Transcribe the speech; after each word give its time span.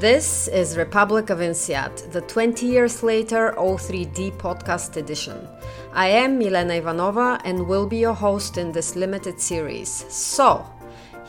This 0.00 0.48
is 0.48 0.76
Republic 0.76 1.30
of 1.30 1.38
INSEAD, 1.38 2.10
the 2.10 2.20
20 2.22 2.66
years 2.66 3.04
later 3.04 3.54
O3D 3.56 4.32
podcast 4.38 4.96
edition. 4.96 5.46
I 5.92 6.08
am 6.08 6.36
Milena 6.36 6.74
Ivanova 6.82 7.40
and 7.44 7.68
will 7.68 7.86
be 7.86 7.98
your 7.98 8.12
host 8.12 8.58
in 8.58 8.72
this 8.72 8.96
limited 8.96 9.40
series. 9.40 10.04
So, 10.08 10.66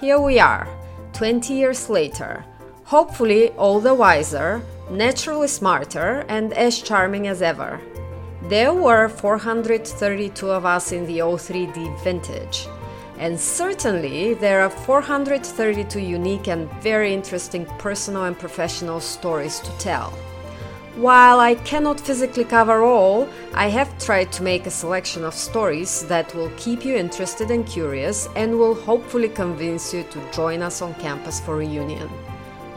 here 0.02 0.20
we 0.20 0.40
are, 0.40 0.68
20 1.14 1.54
years 1.54 1.92
later, 1.92 2.44
hopefully 2.86 3.52
all 3.52 3.80
the 3.80 3.94
wiser, 3.94 4.64
naturally 4.90 5.48
smarter, 5.48 6.26
and 6.28 6.52
as 6.54 6.82
charming 6.82 7.28
as 7.28 7.44
ever. 7.44 7.80
There 8.50 8.74
were 8.74 9.10
432 9.10 10.50
of 10.50 10.66
us 10.66 10.92
in 10.92 11.06
the 11.06 11.20
O3D 11.20 12.04
vintage. 12.04 12.68
And 13.18 13.40
certainly, 13.40 14.34
there 14.34 14.60
are 14.62 14.70
432 14.70 16.00
unique 16.00 16.50
and 16.50 16.70
very 16.82 17.14
interesting 17.14 17.66
personal 17.80 18.26
and 18.26 18.38
professional 18.38 19.00
stories 19.00 19.62
to 19.62 19.72
tell. 19.78 20.12
While 20.98 21.40
I 21.40 21.56
cannot 21.56 22.00
physically 22.00 22.44
cover 22.44 22.84
all, 22.84 23.28
I 23.54 23.68
have 23.68 23.98
tried 24.00 24.32
to 24.34 24.44
make 24.44 24.66
a 24.66 24.72
selection 24.72 25.24
of 25.24 25.34
stories 25.34 26.06
that 26.08 26.34
will 26.36 26.52
keep 26.58 26.84
you 26.84 26.96
interested 26.96 27.52
and 27.52 27.66
curious 27.66 28.28
and 28.36 28.60
will 28.60 28.76
hopefully 28.76 29.30
convince 29.30 29.94
you 29.94 30.04
to 30.04 30.32
join 30.32 30.62
us 30.62 30.82
on 30.82 30.94
campus 30.96 31.40
for 31.40 31.56
reunion. 31.56 32.10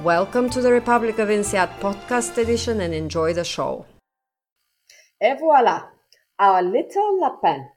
Welcome 0.04 0.50
to 0.50 0.60
the 0.60 0.72
Republic 0.72 1.18
of 1.18 1.30
INSEAD 1.30 1.80
podcast 1.80 2.38
edition 2.38 2.80
and 2.80 2.94
enjoy 2.94 3.34
the 3.34 3.44
show. 3.44 3.86
Et 5.20 5.36
voila, 5.38 5.86
our 6.38 6.62
little 6.62 7.20
Lapin 7.20 7.68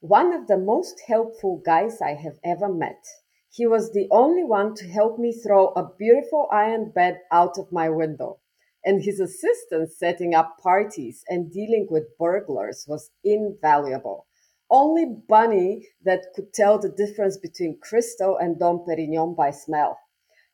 one 0.00 0.32
of 0.32 0.46
the 0.46 0.58
most 0.58 1.00
helpful 1.06 1.62
guys 1.64 2.00
I 2.02 2.14
have 2.14 2.38
ever 2.44 2.68
met. 2.68 3.02
He 3.50 3.66
was 3.66 3.92
the 3.92 4.06
only 4.10 4.44
one 4.44 4.74
to 4.74 4.86
help 4.86 5.18
me 5.18 5.32
throw 5.32 5.68
a 5.68 5.88
beautiful 5.98 6.48
iron 6.52 6.90
bed 6.94 7.20
out 7.32 7.58
of 7.58 7.72
my 7.72 7.88
window. 7.88 8.38
And 8.84 9.02
his 9.02 9.18
assistance 9.18 9.96
setting 9.98 10.34
up 10.34 10.58
parties 10.62 11.24
and 11.28 11.50
dealing 11.50 11.88
with 11.90 12.16
burglars 12.18 12.84
was 12.86 13.10
invaluable. 13.24 14.26
Only 14.70 15.06
Bunny 15.28 15.88
that 16.04 16.26
could 16.34 16.52
tell 16.52 16.78
the 16.78 16.90
difference 16.90 17.38
between 17.38 17.80
Cristal 17.80 18.36
and 18.36 18.58
Dom 18.58 18.84
Perignon 18.86 19.34
by 19.34 19.50
smell. 19.50 19.98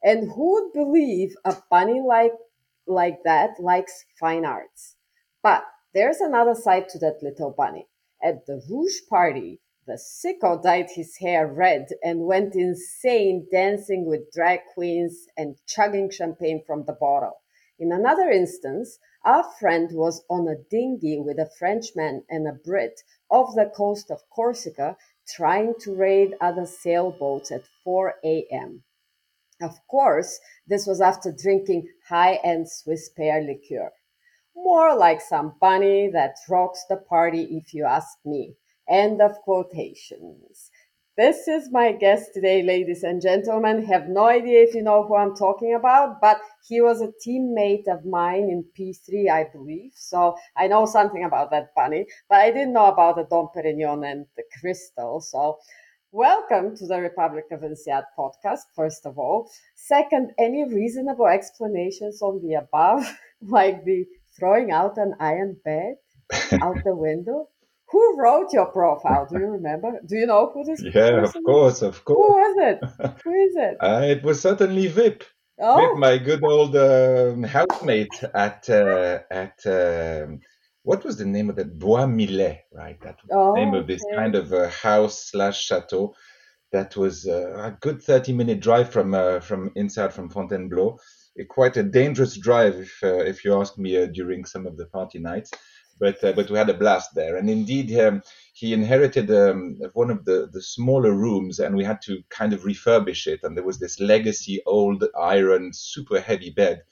And 0.02 0.30
who 0.32 0.52
would 0.52 0.72
believe 0.72 1.34
a 1.44 1.56
bunny 1.70 2.00
like 2.00 2.32
like 2.86 3.22
that 3.24 3.60
likes 3.60 4.04
fine 4.18 4.44
arts? 4.44 4.96
But 5.42 5.64
there's 5.94 6.20
another 6.20 6.54
side 6.54 6.88
to 6.90 6.98
that 7.00 7.22
little 7.22 7.50
bunny. 7.56 7.88
At 8.22 8.46
the 8.46 8.62
Rouge 8.70 9.00
party, 9.10 9.60
the 9.84 9.94
sicko 9.94 10.62
dyed 10.62 10.90
his 10.90 11.16
hair 11.16 11.44
red 11.44 11.88
and 12.04 12.24
went 12.24 12.54
insane 12.54 13.48
dancing 13.50 14.04
with 14.06 14.30
drag 14.30 14.60
queens 14.74 15.26
and 15.36 15.56
chugging 15.66 16.08
champagne 16.08 16.62
from 16.64 16.84
the 16.84 16.92
bottle. 16.92 17.42
In 17.80 17.90
another 17.90 18.30
instance, 18.30 19.00
our 19.24 19.42
friend 19.42 19.90
was 19.92 20.24
on 20.30 20.46
a 20.46 20.54
dinghy 20.54 21.18
with 21.18 21.40
a 21.40 21.50
Frenchman 21.58 22.24
and 22.28 22.46
a 22.46 22.52
Brit 22.52 23.02
off 23.28 23.56
the 23.56 23.66
coast 23.66 24.08
of 24.08 24.28
Corsica 24.30 24.96
trying 25.26 25.74
to 25.80 25.92
raid 25.92 26.36
other 26.40 26.64
sailboats 26.64 27.50
at 27.50 27.66
4 27.82 28.20
a.m. 28.24 28.84
Of 29.60 29.84
course, 29.88 30.38
this 30.66 30.86
was 30.86 31.00
after 31.00 31.32
drinking 31.32 31.88
high 32.08 32.36
end 32.44 32.70
Swiss 32.70 33.08
pear 33.08 33.40
liqueur. 33.42 33.92
More 34.54 34.94
like 34.94 35.20
some 35.20 35.54
bunny 35.60 36.10
that 36.12 36.36
rocks 36.48 36.84
the 36.88 36.96
party, 36.96 37.56
if 37.56 37.72
you 37.72 37.84
ask 37.84 38.18
me. 38.24 38.54
End 38.88 39.22
of 39.22 39.40
quotations. 39.40 40.70
This 41.16 41.48
is 41.48 41.70
my 41.70 41.92
guest 41.92 42.34
today, 42.34 42.62
ladies 42.62 43.02
and 43.02 43.20
gentlemen. 43.20 43.84
Have 43.84 44.08
no 44.08 44.24
idea 44.24 44.62
if 44.62 44.74
you 44.74 44.82
know 44.82 45.04
who 45.04 45.16
I'm 45.16 45.34
talking 45.34 45.74
about, 45.74 46.20
but 46.20 46.40
he 46.68 46.80
was 46.80 47.00
a 47.00 47.12
teammate 47.26 47.88
of 47.88 48.04
mine 48.04 48.50
in 48.50 48.64
P3, 48.78 49.30
I 49.30 49.44
believe. 49.44 49.92
So 49.94 50.36
I 50.56 50.68
know 50.68 50.84
something 50.86 51.24
about 51.24 51.50
that 51.50 51.74
bunny, 51.74 52.06
but 52.28 52.40
I 52.40 52.50
didn't 52.50 52.72
know 52.72 52.86
about 52.86 53.16
the 53.16 53.24
Dom 53.24 53.48
Perignon 53.54 54.04
and 54.10 54.26
the 54.36 54.44
Cristal. 54.60 55.20
So 55.20 55.58
welcome 56.12 56.76
to 56.76 56.86
the 56.86 57.00
Republic 57.00 57.44
of 57.50 57.60
INSEAD 57.62 58.04
podcast, 58.18 58.64
first 58.76 59.06
of 59.06 59.18
all. 59.18 59.50
Second, 59.74 60.32
any 60.38 60.64
reasonable 60.64 61.26
explanations 61.26 62.20
on 62.20 62.40
the 62.42 62.54
above, 62.54 63.04
like 63.42 63.84
the 63.84 64.06
throwing 64.38 64.70
out 64.70 64.98
an 64.98 65.14
iron 65.20 65.56
bed 65.64 65.94
out 66.60 66.76
the 66.84 66.94
window? 66.94 67.48
Who 67.90 68.16
wrote 68.18 68.52
your 68.52 68.66
profile? 68.66 69.26
Do 69.30 69.38
you 69.38 69.46
remember? 69.46 70.00
Do 70.06 70.16
you 70.16 70.26
know 70.26 70.50
who 70.52 70.64
this? 70.64 70.82
Yeah, 70.94 71.24
of 71.24 71.36
course, 71.44 71.82
of 71.82 72.04
course. 72.04 72.18
Who 72.18 72.34
was 72.34 72.56
it? 72.58 72.78
Who 73.24 73.32
is 73.32 73.54
it? 73.56 73.76
Uh, 73.80 74.02
it 74.04 74.22
was 74.22 74.40
certainly 74.40 74.86
Vip. 74.86 75.24
Oh. 75.60 75.76
Vip, 75.76 75.98
my 75.98 76.16
good 76.16 76.42
old 76.42 76.74
um, 76.74 77.42
housemate 77.42 78.24
at 78.34 78.68
uh, 78.70 79.18
at 79.30 79.58
um, 79.66 80.40
what 80.84 81.04
was 81.04 81.18
the 81.18 81.26
name 81.26 81.50
of 81.50 81.56
that 81.56 81.78
Bois 81.78 82.06
Millet, 82.06 82.60
right? 82.72 82.98
That 83.02 83.16
was 83.22 83.30
oh, 83.30 83.54
the 83.54 83.60
name 83.60 83.74
of 83.74 83.86
this 83.86 84.02
okay. 84.06 84.16
kind 84.16 84.34
of 84.36 84.52
a 84.52 84.70
house 84.70 85.30
slash 85.30 85.62
chateau. 85.66 86.14
That 86.72 86.96
was 86.96 87.26
uh, 87.28 87.52
a 87.58 87.76
good 87.78 88.02
thirty 88.02 88.32
minute 88.32 88.60
drive 88.60 88.90
from 88.90 89.12
uh, 89.12 89.40
from 89.40 89.70
INSEAD 89.76 90.14
from 90.14 90.30
Fontainebleau 90.30 90.96
quite 91.48 91.76
a 91.76 91.82
dangerous 91.82 92.36
drive, 92.36 92.76
if 92.76 92.98
uh, 93.02 93.16
if 93.16 93.44
you 93.44 93.58
ask 93.58 93.78
me, 93.78 94.02
uh, 94.02 94.06
during 94.06 94.44
some 94.44 94.66
of 94.66 94.76
the 94.76 94.86
party 94.86 95.18
nights. 95.18 95.50
But 95.98 96.22
uh, 96.24 96.32
but 96.32 96.50
we 96.50 96.58
had 96.58 96.70
a 96.70 96.74
blast 96.74 97.14
there, 97.14 97.36
and 97.36 97.48
indeed 97.48 97.96
um, 98.00 98.22
he 98.54 98.72
inherited 98.72 99.30
um, 99.30 99.78
one 99.92 100.10
of 100.10 100.24
the 100.24 100.48
the 100.52 100.62
smaller 100.62 101.12
rooms, 101.12 101.58
and 101.58 101.76
we 101.76 101.84
had 101.84 102.00
to 102.02 102.22
kind 102.28 102.52
of 102.52 102.62
refurbish 102.62 103.26
it. 103.26 103.40
And 103.42 103.56
there 103.56 103.64
was 103.64 103.78
this 103.78 104.00
legacy 104.00 104.62
old 104.66 105.04
iron, 105.18 105.72
super 105.72 106.20
heavy 106.20 106.50
bed 106.50 106.82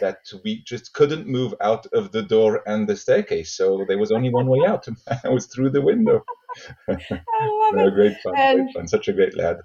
that 0.00 0.18
we 0.44 0.62
just 0.62 0.92
couldn't 0.92 1.26
move 1.26 1.54
out 1.60 1.86
of 1.92 2.12
the 2.12 2.22
door 2.22 2.62
and 2.66 2.88
the 2.88 2.96
staircase. 2.96 3.56
So 3.56 3.84
there 3.88 3.98
was 3.98 4.12
only 4.12 4.30
one 4.30 4.46
way 4.46 4.60
out. 4.66 4.86
I 5.24 5.28
was 5.28 5.46
through 5.46 5.70
the 5.70 5.82
window. 5.82 6.24
I 6.88 6.92
love 6.92 7.74
no, 7.74 7.86
it. 7.86 7.94
Great 7.94 8.16
fun, 8.22 8.34
and, 8.36 8.64
great 8.64 8.74
fun. 8.74 8.88
Such 8.88 9.08
a 9.08 9.12
great 9.12 9.36
lad. 9.36 9.58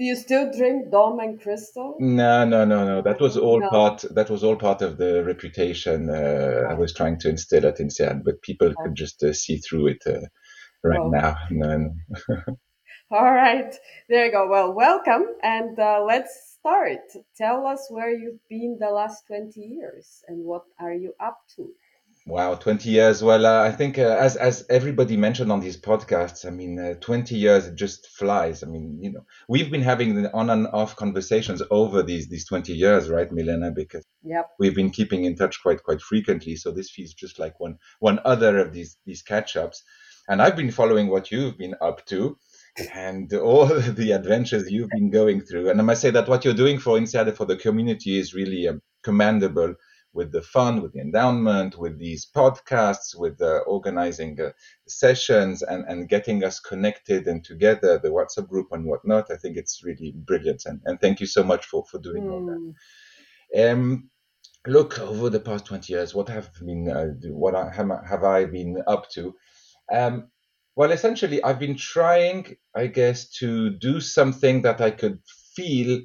Do 0.00 0.06
you 0.06 0.16
still 0.16 0.50
drink 0.50 0.90
Dom 0.90 1.18
and 1.20 1.38
Cristal? 1.38 1.94
No, 2.00 2.46
no, 2.46 2.64
no, 2.64 2.86
no. 2.86 3.02
That 3.02 3.20
was 3.20 3.36
all 3.36 3.60
no. 3.60 3.68
part. 3.68 4.02
That 4.14 4.30
was 4.30 4.42
all 4.42 4.56
part 4.56 4.80
of 4.80 4.96
the 4.96 5.22
reputation 5.22 6.08
uh, 6.08 6.68
I 6.70 6.72
was 6.72 6.94
trying 6.94 7.18
to 7.18 7.28
instill 7.28 7.66
at 7.66 7.80
INSEAD, 7.80 8.24
but 8.24 8.40
people 8.40 8.72
could 8.82 8.94
just 8.94 9.22
uh, 9.22 9.34
see 9.34 9.58
through 9.58 9.88
it 9.88 10.02
uh, 10.06 10.26
right 10.82 11.00
oh. 11.00 11.10
now. 11.10 11.36
No, 11.50 11.90
all 13.10 13.30
right, 13.30 13.74
there 14.08 14.24
you 14.24 14.32
go. 14.32 14.48
Well, 14.48 14.72
welcome, 14.72 15.26
and 15.42 15.78
uh, 15.78 16.02
let's 16.08 16.56
start. 16.58 17.04
Tell 17.36 17.66
us 17.66 17.86
where 17.90 18.10
you've 18.10 18.40
been 18.48 18.78
the 18.80 18.88
last 18.88 19.26
twenty 19.26 19.60
years, 19.60 20.24
and 20.28 20.46
what 20.46 20.64
are 20.78 20.94
you 20.94 21.12
up 21.20 21.40
to? 21.56 21.74
Wow, 22.30 22.54
20 22.54 22.88
years. 22.88 23.24
Well, 23.24 23.44
uh, 23.44 23.64
I 23.64 23.72
think 23.72 23.98
uh, 23.98 24.02
as 24.02 24.36
as 24.36 24.64
everybody 24.70 25.16
mentioned 25.16 25.50
on 25.50 25.58
these 25.58 25.76
podcasts, 25.76 26.46
I 26.46 26.50
mean, 26.50 26.78
uh, 26.78 26.94
20 27.00 27.34
years 27.34 27.66
it 27.66 27.74
just 27.74 28.06
flies. 28.06 28.62
I 28.62 28.68
mean, 28.68 29.00
you 29.02 29.10
know, 29.10 29.26
we've 29.48 29.68
been 29.68 29.82
having 29.82 30.24
on 30.28 30.48
and 30.48 30.68
off 30.68 30.94
conversations 30.94 31.60
over 31.72 32.04
these 32.04 32.28
these 32.28 32.46
20 32.46 32.72
years, 32.72 33.08
right, 33.08 33.32
Milena? 33.32 33.72
Because 33.72 34.06
yep. 34.22 34.48
we've 34.60 34.76
been 34.76 34.90
keeping 34.90 35.24
in 35.24 35.34
touch 35.34 35.60
quite 35.60 35.82
quite 35.82 36.00
frequently. 36.00 36.54
So 36.54 36.70
this 36.70 36.92
feels 36.92 37.14
just 37.14 37.40
like 37.40 37.58
one 37.58 37.78
one 37.98 38.20
other 38.24 38.58
of 38.58 38.72
these 38.72 38.96
these 39.04 39.22
catch 39.22 39.56
ups. 39.56 39.82
And 40.28 40.40
I've 40.40 40.54
been 40.54 40.70
following 40.70 41.08
what 41.08 41.32
you've 41.32 41.58
been 41.58 41.74
up 41.80 42.06
to 42.06 42.38
and 42.94 43.32
all 43.34 43.66
the 44.00 44.12
adventures 44.12 44.70
you've 44.70 44.90
been 44.90 45.10
going 45.10 45.40
through. 45.40 45.70
And 45.70 45.80
I 45.80 45.82
must 45.82 46.00
say 46.00 46.10
that 46.10 46.28
what 46.28 46.44
you're 46.44 46.54
doing 46.54 46.78
for 46.78 46.96
INSEAD 46.96 47.36
for 47.36 47.44
the 47.44 47.56
community 47.56 48.20
is 48.20 48.34
really 48.34 48.68
um, 48.68 48.82
commendable 49.02 49.74
with 50.12 50.32
the 50.32 50.42
fund, 50.42 50.82
with 50.82 50.92
the 50.92 51.00
endowment, 51.00 51.78
with 51.78 51.98
these 51.98 52.26
podcasts, 52.26 53.16
with 53.16 53.40
uh, 53.40 53.58
organizing 53.66 54.40
uh, 54.40 54.50
sessions 54.88 55.62
and, 55.62 55.84
and 55.88 56.08
getting 56.08 56.42
us 56.42 56.58
connected 56.58 57.26
and 57.26 57.44
together, 57.44 57.98
the 57.98 58.08
WhatsApp 58.08 58.48
group 58.48 58.68
and 58.72 58.84
whatnot. 58.84 59.30
I 59.30 59.36
think 59.36 59.56
it's 59.56 59.82
really 59.84 60.12
brilliant. 60.16 60.62
And, 60.66 60.80
and 60.84 61.00
thank 61.00 61.20
you 61.20 61.26
so 61.26 61.44
much 61.44 61.66
for, 61.66 61.84
for 61.90 61.98
doing 61.98 62.24
mm. 62.24 62.32
all 62.32 62.46
that. 62.46 62.74
Hmm. 63.54 63.80
Um, 63.82 64.10
look, 64.66 64.98
over 64.98 65.30
the 65.30 65.40
past 65.40 65.66
20 65.66 65.92
years, 65.92 66.14
what 66.14 66.28
have 66.28 66.50
been, 66.60 66.88
uh, 66.88 67.28
what 67.30 67.54
I, 67.54 67.70
have 67.72 68.24
I 68.24 68.44
been 68.46 68.82
up 68.86 69.08
to? 69.10 69.34
Um, 69.92 70.28
well, 70.76 70.92
essentially, 70.92 71.42
I've 71.42 71.58
been 71.58 71.76
trying, 71.76 72.56
I 72.74 72.86
guess, 72.86 73.28
to 73.38 73.70
do 73.70 74.00
something 74.00 74.62
that 74.62 74.80
I 74.80 74.90
could 74.90 75.18
feel 75.54 76.00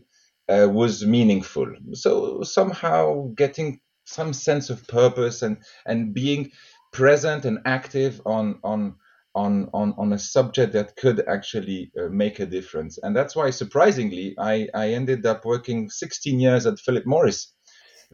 uh, 0.49 0.67
was 0.69 1.05
meaningful. 1.05 1.73
So 1.93 2.43
somehow 2.43 3.31
getting 3.35 3.79
some 4.05 4.33
sense 4.33 4.69
of 4.69 4.87
purpose 4.87 5.41
and 5.41 5.57
and 5.85 6.13
being 6.13 6.51
present 6.91 7.45
and 7.45 7.59
active 7.65 8.21
on 8.25 8.59
on 8.63 8.95
on 9.35 9.69
on, 9.73 9.93
on 9.97 10.13
a 10.13 10.17
subject 10.19 10.73
that 10.73 10.95
could 10.95 11.27
actually 11.27 11.91
uh, 11.99 12.07
make 12.09 12.39
a 12.39 12.45
difference. 12.45 12.97
And 12.97 13.15
that's 13.15 13.35
why 13.35 13.49
surprisingly 13.49 14.35
i 14.39 14.67
i 14.73 14.89
ended 14.89 15.25
up 15.25 15.45
working 15.45 15.89
16 15.89 16.39
years 16.39 16.65
at 16.65 16.79
philip 16.79 17.05
morris 17.05 17.53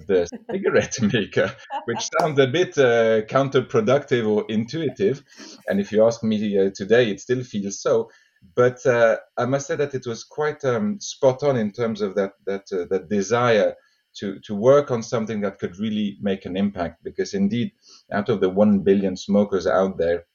the 0.07 0.27
cigarette 0.51 0.97
maker 1.13 1.53
which 1.85 2.09
sounds 2.19 2.39
a 2.39 2.47
bit 2.47 2.77
uh, 2.77 3.21
counterproductive 3.21 4.27
or 4.27 4.45
intuitive. 4.49 5.23
And 5.67 5.79
if 5.79 5.91
you 5.91 6.05
ask 6.05 6.23
me 6.23 6.57
uh, 6.57 6.71
today 6.73 7.11
it 7.11 7.19
still 7.19 7.43
feels 7.43 7.81
so. 7.81 8.09
But 8.55 8.83
uh, 8.85 9.17
i 9.37 9.45
must 9.45 9.67
say 9.67 9.75
that 9.75 9.93
it 9.93 10.07
was 10.07 10.23
quite 10.23 10.65
um, 10.65 10.99
spot 10.99 11.43
on 11.43 11.55
in 11.57 11.71
terms 11.71 12.01
of 12.01 12.15
that 12.15 12.33
that 12.47 12.65
uh, 12.73 12.85
that 12.89 13.09
desire 13.09 13.75
to, 14.15 14.39
to 14.39 14.55
work 14.55 14.91
on 14.91 15.03
something 15.03 15.41
that 15.41 15.59
could 15.59 15.77
really 15.79 16.17
make 16.21 16.45
an 16.45 16.57
impact. 16.57 17.03
Because 17.03 17.33
indeed, 17.33 17.71
out 18.11 18.29
of 18.29 18.41
the 18.41 18.49
1 18.49 18.79
billion 18.79 19.15
smokers 19.15 19.67
out 19.67 19.97
there, 19.97 20.25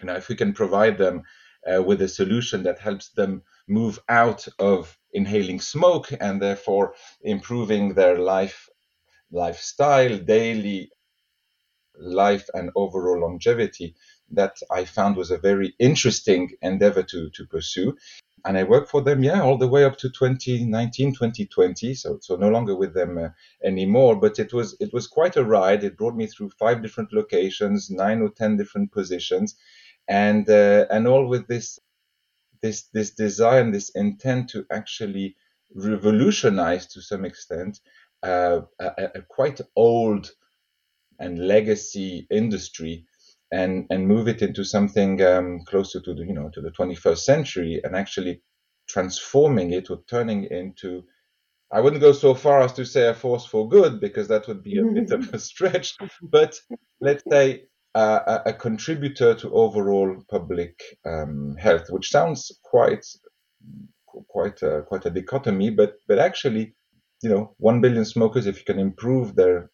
you 0.00 0.06
know, 0.06 0.14
if 0.14 0.28
we 0.28 0.36
can 0.36 0.52
provide 0.52 0.98
them 0.98 1.22
uh, 1.66 1.82
with 1.82 2.02
a 2.02 2.08
solution 2.08 2.62
that 2.64 2.78
helps 2.78 3.10
them 3.10 3.42
move 3.68 3.98
out 4.08 4.46
of 4.58 4.98
inhaling 5.12 5.60
smoke 5.60 6.08
and 6.20 6.40
therefore 6.40 6.94
improving 7.22 7.94
their 7.94 8.18
life 8.18 8.68
lifestyle, 9.30 10.16
daily 10.18 10.90
life, 11.96 12.48
and 12.54 12.70
overall 12.74 13.20
longevity, 13.20 13.94
that 14.30 14.56
I 14.70 14.84
found 14.84 15.16
was 15.16 15.30
a 15.30 15.38
very 15.38 15.74
interesting 15.78 16.50
endeavor 16.62 17.02
to, 17.02 17.30
to 17.30 17.46
pursue. 17.46 17.96
And 18.46 18.58
I 18.58 18.64
worked 18.64 18.90
for 18.90 19.00
them, 19.00 19.22
yeah, 19.22 19.40
all 19.40 19.56
the 19.56 19.68
way 19.68 19.84
up 19.84 19.96
to 19.98 20.10
2019, 20.10 21.14
2020. 21.14 21.94
So, 21.94 22.18
so 22.20 22.36
no 22.36 22.50
longer 22.50 22.76
with 22.76 22.92
them 22.92 23.16
uh, 23.16 23.28
anymore. 23.64 24.16
But 24.16 24.38
it 24.38 24.52
was 24.52 24.76
it 24.80 24.92
was 24.92 25.06
quite 25.06 25.36
a 25.36 25.44
ride. 25.44 25.82
It 25.82 25.96
brought 25.96 26.14
me 26.14 26.26
through 26.26 26.50
five 26.50 26.82
different 26.82 27.12
locations, 27.12 27.90
nine 27.90 28.20
or 28.20 28.28
ten 28.28 28.56
different 28.56 28.92
positions, 28.92 29.56
and 30.08 30.48
uh, 30.50 30.86
and 30.90 31.06
all 31.06 31.26
with 31.26 31.48
this 31.48 31.78
this 32.60 32.82
this 32.92 33.10
desire 33.10 33.60
and 33.60 33.74
this 33.74 33.90
intent 33.90 34.50
to 34.50 34.66
actually 34.70 35.36
revolutionize 35.74 36.86
to 36.86 37.00
some 37.00 37.24
extent 37.24 37.80
uh, 38.22 38.60
a, 38.78 39.10
a, 39.16 39.22
quite 39.22 39.60
old 39.76 40.30
and 41.18 41.46
legacy 41.46 42.26
industry 42.30 43.04
and 43.52 43.86
and 43.90 44.08
move 44.08 44.28
it 44.28 44.42
into 44.42 44.64
something 44.64 45.22
um, 45.22 45.60
closer 45.66 46.00
to 46.00 46.14
the 46.14 46.24
you 46.24 46.34
know 46.34 46.50
to 46.52 46.60
the 46.60 46.70
21st 46.70 47.18
century 47.18 47.80
and 47.84 47.94
actually 47.94 48.42
transforming 48.88 49.72
it 49.72 49.90
or 49.90 50.00
turning 50.08 50.44
into 50.44 51.04
I 51.72 51.80
wouldn't 51.80 52.02
go 52.02 52.12
so 52.12 52.34
far 52.34 52.60
as 52.60 52.72
to 52.74 52.84
say 52.84 53.08
a 53.08 53.14
force 53.14 53.46
for 53.46 53.68
good 53.68 54.00
because 54.00 54.28
that 54.28 54.46
would 54.46 54.62
be 54.62 54.78
a 54.78 54.84
bit 54.84 55.10
of 55.10 55.32
a 55.34 55.38
stretch, 55.50 55.96
but 56.22 56.56
let's 57.00 57.24
say 57.28 57.64
a, 57.94 58.42
a, 58.46 58.52
contributor 58.52 59.34
to 59.34 59.52
overall 59.52 60.22
public 60.30 60.80
um, 61.04 61.56
health, 61.58 61.86
which 61.90 62.10
sounds 62.10 62.52
quite 62.62 63.04
quite 64.28 64.62
a, 64.62 64.82
quite 64.82 65.06
a 65.06 65.10
dichotomy, 65.10 65.70
but 65.70 65.94
but 66.06 66.18
actually, 66.18 66.74
you 67.22 67.28
know, 67.28 67.54
one 67.58 67.80
billion 67.80 68.04
smokers, 68.04 68.46
if 68.46 68.58
you 68.58 68.64
can 68.64 68.78
improve 68.78 69.34
their 69.34 69.70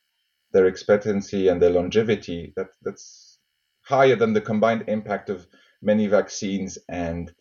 their 0.53 0.67
expectancy 0.67 1.49
and 1.49 1.61
their 1.61 1.71
longevity, 1.71 2.53
that 2.57 2.69
that's 2.83 3.30
higher 3.91 4.17
than 4.17 4.33
the 4.33 4.41
combined 4.41 4.85
impact 4.89 5.29
of 5.31 5.47
many 5.83 6.07
vaccines 6.07 6.79
and 6.89 7.33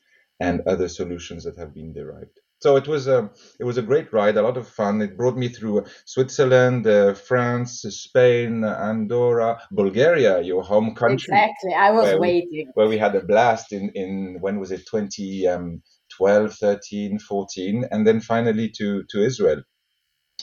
and 0.42 0.62
other 0.62 0.88
solutions 0.88 1.44
that 1.44 1.58
have 1.58 1.74
been 1.74 1.92
derived. 1.94 2.40
So 2.62 2.76
it 2.76 2.88
was 2.88 3.08
a 3.08 3.30
it 3.60 3.64
was 3.64 3.78
a 3.78 3.82
great 3.82 4.12
ride, 4.12 4.36
a 4.36 4.42
lot 4.42 4.58
of 4.58 4.68
fun. 4.68 5.02
It 5.02 5.16
brought 5.16 5.38
me 5.38 5.48
through 5.48 5.86
Switzerland, 6.06 6.86
uh, 6.86 7.14
France, 7.14 7.82
Spain, 7.90 8.66
Andorra, 8.66 9.62
Bulgaria, 9.72 10.42
your 10.42 10.64
home 10.64 10.94
country. 10.94 11.34
Exactly, 11.34 11.74
I 11.74 11.92
was 11.92 12.06
where 12.06 12.20
waiting. 12.20 12.66
We, 12.68 12.72
where 12.74 12.90
we 12.90 12.98
had 12.98 13.16
a 13.16 13.24
blast 13.24 13.72
in 13.72 13.92
in 13.96 14.38
when 14.42 14.60
was 14.60 14.72
it 14.72 14.86
2012, 14.88 16.46
um, 16.46 16.50
13, 16.50 17.20
14, 17.20 17.86
and 17.92 18.06
then 18.06 18.20
finally 18.20 18.70
to 18.78 19.04
to 19.12 19.24
Israel, 19.24 19.62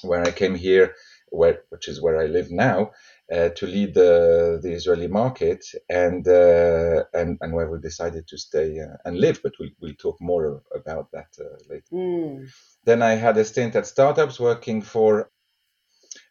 where 0.03 0.23
I 0.23 0.31
came 0.31 0.55
here, 0.55 0.95
where 1.29 1.65
which 1.69 1.87
is 1.87 2.01
where 2.01 2.19
I 2.19 2.27
live 2.27 2.51
now, 2.51 2.93
to 3.31 3.67
lead 3.67 3.95
the, 3.95 4.61
the 4.63 4.73
Israeli 4.73 5.09
market 5.09 5.65
and, 5.89 6.27
uh, 6.29 7.05
and, 7.13 7.39
and 7.41 7.53
where 7.53 7.69
we 7.69 7.79
decided 7.81 8.27
to 8.29 8.39
stay 8.39 8.79
uh, 8.79 8.97
and 9.05 9.19
live. 9.19 9.41
But 9.43 9.55
we'll, 9.59 9.71
we'll 9.81 9.95
talk 9.95 10.21
more 10.21 10.63
about 10.75 11.11
that 11.13 11.29
uh, 11.41 11.57
later. 11.69 11.85
Mm. 11.93 12.49
Then 12.85 13.03
I 13.03 13.15
had 13.15 13.37
a 13.37 13.45
stint 13.45 13.75
at 13.75 13.87
startups 13.87 14.39
working 14.39 14.81
for 14.81 15.31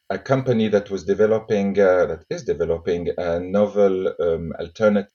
a 0.09 0.17
company 0.17 0.69
that 0.69 0.89
was 0.89 1.03
developing, 1.03 1.77
uh, 1.79 2.05
that 2.05 2.25
is 2.29 2.43
developing 2.43 3.09
a 3.17 3.39
novel 3.39 4.13
um, 4.19 4.53
alternate 4.59 5.11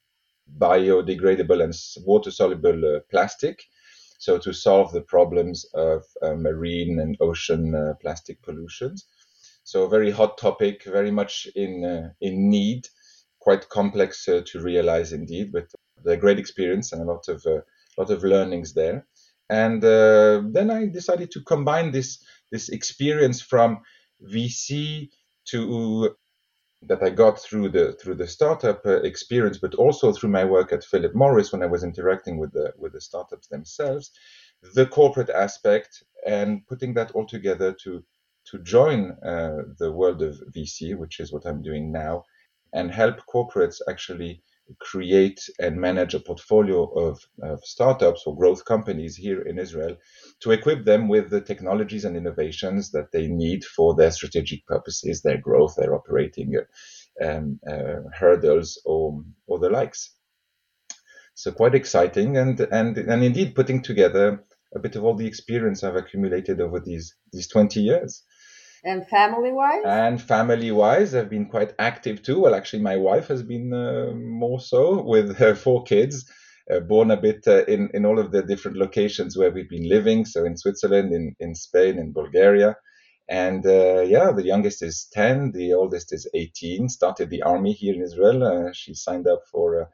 biodegradable 0.58 1.62
and 1.62 1.74
water 2.04 2.30
soluble 2.30 2.96
uh, 2.96 3.00
plastic. 3.10 3.62
So 4.18 4.36
to 4.36 4.52
solve 4.52 4.92
the 4.92 5.00
problems 5.00 5.64
of 5.72 6.04
marine 6.20 7.00
and 7.00 7.16
ocean 7.20 7.96
plastic 8.02 8.42
pollutions. 8.42 9.06
So 9.70 9.84
a 9.84 9.88
very 9.88 10.10
hot 10.10 10.36
topic, 10.36 10.82
very 10.82 11.12
much 11.12 11.46
in 11.54 11.84
uh, 11.84 12.08
in 12.20 12.50
need, 12.50 12.88
quite 13.38 13.68
complex 13.68 14.26
uh, 14.26 14.42
to 14.46 14.58
realize 14.58 15.12
indeed, 15.12 15.52
but 15.52 15.68
a 16.04 16.16
great 16.16 16.40
experience 16.40 16.90
and 16.92 17.00
a 17.00 17.04
lot 17.04 17.28
of 17.28 17.46
uh, 17.46 17.60
lot 17.96 18.10
of 18.10 18.24
learnings 18.24 18.74
there. 18.74 19.06
And 19.48 19.84
uh, 19.84 20.42
then 20.50 20.72
I 20.72 20.86
decided 20.86 21.30
to 21.30 21.44
combine 21.44 21.92
this 21.92 22.18
this 22.50 22.68
experience 22.68 23.40
from 23.40 23.82
VC 24.20 25.10
to 25.50 26.16
that 26.82 27.04
I 27.04 27.10
got 27.10 27.38
through 27.38 27.68
the 27.68 27.92
through 27.92 28.16
the 28.16 28.26
startup 28.26 28.84
uh, 28.84 29.02
experience, 29.02 29.58
but 29.58 29.76
also 29.76 30.12
through 30.12 30.30
my 30.30 30.44
work 30.44 30.72
at 30.72 30.82
Philip 30.82 31.14
Morris 31.14 31.52
when 31.52 31.62
I 31.62 31.66
was 31.66 31.84
interacting 31.84 32.38
with 32.38 32.52
the 32.52 32.72
with 32.76 32.92
the 32.92 33.00
startups 33.00 33.46
themselves, 33.46 34.10
the 34.74 34.86
corporate 34.86 35.30
aspect, 35.30 36.02
and 36.26 36.66
putting 36.66 36.94
that 36.94 37.12
all 37.12 37.26
together 37.26 37.72
to 37.84 38.02
to 38.50 38.58
join 38.58 39.12
uh, 39.24 39.62
the 39.78 39.92
world 39.92 40.22
of 40.22 40.40
VC, 40.54 40.96
which 40.96 41.20
is 41.20 41.32
what 41.32 41.46
I'm 41.46 41.62
doing 41.62 41.92
now, 41.92 42.24
and 42.72 42.90
help 42.90 43.16
corporates 43.32 43.80
actually 43.88 44.42
create 44.78 45.40
and 45.58 45.76
manage 45.76 46.14
a 46.14 46.20
portfolio 46.20 46.84
of, 46.84 47.20
of, 47.42 47.60
startups 47.64 48.22
or 48.26 48.36
growth 48.36 48.64
companies 48.64 49.16
here 49.16 49.42
in 49.42 49.58
Israel 49.58 49.96
to 50.40 50.52
equip 50.52 50.84
them 50.84 51.08
with 51.08 51.30
the 51.30 51.40
technologies 51.40 52.04
and 52.04 52.16
innovations 52.16 52.92
that 52.92 53.10
they 53.12 53.26
need 53.26 53.64
for 53.64 53.96
their 53.96 54.12
strategic 54.12 54.64
purposes, 54.66 55.22
their 55.22 55.38
growth, 55.38 55.74
their 55.76 55.94
operating 55.94 56.54
um, 57.24 57.58
uh, 57.68 57.96
hurdles, 58.14 58.80
or, 58.84 59.24
or 59.46 59.58
the 59.58 59.70
likes. 59.70 60.14
So 61.34 61.52
quite 61.52 61.74
exciting, 61.74 62.36
and 62.36 62.60
and 62.60 62.98
and 62.98 63.24
indeed 63.24 63.54
putting 63.54 63.82
together 63.82 64.44
a 64.74 64.78
bit 64.78 64.96
of 64.96 65.04
all 65.04 65.14
the 65.14 65.26
experience 65.26 65.82
I've 65.82 65.96
accumulated 65.96 66.60
over 66.60 66.80
these 66.80 67.14
these 67.32 67.48
20 67.48 67.80
years. 67.80 68.24
And 68.82 69.06
family 69.06 69.52
wise? 69.52 69.82
And 69.84 70.20
family 70.20 70.70
wise, 70.70 71.14
I've 71.14 71.28
been 71.28 71.46
quite 71.46 71.74
active 71.78 72.22
too. 72.22 72.40
Well, 72.40 72.54
actually, 72.54 72.82
my 72.82 72.96
wife 72.96 73.28
has 73.28 73.42
been 73.42 73.72
uh, 73.74 74.12
more 74.14 74.60
so 74.60 75.02
with 75.02 75.36
her 75.36 75.54
four 75.54 75.82
kids, 75.82 76.30
uh, 76.72 76.80
born 76.80 77.10
a 77.10 77.16
bit 77.16 77.46
uh, 77.46 77.64
in, 77.66 77.90
in 77.92 78.06
all 78.06 78.18
of 78.18 78.32
the 78.32 78.42
different 78.42 78.78
locations 78.78 79.36
where 79.36 79.50
we've 79.50 79.68
been 79.68 79.88
living. 79.88 80.24
So 80.24 80.44
in 80.44 80.56
Switzerland, 80.56 81.12
in, 81.12 81.36
in 81.40 81.54
Spain, 81.54 81.98
in 81.98 82.12
Bulgaria. 82.12 82.76
And 83.28 83.64
uh, 83.66 84.00
yeah, 84.00 84.32
the 84.32 84.44
youngest 84.44 84.82
is 84.82 85.08
10, 85.12 85.52
the 85.52 85.74
oldest 85.74 86.12
is 86.12 86.28
18, 86.34 86.88
started 86.88 87.30
the 87.30 87.42
army 87.42 87.72
here 87.72 87.94
in 87.94 88.02
Israel. 88.02 88.42
Uh, 88.42 88.72
she 88.72 88.94
signed 88.94 89.28
up 89.28 89.42
for 89.52 89.82
uh, 89.82 89.84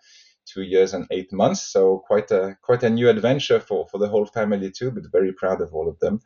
two 0.47 0.63
years 0.63 0.95
and 0.95 1.07
eight 1.11 1.33
months. 1.33 1.61
So 1.61 2.05
quite 2.07 2.31
a, 2.31 2.57
quite 2.63 2.85
a 2.85 2.91
new 2.91 3.09
adventure 3.09 3.61
for, 3.61 3.89
for 3.89 3.99
the 3.99 4.09
whole 4.09 4.27
family 4.27 4.71
too, 4.71 4.93
but 4.93 5.11
very 5.11 5.33
proud 5.33 5.61
of 5.61 5.75
all 5.75 5.89
of 5.89 5.99
them 5.99 6.21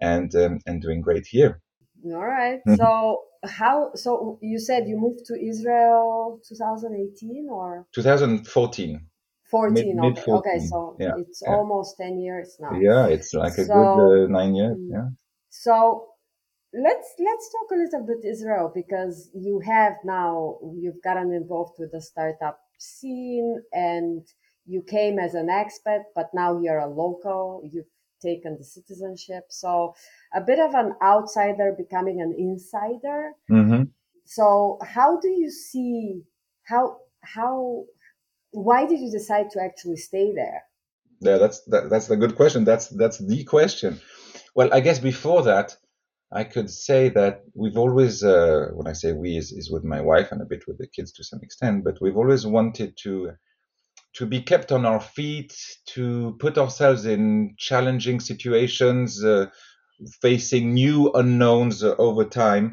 and, 0.00 0.32
um, 0.36 0.60
and 0.66 0.80
doing 0.82 1.00
great 1.00 1.26
here. 1.26 1.60
All 2.06 2.26
right. 2.26 2.60
mm-hmm. 2.66 2.76
So 2.76 3.22
how? 3.44 3.90
So 3.94 4.38
you 4.42 4.58
said 4.58 4.88
you 4.88 4.96
moved 4.98 5.24
to 5.26 5.34
Israel 5.34 6.40
2018 6.48 7.48
or 7.50 7.86
2014. 7.94 9.06
14. 9.50 9.96
Mid, 10.00 10.18
okay. 10.18 10.32
okay. 10.32 10.58
So 10.58 10.96
yeah. 10.98 11.12
it's 11.18 11.42
yeah. 11.44 11.54
almost 11.54 11.96
10 11.98 12.18
years 12.18 12.56
now. 12.58 12.72
Yeah, 12.80 13.06
it's 13.06 13.34
like 13.34 13.52
a 13.58 13.66
so, 13.66 13.74
good 13.74 14.24
uh, 14.24 14.28
nine 14.28 14.54
years. 14.54 14.78
Mm. 14.78 14.88
Yeah. 14.90 15.08
So 15.50 16.06
let's 16.72 17.08
let's 17.18 17.50
talk 17.52 17.70
a 17.72 17.80
little 17.82 18.06
bit 18.06 18.24
Israel 18.28 18.72
because 18.74 19.30
you 19.34 19.60
have 19.60 19.92
now 20.04 20.58
you've 20.74 21.02
gotten 21.04 21.32
involved 21.32 21.74
with 21.78 21.92
the 21.92 22.00
startup 22.00 22.58
scene 22.78 23.62
and 23.72 24.26
you 24.64 24.82
came 24.82 25.18
as 25.18 25.34
an 25.34 25.50
expert, 25.50 26.04
but 26.14 26.30
now 26.32 26.60
you're 26.60 26.78
a 26.78 26.88
local. 26.88 27.62
You've 27.70 27.91
taken 28.22 28.56
the 28.58 28.64
citizenship. 28.64 29.44
So 29.48 29.94
a 30.34 30.40
bit 30.40 30.58
of 30.58 30.74
an 30.74 30.94
outsider 31.02 31.74
becoming 31.76 32.20
an 32.20 32.34
insider. 32.38 33.32
Mm-hmm. 33.50 33.82
So 34.24 34.78
how 34.82 35.20
do 35.20 35.28
you 35.28 35.50
see 35.50 36.22
how 36.64 36.98
how 37.34 37.84
why 38.52 38.86
did 38.86 39.00
you 39.00 39.10
decide 39.10 39.50
to 39.50 39.62
actually 39.62 39.96
stay 39.96 40.32
there? 40.34 40.62
Yeah, 41.20 41.38
that's 41.38 41.60
that, 41.66 41.90
that's 41.90 42.10
a 42.10 42.16
good 42.16 42.36
question. 42.36 42.64
That's 42.64 42.88
that's 42.88 43.18
the 43.18 43.44
question. 43.44 44.00
Well, 44.54 44.68
I 44.72 44.80
guess 44.80 44.98
before 44.98 45.42
that, 45.44 45.76
I 46.32 46.44
could 46.44 46.70
say 46.70 47.10
that 47.10 47.42
we've 47.54 47.76
always, 47.76 48.22
uh, 48.22 48.68
when 48.72 48.86
I 48.86 48.94
say 48.94 49.12
we, 49.12 49.36
is, 49.36 49.52
is 49.52 49.70
with 49.70 49.84
my 49.84 50.00
wife 50.00 50.32
and 50.32 50.40
a 50.40 50.46
bit 50.46 50.64
with 50.66 50.78
the 50.78 50.86
kids 50.86 51.12
to 51.12 51.24
some 51.24 51.40
extent, 51.42 51.84
but 51.84 52.00
we've 52.00 52.16
always 52.16 52.46
wanted 52.46 52.96
to 53.04 53.32
to 54.14 54.26
be 54.26 54.42
kept 54.42 54.72
on 54.72 54.84
our 54.84 55.00
feet, 55.00 55.54
to 55.86 56.36
put 56.38 56.58
ourselves 56.58 57.06
in 57.06 57.54
challenging 57.58 58.20
situations, 58.20 59.24
uh, 59.24 59.46
facing 60.20 60.74
new 60.74 61.10
unknowns 61.12 61.82
uh, 61.82 61.94
over 61.96 62.24
time, 62.24 62.72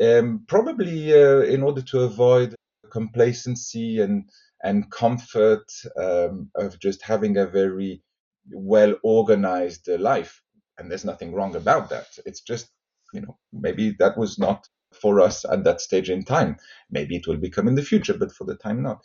um, 0.00 0.44
probably 0.46 1.12
uh, 1.12 1.40
in 1.40 1.62
order 1.62 1.82
to 1.82 2.00
avoid 2.00 2.54
complacency 2.90 4.00
and 4.00 4.28
and 4.64 4.90
comfort 4.90 5.70
um, 5.96 6.50
of 6.56 6.78
just 6.80 7.02
having 7.02 7.36
a 7.36 7.46
very 7.46 8.02
well 8.50 8.96
organized 9.04 9.88
life. 9.88 10.42
And 10.78 10.90
there's 10.90 11.04
nothing 11.04 11.32
wrong 11.32 11.54
about 11.54 11.90
that. 11.90 12.06
It's 12.24 12.40
just 12.40 12.68
you 13.12 13.20
know, 13.20 13.38
maybe 13.52 13.94
that 13.98 14.16
was 14.16 14.38
not 14.38 14.68
for 14.92 15.20
us 15.20 15.44
at 15.44 15.64
that 15.64 15.80
stage 15.80 16.10
in 16.10 16.24
time. 16.24 16.56
Maybe 16.90 17.16
it 17.16 17.26
will 17.26 17.36
become 17.36 17.68
in 17.68 17.74
the 17.74 17.82
future, 17.82 18.14
but 18.14 18.32
for 18.32 18.44
the 18.44 18.56
time 18.56 18.82
not. 18.82 19.04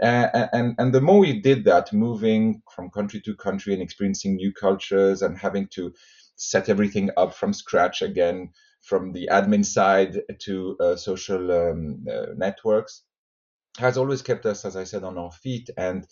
Uh, 0.00 0.46
and 0.52 0.74
and 0.78 0.92
the 0.92 1.00
more 1.00 1.18
we 1.20 1.40
did 1.40 1.64
that, 1.64 1.92
moving 1.92 2.62
from 2.74 2.90
country 2.90 3.20
to 3.20 3.34
country 3.34 3.72
and 3.72 3.82
experiencing 3.82 4.36
new 4.36 4.52
cultures 4.52 5.22
and 5.22 5.36
having 5.36 5.66
to 5.68 5.92
set 6.36 6.68
everything 6.68 7.10
up 7.16 7.34
from 7.34 7.52
scratch 7.52 8.00
again, 8.00 8.50
from 8.82 9.12
the 9.12 9.28
admin 9.32 9.64
side 9.64 10.20
to 10.38 10.76
uh, 10.80 10.96
social 10.96 11.50
um, 11.50 12.06
uh, 12.10 12.26
networks, 12.36 13.02
has 13.78 13.98
always 13.98 14.22
kept 14.22 14.46
us, 14.46 14.64
as 14.64 14.76
I 14.76 14.84
said, 14.84 15.02
on 15.02 15.18
our 15.18 15.32
feet 15.32 15.68
and 15.76 16.06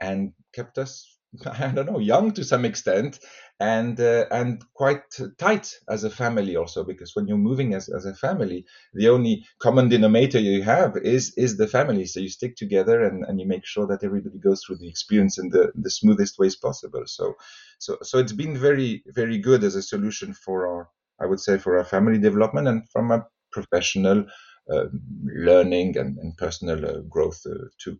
and 0.00 0.32
kept 0.52 0.78
us 0.78 1.18
I 1.46 1.68
don't 1.68 1.86
know, 1.86 1.98
young 1.98 2.32
to 2.32 2.44
some 2.44 2.64
extent, 2.64 3.20
and 3.60 4.00
uh, 4.00 4.26
and 4.30 4.62
quite 4.74 5.02
tight 5.38 5.72
as 5.88 6.02
a 6.02 6.10
family 6.10 6.56
also 6.56 6.82
because 6.82 7.14
when 7.14 7.28
you're 7.28 7.36
moving 7.38 7.74
as, 7.74 7.88
as 7.88 8.04
a 8.04 8.14
family, 8.14 8.64
the 8.94 9.08
only 9.08 9.46
common 9.60 9.88
denominator 9.88 10.40
you 10.40 10.62
have 10.62 10.96
is 10.96 11.32
is 11.36 11.56
the 11.56 11.68
family. 11.68 12.06
So 12.06 12.20
you 12.20 12.28
stick 12.28 12.56
together 12.56 13.04
and, 13.04 13.24
and 13.24 13.40
you 13.40 13.46
make 13.46 13.64
sure 13.64 13.86
that 13.86 14.02
everybody 14.02 14.38
goes 14.38 14.62
through 14.64 14.78
the 14.78 14.88
experience 14.88 15.38
in 15.38 15.50
the, 15.50 15.72
the 15.74 15.90
smoothest 15.90 16.38
ways 16.38 16.56
possible. 16.56 17.04
So 17.06 17.34
so 17.78 17.96
so 18.02 18.18
it's 18.18 18.32
been 18.32 18.56
very 18.56 19.04
very 19.06 19.38
good 19.38 19.62
as 19.62 19.76
a 19.76 19.82
solution 19.82 20.34
for 20.34 20.66
our 20.66 20.88
I 21.20 21.26
would 21.26 21.40
say 21.40 21.58
for 21.58 21.78
our 21.78 21.84
family 21.84 22.18
development 22.18 22.66
and 22.66 22.88
from 22.90 23.10
a 23.12 23.26
professional 23.52 24.24
uh, 24.72 24.84
learning 25.24 25.96
and, 25.98 26.18
and 26.18 26.36
personal 26.36 26.84
uh, 26.84 27.00
growth 27.08 27.40
uh, 27.46 27.66
too. 27.78 27.98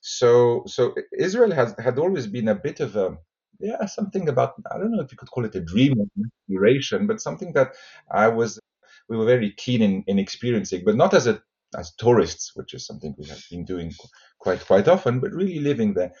So 0.00 0.64
so 0.66 0.94
Israel 1.18 1.52
has 1.52 1.74
had 1.78 1.98
always 1.98 2.26
been 2.26 2.48
a 2.48 2.54
bit 2.54 2.80
of 2.80 2.96
a 2.96 3.16
yeah 3.60 3.86
something 3.86 4.28
about 4.28 4.54
I 4.72 4.78
don't 4.78 4.92
know 4.92 5.02
if 5.02 5.12
you 5.12 5.18
could 5.18 5.30
call 5.30 5.44
it 5.44 5.54
a 5.56 5.60
dream 5.60 6.00
of 6.00 6.08
inspiration, 6.16 7.06
but 7.06 7.20
something 7.20 7.52
that 7.54 7.74
I 8.10 8.28
was 8.28 8.60
we 9.08 9.16
were 9.16 9.26
very 9.26 9.52
keen 9.52 9.82
in, 9.82 10.04
in 10.06 10.18
experiencing, 10.18 10.82
but 10.84 10.96
not 10.96 11.14
as 11.14 11.26
a 11.26 11.42
as 11.76 11.92
tourists, 11.96 12.52
which 12.56 12.74
is 12.74 12.86
something 12.86 13.14
we 13.18 13.26
have 13.28 13.42
been 13.50 13.64
doing 13.64 13.92
quite 14.40 14.64
quite 14.66 14.88
often, 14.88 15.20
but 15.20 15.32
really 15.32 15.60
living 15.60 15.94
there. 15.94 16.12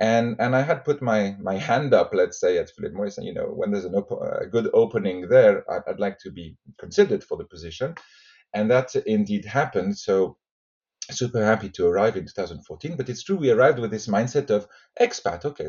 And 0.00 0.36
and 0.40 0.56
I 0.56 0.62
had 0.62 0.84
put 0.84 1.02
my 1.02 1.36
my 1.40 1.56
hand 1.58 1.94
up, 1.94 2.10
let's 2.14 2.40
say, 2.40 2.58
at 2.58 2.70
Philip 2.70 2.94
Morris, 2.94 3.18
and 3.18 3.26
you 3.26 3.34
know, 3.34 3.46
when 3.46 3.70
there's 3.72 3.84
an 3.84 3.94
op- 3.94 4.10
a 4.42 4.46
good 4.46 4.70
opening 4.74 5.28
there, 5.28 5.70
I'd, 5.70 5.82
I'd 5.88 6.00
like 6.00 6.18
to 6.20 6.30
be 6.30 6.56
considered 6.78 7.24
for 7.24 7.36
the 7.38 7.44
position, 7.44 7.94
and 8.54 8.70
that 8.70 8.94
indeed 9.06 9.44
happened. 9.44 9.98
So 9.98 10.38
super 11.10 11.44
happy 11.44 11.68
to 11.70 11.86
arrive 11.86 12.16
in 12.16 12.24
2014. 12.24 12.96
But 12.96 13.08
it's 13.08 13.22
true, 13.22 13.36
we 13.36 13.50
arrived 13.50 13.78
with 13.78 13.90
this 13.90 14.06
mindset 14.06 14.50
of 14.50 14.66
expat. 15.00 15.44
Okay, 15.44 15.68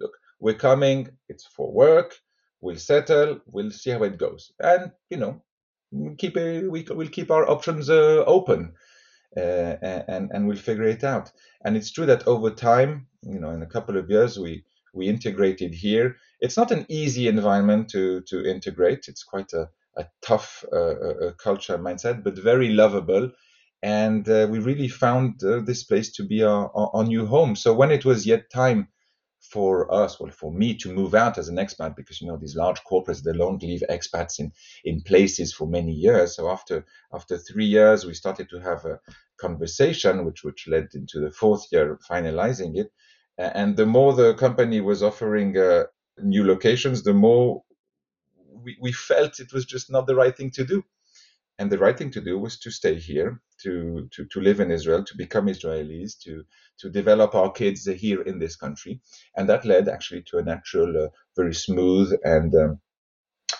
look, 0.00 0.12
we're 0.40 0.54
coming, 0.54 1.08
it's 1.28 1.46
for 1.46 1.72
work, 1.72 2.14
we'll 2.60 2.76
settle, 2.76 3.40
we'll 3.46 3.70
see 3.70 3.90
how 3.90 4.02
it 4.02 4.18
goes. 4.18 4.52
And, 4.58 4.92
you 5.08 5.16
know, 5.16 5.42
keep 6.18 6.36
a, 6.36 6.66
we, 6.66 6.86
we'll 6.88 7.08
keep 7.08 7.30
our 7.30 7.48
options 7.48 7.90
uh, 7.90 8.24
open. 8.26 8.74
Uh, 9.36 9.76
and 10.08 10.28
and 10.32 10.48
we'll 10.48 10.56
figure 10.56 10.88
it 10.88 11.04
out. 11.04 11.30
And 11.64 11.76
it's 11.76 11.92
true 11.92 12.06
that 12.06 12.26
over 12.26 12.50
time, 12.50 13.06
you 13.22 13.38
know, 13.38 13.50
in 13.50 13.62
a 13.62 13.66
couple 13.66 13.96
of 13.96 14.10
years, 14.10 14.36
we 14.36 14.64
we 14.92 15.06
integrated 15.06 15.72
here. 15.72 16.16
It's 16.40 16.56
not 16.56 16.72
an 16.72 16.84
easy 16.88 17.28
environment 17.28 17.90
to 17.90 18.22
to 18.22 18.44
integrate. 18.44 19.06
It's 19.06 19.22
quite 19.22 19.52
a 19.52 19.68
a 19.96 20.06
tough 20.20 20.64
uh, 20.72 20.76
uh 20.76 21.32
culture 21.34 21.78
mindset, 21.78 22.24
but 22.24 22.36
very 22.38 22.70
lovable 22.70 23.30
and 23.82 24.28
uh, 24.28 24.46
we 24.50 24.58
really 24.58 24.88
found 24.88 25.42
uh, 25.42 25.60
this 25.60 25.84
place 25.84 26.12
to 26.12 26.24
be 26.24 26.42
our, 26.42 26.70
our, 26.74 27.04
new 27.04 27.26
home. 27.26 27.56
So 27.56 27.72
when 27.72 27.90
it 27.90 28.04
was 28.04 28.26
yet 28.26 28.50
time 28.50 28.88
for 29.40 29.92
us, 29.92 30.20
well, 30.20 30.30
for 30.30 30.52
me 30.52 30.74
to 30.76 30.92
move 30.92 31.14
out 31.14 31.38
as 31.38 31.48
an 31.48 31.56
expat, 31.56 31.96
because 31.96 32.20
you 32.20 32.28
know 32.28 32.36
these 32.36 32.56
large 32.56 32.82
corporates 32.84 33.22
they 33.22 33.32
don't 33.32 33.62
leave 33.62 33.82
expats 33.88 34.38
in 34.38 34.52
in 34.84 35.00
places 35.00 35.54
for 35.54 35.66
many 35.66 35.92
years. 35.92 36.36
So 36.36 36.50
after 36.50 36.84
after 37.12 37.38
three 37.38 37.64
years, 37.64 38.04
we 38.04 38.12
started 38.14 38.50
to 38.50 38.60
have 38.60 38.84
a 38.84 39.00
conversation, 39.38 40.26
which 40.26 40.44
which 40.44 40.68
led 40.68 40.88
into 40.94 41.20
the 41.20 41.30
fourth 41.30 41.66
year 41.72 41.92
of 41.92 42.00
finalizing 42.00 42.76
it. 42.76 42.92
And 43.38 43.74
the 43.78 43.86
more 43.86 44.12
the 44.12 44.34
company 44.34 44.82
was 44.82 45.02
offering 45.02 45.56
uh, 45.56 45.84
new 46.22 46.46
locations, 46.46 47.02
the 47.02 47.14
more 47.14 47.62
we, 48.62 48.76
we 48.78 48.92
felt 48.92 49.40
it 49.40 49.54
was 49.54 49.64
just 49.64 49.90
not 49.90 50.06
the 50.06 50.14
right 50.14 50.36
thing 50.36 50.50
to 50.50 50.64
do 50.64 50.84
and 51.60 51.70
the 51.70 51.78
right 51.78 51.96
thing 51.98 52.10
to 52.12 52.22
do 52.22 52.38
was 52.38 52.58
to 52.60 52.70
stay 52.70 52.94
here, 52.98 53.38
to, 53.62 54.08
to, 54.12 54.24
to 54.32 54.40
live 54.40 54.60
in 54.60 54.70
Israel, 54.70 55.04
to 55.04 55.16
become 55.18 55.46
Israelis, 55.46 56.18
to, 56.24 56.42
to 56.78 56.88
develop 56.88 57.34
our 57.34 57.52
kids 57.52 57.84
here 57.84 58.22
in 58.22 58.38
this 58.38 58.56
country. 58.56 59.02
And 59.36 59.46
that 59.50 59.66
led 59.66 59.86
actually 59.86 60.22
to 60.30 60.38
a 60.38 60.42
natural, 60.42 61.04
uh, 61.04 61.08
very 61.36 61.54
smooth 61.54 62.18
and, 62.24 62.54
um, 62.54 62.80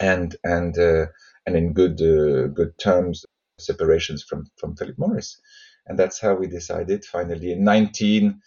and, 0.00 0.34
and, 0.44 0.78
uh, 0.78 1.06
and 1.46 1.56
in 1.56 1.74
good, 1.74 2.00
uh, 2.00 2.48
good 2.48 2.78
terms 2.78 3.26
separations 3.58 4.24
from, 4.24 4.46
from 4.56 4.76
Philip 4.76 4.96
Morris. 4.98 5.38
And 5.86 5.98
that's 5.98 6.18
how 6.18 6.34
we 6.36 6.46
decided 6.46 7.04
finally 7.04 7.52
in 7.52 7.64
19, 7.64 8.40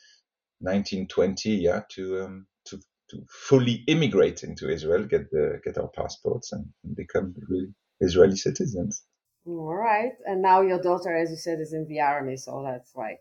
1920, 0.62 1.50
yeah, 1.52 1.82
to, 1.92 2.24
um, 2.24 2.48
to, 2.66 2.80
to 3.12 3.24
fully 3.30 3.84
immigrate 3.88 4.44
into 4.44 4.72
Israel, 4.72 5.06
get 5.06 5.30
the, 5.30 5.60
get 5.64 5.78
our 5.78 5.90
passports 5.90 6.54
and, 6.54 6.66
and 6.84 6.96
become 6.96 7.36
really 7.48 7.68
Israeli 8.02 8.36
citizens. 8.36 9.04
All 9.46 9.76
right. 9.76 10.14
And 10.26 10.42
now 10.42 10.62
your 10.62 10.82
daughter, 10.82 11.16
as 11.16 11.30
you 11.30 11.38
said, 11.38 11.60
is 11.60 11.74
in 11.74 11.86
the 11.88 12.00
army. 12.00 12.38
So 12.38 12.64
that's 12.66 12.96
like, 12.96 13.20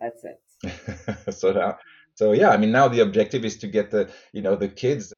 that's 0.00 0.24
it. 0.24 1.34
so 1.34 1.52
now, 1.52 1.78
so 2.14 2.32
yeah, 2.32 2.50
I 2.50 2.56
mean, 2.56 2.72
now 2.72 2.88
the 2.88 3.00
objective 3.00 3.44
is 3.44 3.58
to 3.58 3.66
get 3.66 3.90
the, 3.90 4.10
you 4.32 4.42
know, 4.42 4.56
the 4.56 4.68
kids 4.68 5.12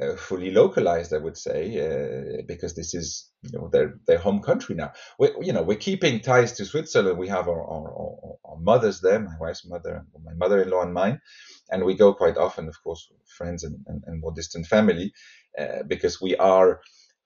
uh, 0.00 0.16
fully 0.16 0.50
localized, 0.50 1.12
I 1.12 1.18
would 1.18 1.36
say, 1.36 1.58
uh, 1.78 2.42
because 2.46 2.74
this 2.74 2.94
is, 2.94 3.30
you 3.42 3.58
know, 3.58 3.68
their, 3.68 3.98
their 4.06 4.18
home 4.18 4.40
country 4.40 4.74
now. 4.74 4.92
We, 5.18 5.30
you 5.40 5.52
know, 5.52 5.62
we're 5.62 5.76
keeping 5.76 6.20
ties 6.20 6.52
to 6.52 6.64
Switzerland. 6.64 7.18
We 7.18 7.28
have 7.28 7.48
our, 7.48 7.62
our, 7.62 7.92
our, 7.92 8.36
our 8.44 8.56
mothers 8.58 9.00
there, 9.00 9.18
my 9.18 9.34
wife's 9.40 9.66
mother, 9.66 10.06
my 10.24 10.34
mother-in-law 10.34 10.82
and 10.82 10.94
mine. 10.94 11.20
And 11.70 11.84
we 11.84 11.94
go 11.94 12.14
quite 12.14 12.36
often, 12.36 12.68
of 12.68 12.82
course, 12.82 13.10
friends 13.36 13.64
and, 13.64 13.84
and, 13.86 14.02
and 14.06 14.20
more 14.20 14.32
distant 14.32 14.66
family, 14.66 15.12
uh, 15.58 15.82
because 15.86 16.20
we 16.20 16.36
are, 16.36 16.80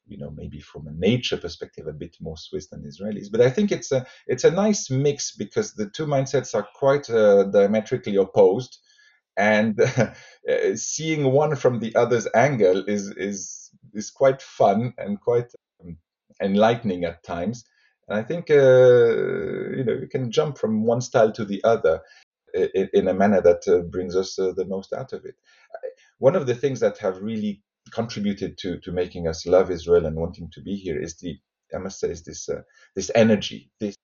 you 0.06 0.18
know 0.18 0.30
maybe 0.30 0.60
from 0.60 0.86
a 0.86 0.92
nature 0.92 1.36
perspective 1.36 1.86
a 1.86 1.92
bit 1.92 2.16
more 2.20 2.36
Swiss 2.36 2.68
than 2.68 2.82
Israelis. 2.82 3.30
But 3.30 3.40
I 3.40 3.50
think 3.50 3.72
it's 3.72 3.92
a 3.92 4.06
it's 4.26 4.44
a 4.44 4.50
nice 4.50 4.90
mix 4.90 5.32
because 5.36 5.74
the 5.74 5.88
two 5.90 6.06
mindsets 6.06 6.54
are 6.54 6.68
quite 6.74 7.08
uh, 7.10 7.44
diametrically 7.44 8.16
opposed, 8.16 8.78
and 9.36 9.80
uh, 9.98 10.14
seeing 10.74 11.32
one 11.32 11.56
from 11.56 11.80
the 11.80 11.94
other's 11.96 12.28
angle 12.34 12.84
is 12.86 13.10
is 13.10 13.70
is 13.92 14.10
quite 14.10 14.42
fun 14.42 14.92
and 14.98 15.20
quite 15.20 15.52
um, 15.82 15.96
enlightening 16.42 17.04
at 17.04 17.22
times. 17.22 17.64
And 18.08 18.18
I 18.18 18.22
think 18.22 18.50
uh, 18.50 18.54
you 18.54 19.84
know 19.84 19.94
you 20.00 20.08
can 20.10 20.30
jump 20.30 20.58
from 20.58 20.84
one 20.84 21.00
style 21.00 21.32
to 21.32 21.44
the 21.44 21.62
other 21.64 22.02
in, 22.54 22.88
in 22.92 23.08
a 23.08 23.14
manner 23.14 23.40
that 23.40 23.66
uh, 23.66 23.80
brings 23.80 24.16
us 24.16 24.38
uh, 24.38 24.52
the 24.52 24.64
most 24.64 24.92
out 24.92 25.12
of 25.12 25.24
it. 25.24 25.34
One 26.18 26.36
of 26.36 26.46
the 26.46 26.54
things 26.54 26.80
that 26.80 26.98
have 26.98 27.18
really 27.22 27.62
contributed 27.92 28.58
to 28.58 28.80
to 28.80 28.92
making 28.92 29.28
us 29.28 29.46
love 29.46 29.70
Israel 29.70 30.06
and 30.06 30.16
wanting 30.16 30.50
to 30.52 30.62
be 30.62 30.76
here 30.76 31.00
is 31.00 31.16
the 31.18 31.36
I 31.74 31.78
must 31.78 32.00
say 32.00 32.10
is 32.10 32.24
this 32.24 32.48
uh, 32.48 32.62
this 32.96 33.10
energy, 33.14 33.70
this 33.80 33.96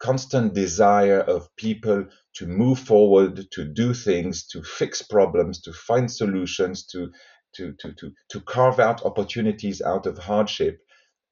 constant 0.00 0.54
desire 0.54 1.20
of 1.20 1.48
people 1.56 2.06
to 2.36 2.46
move 2.46 2.80
forward, 2.80 3.46
to 3.52 3.64
do 3.66 3.94
things, 3.94 4.46
to 4.48 4.62
fix 4.62 5.02
problems, 5.02 5.62
to 5.62 5.72
find 5.72 6.10
solutions, 6.12 6.86
to 6.88 7.10
to 7.56 7.74
to 7.80 7.94
to, 7.94 8.12
to 8.30 8.40
carve 8.42 8.80
out 8.80 9.04
opportunities 9.06 9.82
out 9.82 10.06
of 10.06 10.18
hardship, 10.18 10.80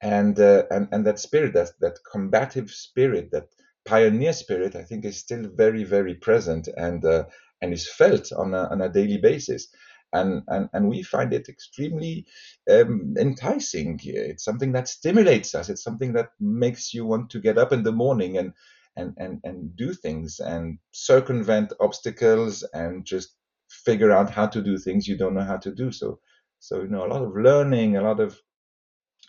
and 0.02 0.40
uh, 0.40 0.64
and 0.70 0.88
and 0.92 1.06
that 1.06 1.20
spirit, 1.20 1.54
that 1.54 1.70
that 1.80 1.98
combative 2.12 2.70
spirit, 2.70 3.30
that 3.32 3.48
pioneer 3.86 4.32
spirit, 4.34 4.76
I 4.76 4.84
think 4.84 5.04
is 5.06 5.18
still 5.18 5.50
very 5.54 5.84
very 5.84 6.14
present 6.16 6.68
and 6.76 7.04
uh, 7.04 7.24
and 7.62 7.74
is 7.74 7.90
felt 7.90 8.32
on 8.32 8.54
a 8.54 8.68
on 8.70 8.82
a 8.82 8.90
daily 8.90 9.18
basis 9.18 9.68
and 10.14 10.42
and, 10.48 10.70
and 10.74 10.88
we 10.88 11.02
find 11.02 11.34
it 11.34 11.48
extremely 11.50 12.26
um, 12.70 13.14
enticing. 13.18 14.00
It's 14.04 14.44
something 14.44 14.72
that 14.72 14.88
stimulates 14.88 15.54
us. 15.54 15.68
It's 15.68 15.84
something 15.84 16.14
that 16.14 16.30
makes 16.40 16.94
you 16.94 17.06
want 17.06 17.30
to 17.32 17.40
get 17.40 17.58
up 17.58 17.72
in 17.72 17.84
the 17.84 17.92
morning 17.92 18.38
and 18.38 18.54
and 18.96 19.14
and 19.18 19.40
and 19.44 19.76
do 19.76 19.94
things 19.94 20.40
and 20.40 20.78
circumvent 20.92 21.74
obstacles 21.80 22.64
and 22.74 23.06
just 23.06 23.36
figure 23.70 24.12
out 24.12 24.30
how 24.30 24.46
to 24.48 24.62
do 24.62 24.78
things 24.78 25.08
you 25.08 25.18
don't 25.18 25.34
know 25.34 25.44
how 25.44 25.58
to 25.58 25.74
do. 25.74 25.92
So 25.92 26.20
so 26.60 26.82
you 26.82 26.88
know 26.88 27.06
a 27.06 27.12
lot 27.12 27.22
of 27.22 27.36
learning, 27.36 27.96
a 27.98 28.02
lot 28.02 28.20
of 28.20 28.40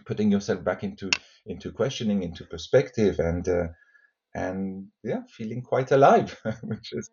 putting 0.06 0.32
yourself 0.32 0.64
back 0.64 0.84
into 0.84 1.12
into 1.46 1.72
questioning, 1.72 2.24
into 2.24 2.46
perspective, 2.46 3.20
and 3.20 3.48
uh, 3.50 3.68
and 4.36 4.88
yeah, 5.04 5.24
feeling 5.30 5.64
quite 5.64 5.92
alive, 5.92 6.40
which 6.64 6.94
is 6.94 7.10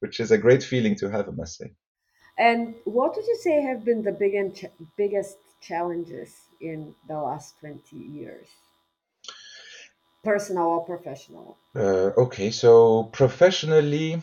which 0.00 0.20
is 0.20 0.32
a 0.32 0.38
great 0.38 0.62
feeling 0.62 0.96
to 0.96 1.10
have, 1.10 1.28
I 1.28 1.32
must 1.32 1.58
say. 1.58 1.74
And 2.38 2.74
what 2.84 3.16
would 3.16 3.26
you 3.26 3.36
say 3.36 3.62
have 3.62 3.84
been 3.84 4.02
the 4.02 4.12
big 4.12 4.54
ch- 4.54 4.66
biggest 4.96 5.38
challenges 5.60 6.48
in 6.60 6.94
the 7.08 7.20
last 7.20 7.58
20 7.60 7.96
years? 7.96 8.48
Personal 10.24 10.66
or 10.68 10.84
professional? 10.84 11.56
Uh, 11.74 12.10
okay, 12.18 12.50
so 12.50 13.04
professionally, 13.04 14.20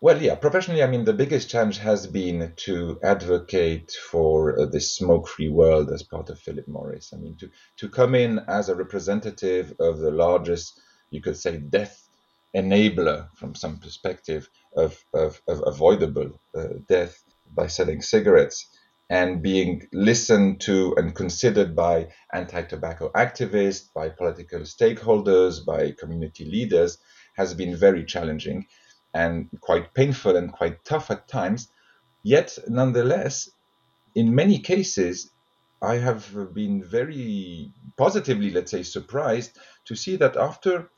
Well, 0.00 0.22
yeah, 0.22 0.34
professionally, 0.36 0.82
I 0.82 0.86
mean, 0.88 1.04
the 1.04 1.14
biggest 1.14 1.48
challenge 1.50 1.78
has 1.78 2.06
been 2.06 2.52
to 2.66 3.00
advocate 3.02 3.92
for 4.10 4.60
uh, 4.60 4.66
this 4.66 4.94
smoke-free 4.96 5.48
world 5.48 5.90
as 5.90 6.02
part 6.04 6.30
of 6.30 6.38
Philip 6.38 6.68
Morris. 6.68 7.12
I 7.14 7.18
mean, 7.18 7.36
to, 7.38 7.50
to 7.78 7.88
come 7.88 8.14
in 8.14 8.40
as 8.48 8.68
a 8.68 8.76
representative 8.76 9.74
of 9.80 9.98
the 9.98 10.10
largest, 10.10 10.80
you 11.10 11.22
could 11.22 11.36
say, 11.38 11.56
death 11.58 12.08
enabler 12.54 13.28
from 13.36 13.54
some 13.54 13.78
perspective 13.78 14.48
of, 14.76 15.02
of, 15.14 15.42
of 15.48 15.62
avoidable 15.66 16.40
uh, 16.56 16.68
death 16.88 17.24
by 17.54 17.66
selling 17.66 18.02
cigarettes 18.02 18.66
and 19.08 19.42
being 19.42 19.86
listened 19.92 20.60
to 20.60 20.94
and 20.96 21.14
considered 21.14 21.76
by 21.76 22.08
anti-tobacco 22.32 23.10
activists, 23.12 23.92
by 23.94 24.08
political 24.08 24.60
stakeholders, 24.60 25.64
by 25.64 25.92
community 25.92 26.44
leaders 26.44 26.98
has 27.36 27.54
been 27.54 27.76
very 27.76 28.04
challenging 28.04 28.66
and 29.14 29.48
quite 29.60 29.94
painful 29.94 30.36
and 30.36 30.52
quite 30.52 30.84
tough 30.84 31.10
at 31.10 31.28
times. 31.28 31.68
Yet, 32.22 32.58
nonetheless, 32.68 33.48
in 34.14 34.34
many 34.34 34.58
cases, 34.58 35.30
I 35.80 35.96
have 35.96 36.54
been 36.54 36.82
very 36.82 37.72
positively, 37.96 38.50
let's 38.50 38.70
say, 38.70 38.82
surprised 38.82 39.56
to 39.84 39.94
see 39.94 40.16
that 40.16 40.36
after 40.36 40.90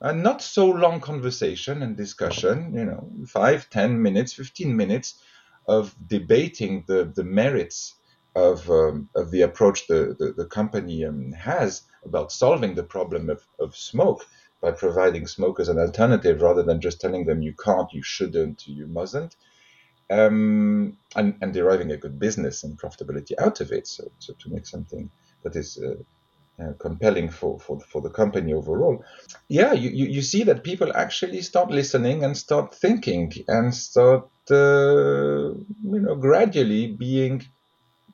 a 0.00 0.12
not 0.12 0.42
so 0.42 0.66
long 0.66 1.00
conversation 1.00 1.82
and 1.82 1.96
discussion, 1.96 2.74
you 2.74 2.84
know, 2.84 3.10
five, 3.26 3.70
ten 3.70 4.02
minutes, 4.02 4.34
15 4.34 4.76
minutes 4.76 5.22
of 5.66 5.94
debating 6.06 6.84
the, 6.86 7.04
the 7.04 7.24
merits 7.24 7.94
of, 8.34 8.68
um, 8.70 9.08
of 9.14 9.30
the 9.30 9.42
approach 9.42 9.86
the, 9.86 10.16
the, 10.18 10.32
the 10.32 10.46
company 10.46 11.04
um, 11.04 11.32
has 11.32 11.82
about 12.04 12.32
solving 12.32 12.74
the 12.74 12.82
problem 12.82 13.30
of, 13.30 13.42
of 13.58 13.76
smoke, 13.76 14.26
by 14.64 14.70
providing 14.70 15.26
smokers 15.26 15.68
an 15.68 15.78
alternative 15.78 16.40
rather 16.40 16.62
than 16.62 16.80
just 16.80 16.98
telling 16.98 17.26
them 17.26 17.42
you 17.42 17.52
can't, 17.52 17.92
you 17.92 18.02
shouldn't, 18.02 18.66
you 18.66 18.86
mustn't, 18.86 19.36
um, 20.08 20.96
and, 21.14 21.34
and, 21.42 21.52
deriving 21.52 21.92
a 21.92 21.98
good 21.98 22.18
business 22.18 22.64
and 22.64 22.78
profitability 22.78 23.32
out 23.38 23.60
of 23.60 23.72
it. 23.72 23.86
So, 23.86 24.10
so 24.18 24.32
to 24.32 24.50
make 24.50 24.66
something 24.66 25.10
that 25.42 25.54
is 25.54 25.76
uh, 25.76 25.96
uh, 26.62 26.72
compelling 26.78 27.28
for, 27.28 27.58
for, 27.58 27.78
for 27.80 28.00
the 28.00 28.08
company 28.08 28.54
overall. 28.54 29.04
Yeah, 29.48 29.74
you, 29.74 29.90
you, 29.90 30.06
you, 30.06 30.22
see 30.22 30.44
that 30.44 30.64
people 30.64 30.96
actually 30.96 31.42
start 31.42 31.70
listening 31.70 32.24
and 32.24 32.34
start 32.34 32.74
thinking 32.74 33.32
and 33.48 33.74
start, 33.74 34.28
you 34.50 35.66
know, 35.82 36.14
gradually 36.16 36.88
being 36.88 37.42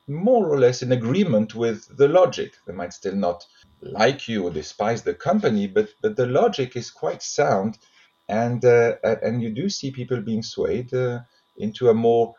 more 0.07 0.47
or 0.49 0.59
less 0.59 0.81
in 0.81 0.91
agreement 0.91 1.55
with 1.55 1.95
the 1.97 2.07
logic. 2.07 2.53
They 2.67 2.73
might 2.73 2.93
still 2.93 3.15
not 3.15 3.45
like 3.81 4.27
you 4.27 4.43
or 4.43 4.51
despise 4.51 5.03
the 5.03 5.13
company, 5.13 5.67
but 5.67 5.89
but 6.01 6.15
the 6.15 6.27
logic 6.27 6.75
is 6.75 6.91
quite 6.91 7.23
sound, 7.23 7.77
and 8.29 8.63
uh, 8.65 8.95
and 9.03 9.41
you 9.41 9.49
do 9.51 9.69
see 9.69 9.91
people 9.91 10.21
being 10.21 10.43
swayed 10.43 10.93
uh, 10.93 11.19
into 11.57 11.89
a 11.89 11.93
more 11.93 12.35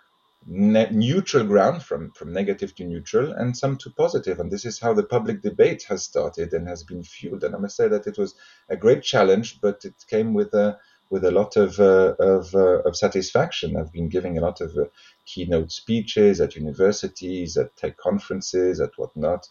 ne- 0.46 0.90
neutral 0.90 1.44
ground 1.44 1.82
from 1.82 2.12
from 2.12 2.32
negative 2.32 2.74
to 2.76 2.84
neutral 2.84 3.32
and 3.32 3.56
some 3.56 3.76
to 3.78 3.90
positive. 3.90 4.40
And 4.40 4.50
this 4.50 4.64
is 4.64 4.78
how 4.78 4.94
the 4.94 5.04
public 5.04 5.42
debate 5.42 5.84
has 5.88 6.02
started 6.04 6.52
and 6.52 6.68
has 6.68 6.82
been 6.82 7.02
fueled. 7.02 7.44
And 7.44 7.54
i 7.54 7.58
must 7.58 7.76
say 7.76 7.88
that 7.88 8.06
it 8.06 8.18
was 8.18 8.34
a 8.68 8.76
great 8.76 9.02
challenge 9.02 9.60
but 9.60 9.84
it 9.84 9.94
came 10.08 10.34
with 10.34 10.52
a 10.54 10.78
with 11.12 11.24
a 11.24 11.30
lot 11.40 11.52
of 11.56 11.70
uh, 11.78 12.14
of, 12.18 12.44
uh, 12.54 12.80
of 12.88 12.96
satisfaction 13.04 13.76
i've 13.76 13.92
been 13.98 14.08
giving 14.16 14.34
a 14.36 14.44
lot 14.48 14.58
of 14.60 14.70
uh, 14.76 14.84
keynote 15.30 15.70
speeches 15.70 16.40
at 16.40 16.56
universities 16.56 17.56
at 17.56 17.76
tech 17.76 17.94
conferences 17.96 18.80
at 18.80 18.92
whatnot 18.96 19.42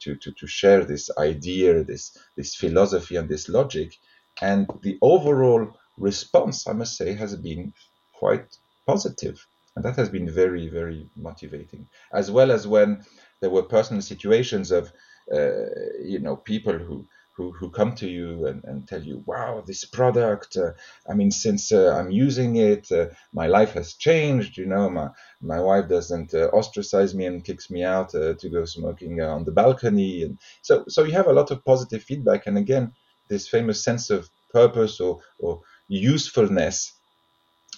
to, 0.00 0.14
to, 0.16 0.32
to 0.32 0.46
share 0.46 0.84
this 0.84 1.10
idea, 1.18 1.84
this, 1.84 2.16
this 2.36 2.54
philosophy, 2.54 3.16
and 3.16 3.28
this 3.28 3.48
logic. 3.48 3.96
And 4.40 4.68
the 4.82 4.98
overall 5.02 5.76
response, 5.96 6.66
I 6.68 6.72
must 6.72 6.96
say, 6.96 7.14
has 7.14 7.34
been 7.36 7.72
quite 8.12 8.56
positive. 8.86 9.44
And 9.74 9.84
that 9.84 9.96
has 9.96 10.08
been 10.08 10.30
very, 10.30 10.68
very 10.68 11.08
motivating. 11.16 11.88
As 12.12 12.30
well 12.30 12.50
as 12.50 12.66
when 12.66 13.04
there 13.40 13.50
were 13.50 13.62
personal 13.62 14.02
situations 14.02 14.70
of, 14.70 14.92
uh, 15.32 15.66
you 16.02 16.20
know, 16.20 16.36
people 16.36 16.78
who, 16.78 17.06
who, 17.38 17.52
who 17.52 17.70
come 17.70 17.94
to 17.94 18.08
you 18.08 18.46
and, 18.46 18.64
and 18.64 18.88
tell 18.88 19.00
you, 19.00 19.22
wow, 19.24 19.62
this 19.64 19.84
product, 19.84 20.56
uh, 20.56 20.72
I 21.08 21.14
mean, 21.14 21.30
since 21.30 21.70
uh, 21.70 21.96
I'm 21.96 22.10
using 22.10 22.56
it, 22.56 22.90
uh, 22.90 23.06
my 23.32 23.46
life 23.46 23.72
has 23.74 23.94
changed. 23.94 24.58
You 24.58 24.66
know, 24.66 24.90
my, 24.90 25.08
my 25.40 25.60
wife 25.60 25.88
doesn't 25.88 26.34
uh, 26.34 26.48
ostracize 26.52 27.14
me 27.14 27.26
and 27.26 27.44
kicks 27.44 27.70
me 27.70 27.84
out 27.84 28.12
uh, 28.12 28.34
to 28.34 28.48
go 28.50 28.64
smoking 28.64 29.20
uh, 29.20 29.28
on 29.28 29.44
the 29.44 29.52
balcony. 29.52 30.24
And 30.24 30.38
so, 30.62 30.84
so 30.88 31.04
you 31.04 31.12
have 31.12 31.28
a 31.28 31.32
lot 31.32 31.52
of 31.52 31.64
positive 31.64 32.02
feedback. 32.02 32.48
And 32.48 32.58
again, 32.58 32.92
this 33.28 33.46
famous 33.48 33.84
sense 33.84 34.10
of 34.10 34.28
purpose 34.52 34.98
or, 34.98 35.20
or 35.38 35.60
usefulness 35.86 36.92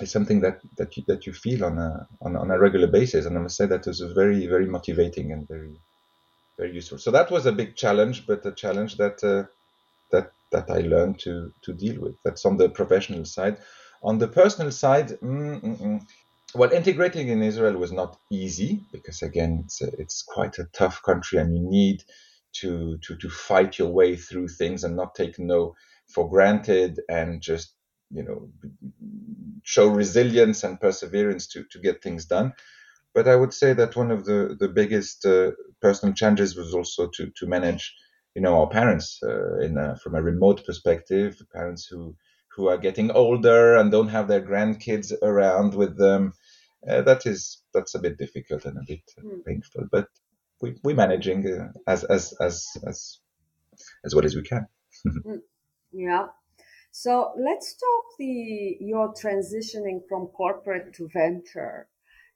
is 0.01 0.11
something 0.11 0.40
that, 0.40 0.61
that, 0.79 0.96
you, 0.96 1.03
that 1.07 1.27
you 1.27 1.35
feel 1.35 1.66
on 1.66 1.77
a, 1.77 2.09
on, 2.23 2.35
on 2.35 2.51
a 2.51 2.59
regular 2.59 2.87
basis. 2.87 3.27
And 3.27 3.37
I 3.37 3.42
must 3.42 3.59
say 3.59 3.66
that 3.66 3.87
is 3.87 4.01
very, 4.14 4.46
very 4.46 4.66
motivating 4.66 5.33
and 5.33 5.46
very, 5.46 5.79
very 6.61 6.75
useful. 6.75 6.99
So 6.99 7.11
that 7.12 7.31
was 7.31 7.46
a 7.46 7.53
big 7.53 7.75
challenge, 7.75 8.27
but 8.27 8.44
a 8.44 8.53
challenge 8.53 8.96
that 8.99 9.25
uh, 9.25 9.44
that 10.12 10.33
that 10.53 10.70
I 10.70 10.81
learned 10.94 11.18
to 11.20 11.53
to 11.64 11.73
deal 11.73 12.01
with. 12.03 12.16
That's 12.25 12.44
on 12.44 12.57
the 12.59 12.68
professional 12.68 13.25
side. 13.25 13.57
On 14.03 14.18
the 14.18 14.29
personal 14.29 14.70
side, 14.70 15.09
mm-mm. 15.23 16.03
well, 16.55 16.73
integrating 16.73 17.29
in 17.29 17.42
Israel 17.42 17.77
was 17.85 17.92
not 17.92 18.18
easy 18.31 18.81
because 18.92 19.23
again, 19.23 19.62
it's 19.64 19.81
a, 19.83 19.88
it's 20.03 20.23
quite 20.23 20.59
a 20.59 20.68
tough 20.81 21.03
country, 21.03 21.38
and 21.38 21.55
you 21.57 21.62
need 21.81 22.05
to 22.61 22.99
to 23.05 23.16
to 23.16 23.29
fight 23.31 23.79
your 23.79 23.92
way 24.01 24.16
through 24.16 24.49
things 24.49 24.85
and 24.85 24.96
not 24.96 25.14
take 25.14 25.38
no 25.38 25.75
for 26.14 26.29
granted 26.29 27.01
and 27.09 27.40
just 27.40 27.75
you 28.11 28.25
know 28.27 28.38
show 29.62 29.87
resilience 30.03 30.64
and 30.64 30.81
perseverance 30.81 31.46
to 31.46 31.64
to 31.73 31.79
get 31.79 32.03
things 32.03 32.25
done 32.27 32.53
but 33.14 33.29
I 33.29 33.37
would 33.37 33.53
say 33.53 33.73
that 33.73 33.96
one 33.96 34.11
of 34.11 34.25
the 34.25 34.57
the 34.59 34.68
biggest 34.68 35.27
uh, 35.27 35.53
personal 35.81 36.14
challenges 36.14 36.57
was 36.57 36.75
also 36.75 37.09
to 37.14 37.31
to 37.37 37.46
manage, 37.46 37.94
you 38.35 38.42
know, 38.42 38.61
our 38.61 38.68
parents 38.68 39.18
uh, 39.23 39.59
in 39.59 39.77
a, 39.79 39.96
from 39.96 40.14
a 40.14 40.23
remote 40.23 40.64
perspective, 40.64 41.42
parents 41.53 41.87
who 41.87 42.16
who 42.55 42.68
are 42.68 42.79
getting 42.79 43.11
older 43.11 43.77
and 43.77 43.90
don't 43.90 44.09
have 44.09 44.29
their 44.29 44.42
grandkids 44.42 45.12
around 45.23 45.75
with 45.75 45.96
them. 45.99 46.33
Uh, 46.88 47.03
that 47.03 47.27
is 47.27 47.62
that's 47.75 47.94
a 47.94 48.01
bit 48.01 48.16
difficult 48.18 48.64
and 48.64 48.79
a 48.79 48.85
bit 48.87 49.03
mm. 49.23 49.44
painful, 49.44 49.87
but 49.90 50.09
we, 50.62 50.77
we're 50.83 50.96
managing 50.96 51.46
uh, 51.46 51.68
as 51.87 52.05
as 52.05 52.33
as 52.40 52.66
as 52.87 53.18
as 54.05 54.14
well 54.14 54.25
as 54.25 54.35
we 54.35 54.42
can. 54.42 54.66
mm. 55.07 55.40
Yeah. 55.92 56.27
So 56.92 57.33
let's 57.38 57.75
talk 57.75 58.05
the 58.18 58.77
your 58.81 59.14
transitioning 59.14 60.01
from 60.09 60.27
corporate 60.29 60.92
to 60.94 61.09
venture 61.09 61.88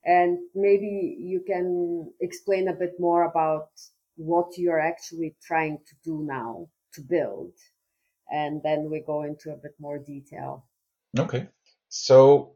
and 0.04 0.38
maybe 0.54 1.16
you 1.18 1.42
can 1.46 2.12
explain 2.20 2.68
a 2.68 2.74
bit 2.74 2.92
more 2.98 3.24
about 3.24 3.68
what 4.16 4.56
you're 4.56 4.80
actually 4.80 5.34
trying 5.42 5.78
to 5.78 5.94
do 6.04 6.24
now 6.26 6.68
to 6.94 7.00
build. 7.00 7.52
And 8.30 8.62
then 8.62 8.90
we 8.90 9.00
go 9.00 9.22
into 9.22 9.50
a 9.50 9.56
bit 9.56 9.74
more 9.78 9.98
detail. 9.98 10.66
Okay. 11.18 11.48
So, 11.88 12.54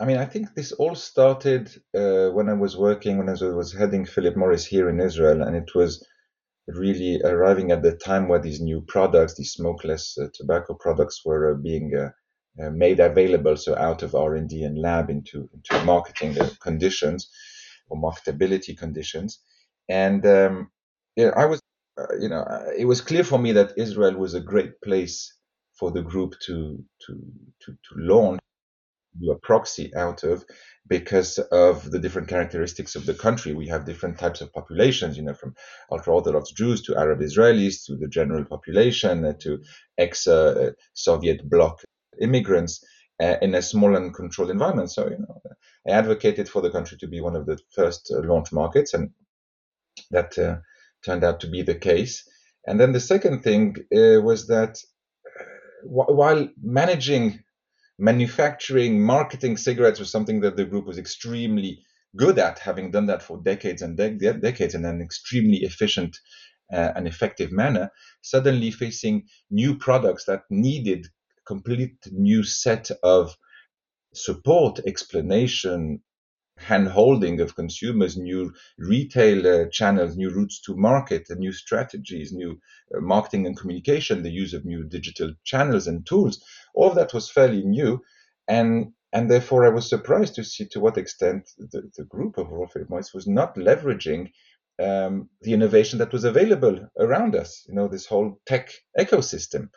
I 0.00 0.04
mean, 0.04 0.16
I 0.16 0.24
think 0.24 0.54
this 0.54 0.72
all 0.72 0.94
started 0.94 1.68
uh, 1.94 2.30
when 2.30 2.48
I 2.48 2.54
was 2.54 2.76
working, 2.76 3.18
when 3.18 3.28
I 3.28 3.32
was 3.32 3.72
heading 3.72 4.04
Philip 4.04 4.36
Morris 4.36 4.64
here 4.64 4.88
in 4.88 5.00
Israel, 5.00 5.42
and 5.42 5.56
it 5.56 5.74
was 5.74 6.04
really 6.68 7.20
arriving 7.22 7.70
at 7.72 7.82
the 7.82 7.96
time 7.96 8.28
where 8.28 8.40
these 8.40 8.60
new 8.60 8.82
products, 8.82 9.34
these 9.34 9.52
smokeless 9.52 10.16
uh, 10.18 10.26
tobacco 10.34 10.74
products, 10.74 11.22
were 11.24 11.52
uh, 11.52 11.54
being 11.54 11.94
uh, 11.96 12.10
made 12.58 13.00
available, 13.00 13.56
so 13.56 13.76
out 13.76 14.02
of 14.02 14.14
R&D 14.14 14.62
and 14.62 14.78
lab 14.78 15.10
into, 15.10 15.48
into 15.54 15.84
marketing 15.84 16.36
conditions 16.60 17.30
or 17.88 17.96
marketability 17.96 18.76
conditions. 18.76 19.40
And 19.88 20.26
um, 20.26 20.70
yeah, 21.16 21.30
I 21.36 21.46
was, 21.46 21.60
uh, 21.98 22.16
you 22.20 22.28
know, 22.28 22.40
uh, 22.40 22.70
it 22.76 22.84
was 22.84 23.00
clear 23.00 23.24
for 23.24 23.38
me 23.38 23.52
that 23.52 23.72
Israel 23.76 24.16
was 24.16 24.34
a 24.34 24.40
great 24.40 24.80
place 24.82 25.34
for 25.78 25.90
the 25.90 26.02
group 26.02 26.34
to 26.46 26.84
to 27.06 27.12
to, 27.62 27.72
to 27.72 27.94
launch 27.96 28.40
do 29.20 29.30
a 29.30 29.38
proxy 29.38 29.94
out 29.96 30.22
of 30.22 30.44
because 30.88 31.38
of 31.50 31.90
the 31.90 31.98
different 31.98 32.28
characteristics 32.28 32.94
of 32.94 33.04
the 33.04 33.14
country. 33.14 33.52
We 33.54 33.68
have 33.68 33.84
different 33.84 34.18
types 34.18 34.40
of 34.40 34.52
populations, 34.52 35.16
you 35.16 35.22
know, 35.24 35.34
from 35.34 35.54
ultra 35.90 36.14
Orthodox 36.14 36.52
Jews 36.52 36.82
to 36.82 36.96
Arab 36.96 37.20
Israelis 37.20 37.84
to 37.86 37.96
the 37.96 38.08
general 38.08 38.44
population 38.44 39.24
uh, 39.24 39.32
to 39.40 39.60
ex 39.98 40.26
uh, 40.26 40.72
Soviet 40.94 41.48
bloc 41.48 41.80
immigrants 42.20 42.84
uh, 43.20 43.36
in 43.42 43.54
a 43.54 43.62
small 43.62 43.96
and 43.96 44.14
controlled 44.14 44.50
environment. 44.50 44.90
So, 44.90 45.08
you 45.08 45.18
know, 45.18 45.40
I 45.86 45.90
advocated 45.90 46.48
for 46.48 46.62
the 46.62 46.70
country 46.70 46.98
to 46.98 47.06
be 47.06 47.20
one 47.20 47.36
of 47.36 47.46
the 47.46 47.58
first 47.74 48.12
uh, 48.14 48.20
launch 48.20 48.52
markets, 48.52 48.94
and 48.94 49.10
that 50.10 50.38
uh, 50.38 50.56
turned 51.04 51.24
out 51.24 51.40
to 51.40 51.48
be 51.48 51.62
the 51.62 51.74
case. 51.74 52.28
And 52.66 52.78
then 52.78 52.92
the 52.92 53.00
second 53.00 53.42
thing 53.42 53.76
uh, 53.94 54.20
was 54.20 54.46
that 54.48 54.78
while 55.82 56.48
managing 56.62 57.40
manufacturing, 57.98 59.00
marketing 59.00 59.56
cigarettes 59.56 59.98
was 59.98 60.10
something 60.10 60.40
that 60.40 60.56
the 60.56 60.64
group 60.64 60.86
was 60.86 60.98
extremely 60.98 61.82
good 62.16 62.38
at, 62.38 62.58
having 62.58 62.90
done 62.90 63.06
that 63.06 63.22
for 63.22 63.38
decades 63.42 63.82
and 63.82 63.96
de- 63.96 64.34
decades 64.34 64.74
in 64.74 64.84
an 64.84 65.00
extremely 65.00 65.58
efficient 65.58 66.16
uh, 66.72 66.92
and 66.94 67.06
effective 67.06 67.50
manner, 67.52 67.90
suddenly 68.22 68.70
facing 68.70 69.26
new 69.50 69.76
products 69.76 70.24
that 70.24 70.42
needed 70.50 71.08
complete 71.48 71.98
new 72.12 72.44
set 72.44 72.90
of 73.02 73.34
support, 74.12 74.80
explanation, 74.86 76.00
handholding 76.60 77.40
of 77.40 77.54
consumers, 77.54 78.16
new 78.16 78.52
retail 78.78 79.46
uh, 79.46 79.68
channels, 79.70 80.16
new 80.16 80.30
routes 80.30 80.60
to 80.60 80.76
market, 80.76 81.24
new 81.30 81.52
strategies, 81.52 82.32
new 82.32 82.52
uh, 82.94 83.00
marketing 83.00 83.46
and 83.46 83.56
communication, 83.58 84.22
the 84.22 84.30
use 84.30 84.52
of 84.54 84.64
new 84.64 84.84
digital 84.84 85.32
channels 85.44 85.86
and 85.86 86.06
tools. 86.06 86.42
All 86.74 86.90
of 86.90 86.96
that 86.96 87.14
was 87.14 87.30
fairly 87.30 87.62
new. 87.62 88.02
And 88.46 88.92
and 89.10 89.30
therefore, 89.30 89.64
I 89.64 89.70
was 89.70 89.88
surprised 89.88 90.34
to 90.34 90.44
see 90.44 90.66
to 90.68 90.80
what 90.80 90.98
extent 90.98 91.48
the, 91.56 91.90
the 91.96 92.04
group 92.04 92.36
of 92.36 92.50
Morris 92.50 93.14
was 93.14 93.26
not 93.26 93.54
leveraging 93.56 94.30
um, 94.78 95.30
the 95.40 95.54
innovation 95.54 95.98
that 96.00 96.12
was 96.12 96.24
available 96.24 96.76
around 96.98 97.34
us. 97.34 97.64
You 97.68 97.74
know, 97.74 97.88
this 97.88 98.06
whole 98.06 98.38
tech 98.44 98.70
ecosystem 98.98 99.70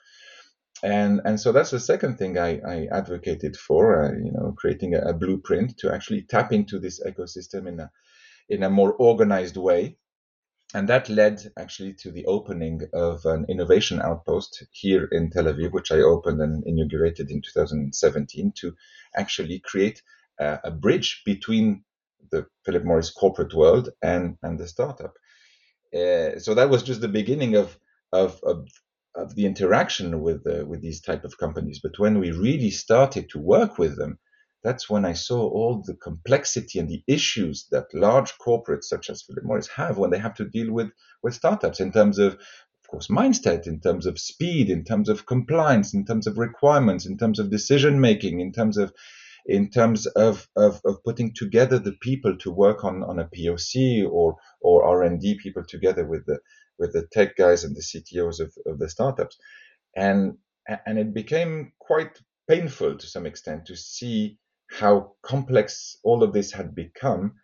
and 0.84 1.22
and 1.26 1.40
so 1.40 1.52
that's 1.52 1.72
the 1.72 1.80
second 1.80 2.18
thing 2.18 2.38
I, 2.38 2.60
I 2.60 2.88
advocated 2.92 3.56
for, 3.56 4.04
uh, 4.04 4.12
you 4.14 4.32
know, 4.32 4.54
creating 4.58 4.96
a, 4.96 5.00
a, 5.00 5.14
blueprint 5.14 5.78
to 5.80 5.94
actually 5.94 6.24
tap 6.24 6.52
into 6.52 6.80
this 6.80 7.00
ecosystem 7.04 7.68
in 7.68 7.80
a 7.80 7.92
in 8.50 8.64
a 8.64 8.70
more 8.70 8.94
organized 8.94 9.58
way, 9.58 9.98
and 10.74 10.90
that 10.90 11.08
led 11.10 11.52
actually 11.58 11.94
to 12.02 12.12
the 12.12 12.26
opening 12.26 12.82
of 12.94 13.26
an 13.26 13.46
innovation 13.48 14.02
outpost 14.02 14.64
here 14.72 15.06
in 15.12 15.30
Tel 15.30 15.46
Aviv, 15.46 15.72
which 15.72 15.92
I 15.92 16.00
opened 16.00 16.42
and 16.42 16.64
inaugurated 16.66 17.30
in 17.30 17.42
2017 17.42 18.54
to 18.62 18.76
actually 19.16 19.60
create 19.60 20.02
a, 20.40 20.60
a 20.66 20.72
bridge 20.72 21.22
between 21.26 21.84
the 22.32 22.48
Philip 22.66 22.84
Morris 22.86 23.12
corporate 23.12 23.54
world 23.54 23.90
and 24.02 24.38
and 24.42 24.60
the 24.60 24.68
startup. 24.68 25.14
Uh, 25.94 26.40
so 26.40 26.56
that 26.56 26.70
was 26.70 26.82
just 26.84 27.02
the 27.02 27.08
beginning 27.08 27.56
of 27.56 27.78
of, 28.12 28.40
of 28.44 28.68
of 29.16 29.36
the 29.36 29.46
interaction 29.46 30.22
with 30.22 30.46
uh, 30.48 30.66
with 30.66 30.82
these 30.82 31.02
type 31.02 31.24
of 31.24 31.38
companies. 31.38 31.80
But 31.82 32.00
when 32.00 32.20
we 32.20 32.32
really 32.32 32.72
started 32.72 33.30
to 33.30 33.40
work 33.40 33.78
with 33.78 33.98
them, 33.98 34.20
that's 34.64 34.90
when 34.90 35.06
I 35.06 35.14
saw 35.14 35.42
all 35.50 35.84
the 35.86 35.96
complexity 35.96 36.80
and 36.80 36.90
the 36.90 37.04
issues 37.08 37.68
that 37.72 37.94
large 37.94 38.38
corporates 38.38 38.86
such 38.86 39.10
as 39.10 39.24
Philip 39.24 39.44
Morris 39.44 39.68
have 39.70 39.98
when 39.98 40.12
they 40.12 40.20
have 40.20 40.36
to 40.36 40.46
deal 40.46 40.72
with 40.72 40.92
with 41.24 41.34
startups 41.34 41.80
in 41.80 41.92
terms 41.92 42.20
of 42.20 42.34
of 42.34 42.88
course 42.90 43.08
mindset 43.08 43.68
in 43.68 43.80
terms 43.80 44.06
of 44.06 44.20
speed 44.20 44.70
in 44.70 44.84
terms 44.84 45.10
of 45.10 45.26
compliance 45.26 45.94
in 45.94 46.06
terms 46.06 46.28
of 46.28 46.38
requirements 46.38 47.06
in 47.06 47.18
terms 47.18 47.40
of 47.40 47.50
decision 47.50 48.00
making 48.00 48.40
in 48.40 48.52
terms 48.52 48.78
of 48.78 48.94
in 49.46 49.70
terms 49.70 50.06
of, 50.06 50.48
of, 50.56 50.82
of 50.86 51.04
putting 51.04 51.34
together 51.34 51.80
the 51.80 51.94
people 51.94 52.38
to 52.38 52.52
work 52.52 52.84
on, 52.84 53.04
on 53.04 53.18
a 53.20 53.26
POC 53.26 54.08
or 54.08 54.36
or 54.62 54.86
R&D 54.86 55.40
people 55.42 55.64
together 55.68 56.06
with 56.06 56.26
the 56.28 56.40
with 56.82 56.92
the 56.92 57.08
tech 57.14 57.38
guys 57.38 57.64
and 57.64 57.76
the 57.76 57.82
CTOs 57.82 58.42
of, 58.42 58.52
of 58.66 58.80
the 58.80 58.90
startups. 58.90 59.38
And, 59.96 60.38
and 60.86 61.00
it 61.00 61.14
became 61.14 61.72
quite 61.80 62.20
painful 62.50 62.98
to 62.98 63.08
some 63.08 63.26
extent 63.26 63.68
to 63.68 63.78
see 63.78 64.40
how 64.70 65.14
complex 65.22 65.98
all 66.04 66.24
of 66.24 66.34
this 66.34 66.52
had 66.52 66.76
become. 66.76 67.36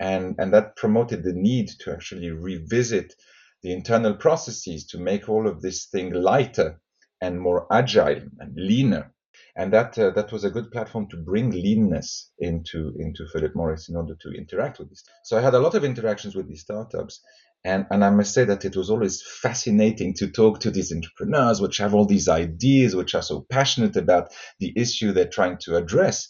And, 0.00 0.36
and 0.38 0.52
that 0.52 0.76
promoted 0.76 1.24
the 1.24 1.32
need 1.32 1.70
to 1.80 1.92
actually 1.92 2.30
revisit 2.30 3.14
the 3.62 3.72
internal 3.72 4.14
processes 4.14 4.86
to 4.88 4.98
make 4.98 5.28
all 5.28 5.48
of 5.48 5.62
this 5.62 5.86
thing 5.86 6.12
lighter 6.12 6.80
and 7.20 7.40
more 7.40 7.66
agile 7.72 8.22
and 8.40 8.54
leaner. 8.56 9.12
And 9.54 9.72
that 9.72 9.98
uh, 9.98 10.10
that 10.10 10.32
was 10.32 10.44
a 10.44 10.50
good 10.50 10.70
platform 10.70 11.08
to 11.10 11.16
bring 11.16 11.50
leanness 11.50 12.30
into 12.38 12.94
into 12.98 13.26
Philip 13.32 13.54
Morris 13.54 13.88
in 13.88 13.96
order 13.96 14.14
to 14.22 14.30
interact 14.32 14.78
with 14.78 14.88
this. 14.88 15.04
So 15.24 15.36
I 15.36 15.42
had 15.42 15.54
a 15.54 15.58
lot 15.58 15.74
of 15.74 15.84
interactions 15.84 16.34
with 16.34 16.48
these 16.48 16.62
startups, 16.62 17.20
and, 17.64 17.86
and 17.90 18.04
I 18.04 18.10
must 18.10 18.34
say 18.34 18.44
that 18.44 18.64
it 18.64 18.76
was 18.76 18.90
always 18.90 19.22
fascinating 19.22 20.14
to 20.14 20.28
talk 20.30 20.60
to 20.60 20.70
these 20.70 20.92
entrepreneurs, 20.92 21.60
which 21.60 21.78
have 21.78 21.94
all 21.94 22.06
these 22.06 22.28
ideas, 22.28 22.96
which 22.96 23.14
are 23.14 23.22
so 23.22 23.46
passionate 23.48 23.96
about 23.96 24.32
the 24.58 24.72
issue 24.76 25.12
they're 25.12 25.26
trying 25.28 25.58
to 25.58 25.76
address 25.76 26.28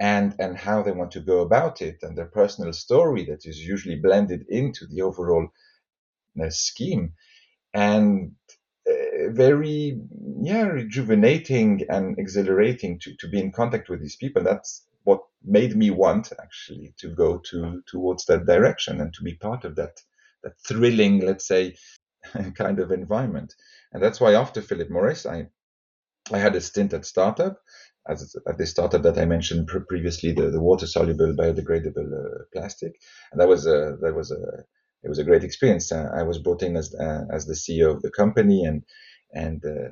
and, 0.00 0.34
and 0.40 0.56
how 0.56 0.82
they 0.82 0.90
want 0.90 1.12
to 1.12 1.20
go 1.20 1.40
about 1.40 1.80
it 1.80 1.98
and 2.02 2.18
their 2.18 2.26
personal 2.26 2.72
story 2.72 3.24
that 3.26 3.46
is 3.46 3.58
usually 3.58 3.96
blended 3.96 4.44
into 4.48 4.86
the 4.88 5.02
overall 5.02 5.46
uh, 6.42 6.50
scheme. 6.50 7.12
And 7.72 8.32
uh, 8.88 9.30
very, 9.30 10.00
yeah, 10.42 10.64
rejuvenating 10.64 11.82
and 11.88 12.18
exhilarating 12.18 12.98
to, 13.00 13.14
to 13.20 13.28
be 13.28 13.38
in 13.38 13.52
contact 13.52 13.88
with 13.88 14.00
these 14.00 14.16
people. 14.16 14.42
That's 14.42 14.84
what 15.04 15.20
made 15.44 15.76
me 15.76 15.90
want 15.90 16.32
actually 16.42 16.94
to 16.98 17.08
go 17.10 17.38
to 17.50 17.82
towards 17.86 18.24
that 18.26 18.46
direction 18.46 19.00
and 19.00 19.14
to 19.14 19.22
be 19.22 19.34
part 19.34 19.64
of 19.64 19.76
that 19.76 20.00
a 20.44 20.50
thrilling, 20.66 21.20
let's 21.20 21.46
say, 21.46 21.76
kind 22.54 22.78
of 22.78 22.90
environment. 22.90 23.54
And 23.92 24.02
that's 24.02 24.20
why 24.20 24.34
after 24.34 24.62
Philip 24.62 24.90
Morris, 24.90 25.26
I 25.26 25.46
I 26.32 26.38
had 26.38 26.56
a 26.56 26.60
stint 26.60 26.94
at 26.94 27.04
startup, 27.04 27.58
as 28.08 28.34
at 28.48 28.58
the 28.58 28.66
startup 28.66 29.02
that 29.02 29.18
I 29.18 29.26
mentioned 29.26 29.66
pre- 29.68 29.82
previously, 29.88 30.32
the, 30.32 30.50
the 30.50 30.60
water 30.60 30.86
soluble 30.86 31.34
biodegradable 31.34 32.12
uh, 32.12 32.44
plastic, 32.52 32.94
and 33.30 33.40
that 33.40 33.48
was 33.48 33.66
a 33.66 33.96
that 34.00 34.14
was 34.14 34.30
a 34.30 34.64
it 35.02 35.08
was 35.08 35.18
a 35.18 35.24
great 35.24 35.44
experience. 35.44 35.92
Uh, 35.92 36.10
I 36.14 36.22
was 36.22 36.38
brought 36.38 36.62
in 36.62 36.76
as 36.76 36.94
uh, 36.94 37.24
as 37.30 37.46
the 37.46 37.54
CEO 37.54 37.94
of 37.94 38.02
the 38.02 38.10
company, 38.10 38.64
and 38.64 38.84
and 39.34 39.62
uh, 39.64 39.90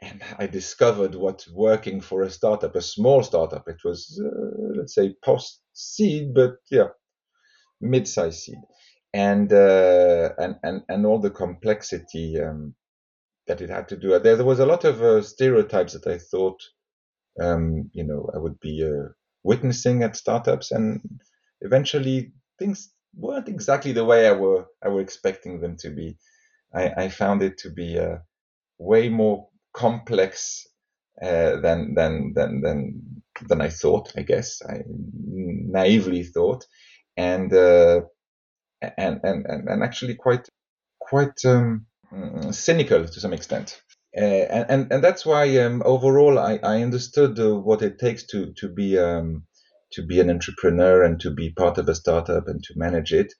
and 0.00 0.22
I 0.38 0.46
discovered 0.46 1.16
what 1.16 1.44
working 1.52 2.00
for 2.00 2.22
a 2.22 2.30
startup, 2.30 2.76
a 2.76 2.82
small 2.82 3.22
startup, 3.24 3.68
it 3.68 3.80
was 3.84 4.20
uh, 4.24 4.74
let's 4.76 4.94
say 4.94 5.16
post 5.24 5.60
seed, 5.72 6.34
but 6.34 6.56
yeah, 6.70 6.88
mid-sized 7.80 8.40
seed 8.40 8.58
and 9.14 9.52
uh, 9.52 10.30
and 10.38 10.56
and 10.62 10.82
and 10.88 11.06
all 11.06 11.18
the 11.18 11.30
complexity 11.30 12.40
um, 12.40 12.74
that 13.46 13.60
it 13.60 13.70
had 13.70 13.88
to 13.88 13.96
do. 13.96 14.18
There, 14.18 14.36
there 14.36 14.44
was 14.44 14.60
a 14.60 14.66
lot 14.66 14.84
of 14.84 15.02
uh, 15.02 15.22
stereotypes 15.22 15.94
that 15.94 16.06
I 16.06 16.18
thought, 16.18 16.62
um, 17.40 17.90
you 17.92 18.04
know, 18.04 18.30
I 18.34 18.38
would 18.38 18.60
be 18.60 18.84
uh, 18.84 19.08
witnessing 19.42 20.02
at 20.02 20.16
startups, 20.16 20.70
and 20.70 21.00
eventually 21.60 22.32
things 22.58 22.92
weren't 23.14 23.48
exactly 23.48 23.92
the 23.92 24.04
way 24.04 24.28
I 24.28 24.32
were 24.32 24.66
I 24.84 24.88
were 24.88 25.00
expecting 25.00 25.60
them 25.60 25.76
to 25.78 25.90
be. 25.90 26.16
I, 26.74 27.04
I 27.04 27.08
found 27.08 27.42
it 27.42 27.58
to 27.58 27.70
be 27.70 27.98
uh, 27.98 28.18
way 28.78 29.08
more 29.08 29.48
complex 29.72 30.66
uh, 31.22 31.56
than 31.60 31.94
than 31.94 32.32
than 32.34 32.60
than 32.60 33.22
than 33.48 33.60
I 33.60 33.70
thought. 33.70 34.12
I 34.16 34.22
guess 34.22 34.60
I 34.68 34.82
naively 34.86 36.24
thought, 36.24 36.66
and 37.16 37.52
uh, 38.82 38.90
and 38.96 39.20
and 39.22 39.46
and 39.46 39.82
actually 39.82 40.14
quite 40.14 40.48
quite 41.00 41.44
um, 41.44 41.86
mm, 42.12 42.54
cynical 42.54 43.04
to 43.04 43.20
some 43.20 43.32
extent. 43.32 43.80
Uh, 44.16 44.20
and, 44.20 44.66
and 44.70 44.92
and 44.92 45.04
that's 45.04 45.24
why 45.26 45.58
um, 45.58 45.82
overall 45.84 46.38
I, 46.38 46.58
I 46.62 46.82
understood 46.82 47.38
uh, 47.38 47.54
what 47.54 47.82
it 47.82 47.98
takes 47.98 48.24
to 48.28 48.52
to 48.54 48.68
be 48.68 48.98
um, 48.98 49.44
to 49.92 50.02
be 50.02 50.20
an 50.20 50.30
entrepreneur 50.30 51.02
and 51.02 51.20
to 51.20 51.30
be 51.30 51.50
part 51.50 51.78
of 51.78 51.88
a 51.88 51.94
startup 51.94 52.48
and 52.48 52.62
to 52.64 52.74
manage 52.76 53.12
it. 53.12 53.32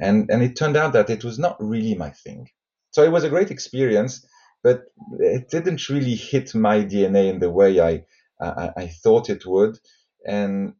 And 0.00 0.30
and 0.30 0.42
it 0.42 0.56
turned 0.56 0.76
out 0.76 0.92
that 0.94 1.10
it 1.10 1.24
was 1.24 1.38
not 1.38 1.56
really 1.60 1.94
my 1.94 2.10
thing. 2.10 2.48
So 2.90 3.02
it 3.02 3.12
was 3.12 3.24
a 3.24 3.28
great 3.28 3.50
experience, 3.50 4.26
but 4.62 4.84
it 5.18 5.50
didn't 5.50 5.88
really 5.88 6.14
hit 6.14 6.54
my 6.54 6.78
DNA 6.84 7.30
in 7.30 7.38
the 7.38 7.50
way 7.50 7.80
I 7.80 8.04
I, 8.40 8.70
I 8.76 8.86
thought 8.88 9.30
it 9.30 9.46
would. 9.46 9.78
And 10.26 10.74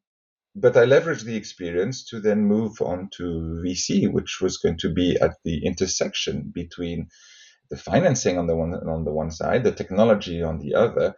but 0.54 0.76
I 0.76 0.84
leveraged 0.84 1.24
the 1.24 1.36
experience 1.36 2.04
to 2.06 2.20
then 2.20 2.44
move 2.44 2.80
on 2.80 3.08
to 3.16 3.60
VC, 3.64 4.10
which 4.10 4.40
was 4.40 4.58
going 4.58 4.78
to 4.78 4.92
be 4.92 5.16
at 5.20 5.36
the 5.44 5.64
intersection 5.66 6.52
between 6.54 7.08
the 7.70 7.76
financing 7.76 8.38
on 8.38 8.46
the 8.46 8.56
one 8.56 8.74
on 8.74 9.04
the 9.04 9.12
one 9.12 9.30
side, 9.30 9.64
the 9.64 9.72
technology 9.72 10.42
on 10.42 10.58
the 10.58 10.74
other, 10.74 11.14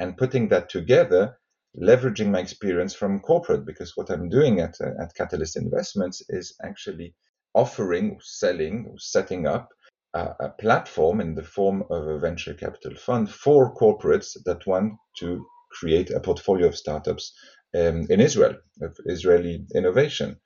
and 0.00 0.16
putting 0.16 0.48
that 0.48 0.68
together, 0.68 1.38
leveraging 1.80 2.30
my 2.30 2.40
experience 2.40 2.94
from 2.94 3.20
corporate. 3.20 3.64
Because 3.64 3.96
what 3.96 4.10
I'm 4.10 4.28
doing 4.28 4.60
at 4.60 4.80
at 4.80 5.14
Catalyst 5.14 5.56
Investments 5.56 6.22
is 6.28 6.56
actually 6.64 7.14
offering, 7.54 8.18
selling, 8.20 8.96
setting 8.98 9.46
up 9.46 9.68
a, 10.14 10.30
a 10.40 10.48
platform 10.58 11.20
in 11.20 11.34
the 11.36 11.44
form 11.44 11.84
of 11.90 12.06
a 12.08 12.18
venture 12.18 12.54
capital 12.54 12.96
fund 12.96 13.30
for 13.30 13.74
corporates 13.74 14.36
that 14.44 14.66
want 14.66 14.94
to 15.18 15.46
create 15.70 16.10
a 16.10 16.18
portfolio 16.18 16.66
of 16.66 16.76
startups 16.76 17.32
um, 17.74 18.06
in 18.10 18.20
Israel, 18.20 18.56
of 18.82 18.96
Israeli 19.06 19.66
innovation. 19.74 20.36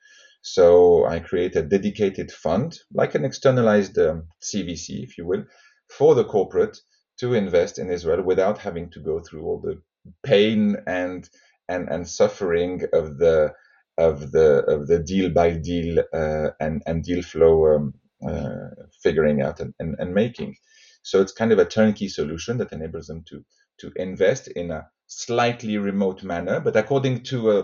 So 0.41 1.05
I 1.05 1.19
create 1.19 1.55
a 1.55 1.63
dedicated 1.63 2.31
fund, 2.31 2.79
like 2.93 3.15
an 3.15 3.25
externalized 3.25 3.97
um, 3.97 4.27
CVC, 4.43 5.03
if 5.03 5.17
you 5.17 5.25
will, 5.25 5.45
for 5.89 6.15
the 6.15 6.25
corporate 6.25 6.77
to 7.19 7.33
invest 7.33 7.79
in 7.79 7.89
Israel 7.89 8.23
without 8.23 8.59
having 8.59 8.89
to 8.91 8.99
go 8.99 9.21
through 9.21 9.43
all 9.45 9.59
the 9.61 9.81
pain 10.23 10.77
and 10.87 11.29
and 11.69 11.89
and 11.89 12.07
suffering 12.07 12.83
of 12.93 13.17
the 13.17 13.53
of 13.97 14.31
the 14.31 14.63
of 14.67 14.87
the 14.87 14.99
deal 14.99 15.31
by 15.31 15.51
deal 15.51 15.99
uh, 16.13 16.49
and 16.59 16.83
and 16.85 17.03
deal 17.03 17.23
flow 17.23 17.75
um, 17.75 17.93
uh, 18.27 18.69
figuring 19.03 19.41
out 19.41 19.59
and, 19.59 19.73
and, 19.79 19.95
and 19.99 20.13
making. 20.13 20.55
So 21.03 21.21
it's 21.21 21.31
kind 21.31 21.51
of 21.51 21.59
a 21.59 21.65
turnkey 21.65 22.07
solution 22.09 22.57
that 22.59 22.73
enables 22.73 23.07
them 23.07 23.23
to 23.29 23.43
to 23.79 23.91
invest 23.95 24.47
in 24.49 24.71
a 24.71 24.87
slightly 25.07 25.77
remote 25.77 26.23
manner, 26.23 26.59
but 26.59 26.75
according 26.75 27.23
to 27.23 27.51
uh, 27.51 27.63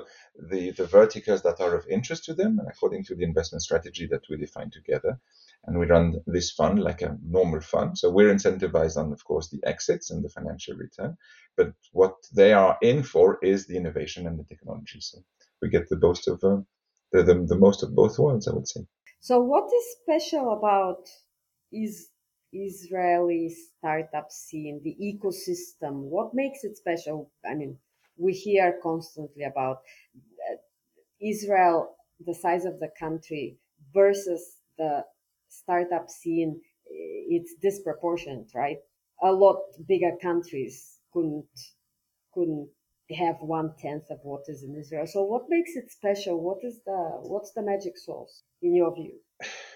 the, 0.50 0.72
the 0.72 0.86
verticals 0.86 1.42
that 1.44 1.60
are 1.60 1.76
of 1.76 1.88
interest 1.88 2.26
to 2.26 2.34
them 2.34 2.60
and 2.60 2.68
according 2.68 3.04
to 3.06 3.16
the 3.16 3.24
investment 3.24 3.62
strategy 3.62 4.08
that 4.08 4.24
we 4.30 4.38
define 4.38 4.70
together. 4.70 5.20
and 5.66 5.78
we 5.78 5.86
run 5.86 6.16
this 6.26 6.52
fund 6.52 6.80
like 6.80 7.02
a 7.02 7.18
normal 7.24 7.62
fund. 7.62 7.98
So 7.98 8.10
we're 8.10 8.34
incentivized 8.34 8.98
on, 8.98 9.12
of 9.12 9.24
course, 9.24 9.50
the 9.50 9.62
exits 9.64 10.10
and 10.10 10.24
the 10.24 10.30
financial 10.30 10.76
return. 10.76 11.18
But 11.56 11.74
what 11.92 12.16
they 12.34 12.54
are 12.54 12.78
in 12.82 13.04
for 13.04 13.38
is 13.44 13.68
the 13.68 13.78
innovation 13.78 14.28
and 14.28 14.40
the 14.40 14.44
technology. 14.44 15.02
So 15.02 15.20
we 15.62 15.70
get 15.70 15.90
the 15.90 16.00
most 16.00 16.28
of 16.28 16.44
uh, 16.44 16.62
the, 17.12 17.24
the, 17.24 17.46
the 17.48 17.58
most 17.58 17.84
of 17.84 17.94
both 17.94 18.18
worlds, 18.18 18.48
I 18.48 18.54
would 18.54 18.68
say. 18.68 18.82
So 19.20 19.40
what 19.40 19.66
is 19.66 19.86
special 20.02 20.54
about 20.54 21.08
is 21.72 22.10
Israeli 22.54 23.50
startup 23.50 24.32
scene, 24.32 24.82
the 24.84 24.96
ecosystem? 25.02 25.94
What 26.10 26.34
makes 26.34 26.64
it 26.64 26.78
special? 26.78 27.32
I 27.50 27.56
mean, 27.56 27.78
we 28.18 28.34
hear 28.34 28.80
constantly 28.84 29.44
about 29.44 29.78
uh, 30.50 30.58
Israel, 31.22 31.96
the 32.26 32.36
size 32.36 32.66
of 32.66 32.80
the 32.80 32.90
country 33.00 33.58
versus 33.94 34.58
the 34.78 35.04
startup 35.50 36.10
scene. 36.10 36.62
It's 36.90 37.54
disproportionate, 37.62 38.52
right? 38.54 38.78
A 39.24 39.32
lot 39.32 39.60
bigger 39.88 40.12
countries 40.22 41.00
couldn't 41.14 41.46
couldn't 42.34 42.70
have 43.12 43.36
one 43.42 43.74
tenth 43.80 44.10
of 44.10 44.20
what 44.24 44.44
is 44.48 44.64
in 44.64 44.76
Israel. 44.76 45.06
So 45.06 45.24
what 45.24 45.44
makes 45.50 45.76
it 45.76 45.92
special? 45.92 46.42
What 46.42 46.60
is 46.64 46.80
the 46.86 47.20
what's 47.22 47.52
the 47.52 47.62
magic 47.62 47.98
sauce 47.98 48.44
in 48.62 48.76
your 48.76 48.94
view? 48.94 49.14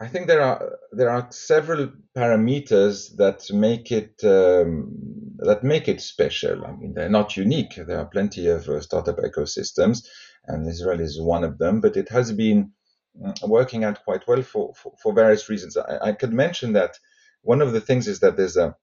I 0.00 0.08
think 0.08 0.26
there 0.26 0.42
are 0.42 0.78
there 0.92 1.10
are 1.10 1.30
several 1.30 1.90
parameters 2.16 3.16
that 3.16 3.52
make 3.52 3.92
it 3.92 4.20
um, 4.24 4.92
that 5.38 5.62
make 5.62 5.88
it 5.88 6.00
special. 6.00 6.64
I 6.66 6.72
mean, 6.72 6.94
they're 6.94 7.08
not 7.08 7.36
unique. 7.36 7.74
There 7.76 7.98
are 7.98 8.06
plenty 8.06 8.48
of 8.48 8.68
uh, 8.68 8.80
startup 8.80 9.18
ecosystems, 9.18 10.06
and 10.46 10.66
Israel 10.68 11.00
is 11.00 11.20
one 11.20 11.44
of 11.44 11.58
them. 11.58 11.80
But 11.80 11.96
it 11.96 12.08
has 12.08 12.32
been 12.32 12.72
mm, 13.20 13.48
working 13.48 13.84
out 13.84 14.04
quite 14.04 14.26
well 14.26 14.42
for 14.42 14.74
for, 14.74 14.94
for 15.02 15.12
various 15.12 15.48
reasons. 15.48 15.76
I, 15.76 15.98
I 16.08 16.12
could 16.12 16.32
mention 16.32 16.72
that 16.72 16.98
one 17.42 17.62
of 17.62 17.72
the 17.72 17.80
things 17.80 18.08
is 18.08 18.20
that 18.20 18.36
there's 18.36 18.56
a 18.56 18.76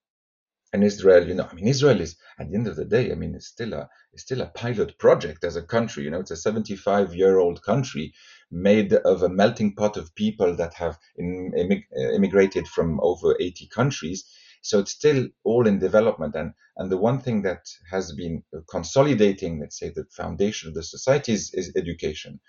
and 0.74 0.84
Israel, 0.84 1.28
you 1.28 1.36
know, 1.36 1.48
I 1.50 1.54
mean, 1.54 1.68
Israel 1.68 2.02
is 2.02 2.16
at 2.40 2.50
the 2.50 2.56
end 2.56 2.68
of 2.68 2.76
the 2.76 2.86
day, 2.86 3.12
I 3.12 3.16
mean, 3.16 3.36
it's 3.36 3.48
still 3.48 3.74
a 3.74 3.88
it's 4.12 4.24
still 4.24 4.42
a 4.42 4.48
pilot 4.48 4.98
project 4.98 5.44
as 5.44 5.56
a 5.56 5.62
country. 5.62 6.04
You 6.04 6.10
know, 6.12 6.20
it's 6.20 6.32
a 6.32 6.36
75 6.36 7.16
year 7.16 7.38
old 7.38 7.62
country 7.64 8.14
made 8.52 8.94
of 8.94 9.22
a 9.22 9.30
melting 9.30 9.76
pot 9.76 9.98
of 9.98 10.14
people 10.16 10.56
that 10.56 10.74
have 10.74 10.98
immigrated 11.18 12.68
from 12.68 13.00
over 13.02 13.36
80 13.40 13.68
countries. 13.68 14.26
So 14.64 14.80
it's 14.80 14.92
still 14.92 15.28
all 15.44 15.68
in 15.68 15.78
development. 15.78 16.36
And 16.36 16.54
and 16.78 16.92
the 16.92 16.98
one 16.98 17.20
thing 17.20 17.44
that 17.44 17.68
has 17.92 18.12
been 18.14 18.44
consolidating, 18.70 19.60
let's 19.60 19.78
say, 19.78 19.90
the 19.90 20.06
foundation 20.12 20.70
of 20.70 20.74
the 20.74 20.84
society 20.84 21.34
is, 21.34 21.54
is 21.54 21.72
education. 21.76 22.40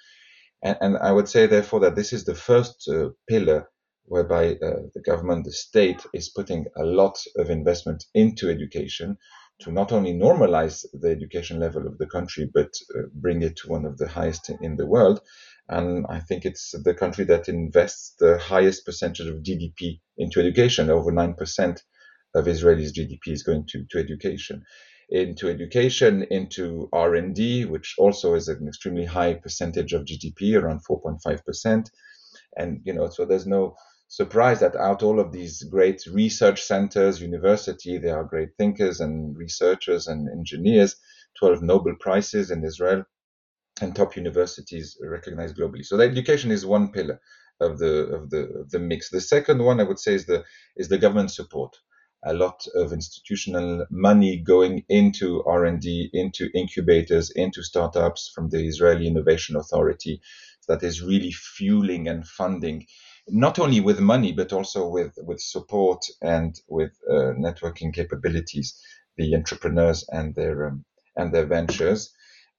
And, 0.63 0.79
and 0.81 0.97
I 0.97 1.13
would 1.13 1.29
say, 1.29 1.47
therefore, 1.47 1.81
that 1.81 1.95
this 1.95 2.15
is 2.15 2.25
the 2.25 2.35
first 2.35 2.89
uh, 2.89 3.11
pillar 3.29 3.69
whereby 4.07 4.53
uh, 4.53 4.83
the 4.95 5.03
government, 5.05 5.45
the 5.45 5.53
state, 5.53 6.05
is 6.13 6.29
putting 6.29 6.67
a 6.77 6.85
lot 6.85 7.19
of 7.37 7.51
investment 7.51 8.05
into 8.15 8.51
education 8.51 9.17
to 9.61 9.71
not 9.73 9.93
only 9.93 10.13
normalize 10.13 10.85
the 10.93 11.09
education 11.11 11.61
level 11.61 11.87
of 11.87 11.97
the 11.99 12.07
country, 12.07 12.51
but 12.53 12.73
uh, 12.97 13.03
bring 13.15 13.43
it 13.43 13.57
to 13.57 13.69
one 13.69 13.85
of 13.85 13.97
the 13.99 14.09
highest 14.09 14.51
in 14.61 14.77
the 14.77 14.87
world. 14.87 15.21
And 15.69 16.05
I 16.09 16.21
think 16.21 16.45
it's 16.45 16.75
the 16.85 16.95
country 16.95 17.25
that 17.27 17.49
invests 17.49 18.15
the 18.19 18.39
highest 18.39 18.85
percentage 18.85 19.27
of 19.27 19.43
GDP 19.43 20.01
into 20.19 20.41
education. 20.41 20.91
Over 20.91 21.11
9% 21.11 21.83
of 22.35 22.45
Israelis' 22.45 22.93
GDP 22.93 23.29
is 23.29 23.43
going 23.43 23.67
to, 23.69 23.87
to 23.91 23.99
education. 23.99 24.65
Into 25.09 25.49
education, 25.49 26.25
into 26.31 26.89
R&D, 26.93 27.67
which 27.67 27.95
also 27.99 28.35
is 28.35 28.49
an 28.49 28.67
extremely 28.67 29.05
high 29.05 29.35
percentage 29.35 29.93
of 29.93 30.05
GDP, 30.05 30.61
around 30.61 30.81
4.5%. 30.85 31.87
And, 32.57 32.81
you 32.85 32.93
know, 32.93 33.09
so 33.09 33.25
there's 33.25 33.47
no 33.47 33.77
surprised 34.15 34.61
that 34.61 34.77
out 34.77 35.03
all 35.03 35.19
of 35.19 35.33
these 35.33 35.65
great 35.65 36.07
research 36.07 36.63
centers, 36.63 37.21
university, 37.21 37.99
there 37.99 38.17
are 38.17 38.23
great 38.23 38.51
thinkers 38.57 39.01
and 39.01 39.37
researchers 39.37 40.07
and 40.07 40.29
engineers, 40.29 40.95
12 41.41 41.63
Nobel 41.63 41.97
Prizes 41.99 42.53
in 42.53 42.63
Israel, 42.65 43.05
and 43.81 43.97
top 43.97 44.15
universities 44.15 44.97
recognized 45.03 45.57
globally. 45.57 45.85
So 45.85 45.97
the 45.97 46.05
education 46.05 46.53
is 46.53 46.65
one 46.65 46.93
pillar 46.93 47.21
of 47.61 47.79
the 47.81 47.95
of 48.17 48.31
the 48.31 48.43
of 48.61 48.71
the 48.71 48.79
mix. 48.79 49.11
The 49.11 49.21
second 49.21 49.65
one 49.65 49.81
I 49.81 49.85
would 49.89 49.99
say 49.99 50.15
is 50.15 50.27
the 50.27 50.45
is 50.77 50.89
the 50.89 50.99
government 50.99 51.33
support. 51.33 51.77
A 52.25 52.33
lot 52.33 52.65
of 52.77 52.93
institutional 52.93 53.85
money 53.91 54.39
going 54.39 54.85
into 54.89 55.43
R&D, 55.45 56.11
into 56.15 56.49
incubators, 56.55 57.31
into 57.31 57.63
startups 57.63 58.31
from 58.35 58.49
the 58.49 58.65
Israeli 58.67 59.07
Innovation 59.09 59.57
Authority 59.57 60.23
that 60.69 60.83
is 60.83 61.03
really 61.03 61.33
fueling 61.33 62.09
and 62.09 62.27
funding 62.27 62.87
not 63.29 63.59
only 63.59 63.81
with 63.81 64.01
money 64.01 64.33
but 64.33 64.53
also 64.53 64.89
with 64.89 65.13
with 65.23 65.41
support 65.41 66.05
and 66.23 66.61
with 66.69 66.93
uh, 67.11 67.33
networking 67.39 67.93
capabilities, 67.93 68.79
the 69.17 69.35
entrepreneurs 69.35 70.07
and 70.11 70.35
their 70.35 70.69
um, 70.69 70.85
and 71.17 71.33
their 71.33 71.47
ventures. 71.47 72.13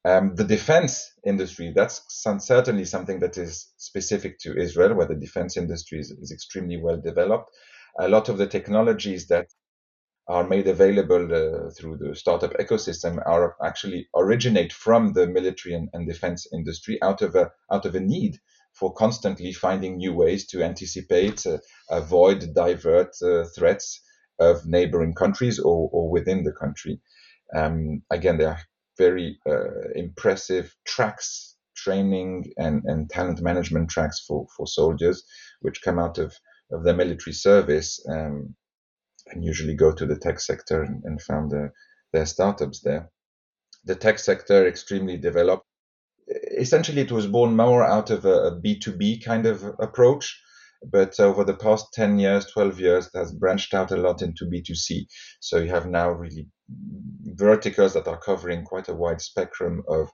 Um, 0.06 0.36
the 0.36 0.43
defense 0.43 1.12
industry, 1.25 1.73
that's 1.75 2.04
some, 2.10 2.39
certainly 2.39 2.86
something 2.86 3.19
that 3.21 3.39
is 3.39 3.73
specific 3.78 4.38
to 4.39 4.56
Israel, 4.56 4.93
where 4.93 5.08
the 5.08 5.15
defense 5.15 5.58
industry 5.58 5.99
is, 5.99 6.12
is, 6.12 6.32
extremely 6.32 6.78
well 6.78 7.01
developed. 7.01 7.49
A 7.99 8.08
lot 8.08 8.30
of 8.30 8.38
the 8.38 8.45
technologies 8.45 9.28
that 9.30 9.47
are 10.28 10.47
made 10.47 10.67
available 10.67 11.25
uh, 11.34 11.71
through 11.71 11.97
the 11.97 12.15
startup 12.15 12.54
ecosystem 12.54 13.17
are 13.25 13.56
actually 13.63 14.08
originate 14.15 14.73
from 14.73 15.13
the 15.13 15.25
military 15.25 15.73
and, 15.73 15.89
and 15.93 16.08
defense 16.08 16.47
industry 16.54 17.01
out 17.01 17.23
of 17.23 17.36
a 17.36 17.51
out 17.71 17.86
of 17.86 17.95
a 17.95 17.99
need 17.99 18.39
for 18.75 18.93
constantly 18.93 19.53
finding 19.53 19.97
new 19.97 20.13
ways 20.13 20.45
to 20.47 20.63
anticipate, 20.63 21.45
uh, 21.45 21.57
avoid, 21.89 22.53
divert 22.53 23.15
uh, 23.21 23.45
threats 23.55 24.01
of 24.39 24.65
neighboring 24.65 25.13
countries 25.13 25.59
or, 25.59 25.89
or 25.91 26.09
within 26.09 26.43
the 26.43 26.51
country. 26.51 26.99
Um, 27.55 28.03
again, 28.11 28.38
there 28.38 28.49
are 28.49 28.59
very 28.97 29.39
uh, 29.47 29.89
impressive 29.95 30.75
tracks, 30.85 31.55
training 31.75 32.51
and, 32.57 32.83
and 32.85 33.09
talent 33.09 33.41
management 33.41 33.89
tracks 33.89 34.23
for, 34.25 34.47
for 34.55 34.67
soldiers, 34.67 35.23
which 35.61 35.81
come 35.81 35.99
out 35.99 36.17
of, 36.17 36.33
of 36.71 36.83
their 36.83 36.95
military 36.95 37.33
service 37.33 38.03
um, 38.09 38.55
and 39.27 39.43
usually 39.43 39.75
go 39.75 39.91
to 39.91 40.05
the 40.05 40.17
tech 40.17 40.39
sector 40.39 40.83
and, 40.83 41.03
and 41.05 41.21
found 41.21 41.51
their, 41.51 41.73
their 42.13 42.25
startups 42.25 42.81
there. 42.81 43.09
The 43.85 43.95
tech 43.95 44.19
sector 44.19 44.67
extremely 44.67 45.17
developed 45.17 45.65
essentially 46.57 47.01
it 47.01 47.11
was 47.11 47.27
born 47.27 47.55
more 47.55 47.83
out 47.83 48.09
of 48.09 48.25
a 48.25 48.47
a 48.47 48.61
B2B 48.61 49.23
kind 49.23 49.45
of 49.45 49.63
approach. 49.79 50.41
But 50.91 51.19
over 51.19 51.43
the 51.43 51.55
past 51.55 51.93
10 51.93 52.19
years, 52.19 52.45
12 52.47 52.79
years, 52.79 53.07
it 53.07 53.17
has 53.17 53.31
branched 53.31 53.73
out 53.73 53.91
a 53.91 53.97
lot 53.97 54.21
into 54.21 54.45
B2C. 54.45 55.07
So 55.39 55.57
you 55.57 55.69
have 55.69 55.87
now 55.87 56.11
really 56.11 56.47
verticals 57.23 57.93
that 57.93 58.07
are 58.07 58.19
covering 58.19 58.63
quite 58.63 58.87
a 58.87 58.93
wide 58.93 59.21
spectrum 59.21 59.83
of, 59.87 60.09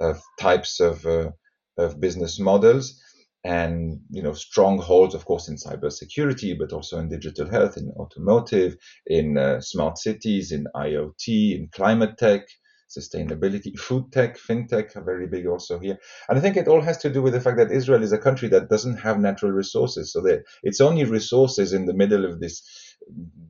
of 0.00 0.22
types 0.38 0.78
of, 0.78 1.04
uh, 1.06 1.30
of 1.76 2.00
business 2.00 2.38
models 2.38 3.00
and 3.44 3.98
you 4.10 4.22
know 4.22 4.32
strongholds 4.32 5.14
of 5.14 5.24
course 5.24 5.48
in 5.48 5.56
cybersecurity 5.56 6.56
but 6.56 6.72
also 6.72 6.98
in 6.98 7.08
digital 7.08 7.48
health 7.50 7.76
in 7.76 7.90
automotive 7.98 8.76
in 9.06 9.36
uh, 9.36 9.60
smart 9.60 9.98
cities 9.98 10.52
in 10.52 10.64
iot 10.76 11.26
in 11.26 11.68
climate 11.72 12.16
tech 12.18 12.42
sustainability, 12.96 13.78
food 13.86 14.12
tech, 14.12 14.38
fintech 14.38 14.96
are 14.96 15.04
very 15.04 15.26
big 15.26 15.46
also 15.46 15.78
here. 15.78 15.98
And 16.28 16.38
I 16.38 16.40
think 16.40 16.56
it 16.56 16.68
all 16.68 16.80
has 16.80 16.98
to 16.98 17.10
do 17.10 17.22
with 17.22 17.32
the 17.32 17.40
fact 17.40 17.58
that 17.58 17.72
Israel 17.72 18.02
is 18.02 18.12
a 18.12 18.18
country 18.18 18.48
that 18.48 18.68
doesn't 18.68 18.98
have 18.98 19.18
natural 19.18 19.52
resources. 19.52 20.12
So 20.12 20.20
that 20.22 20.44
its 20.62 20.80
only 20.80 21.04
resources 21.04 21.72
in 21.72 21.86
the 21.86 21.94
middle 21.94 22.24
of 22.24 22.40
this 22.40 22.62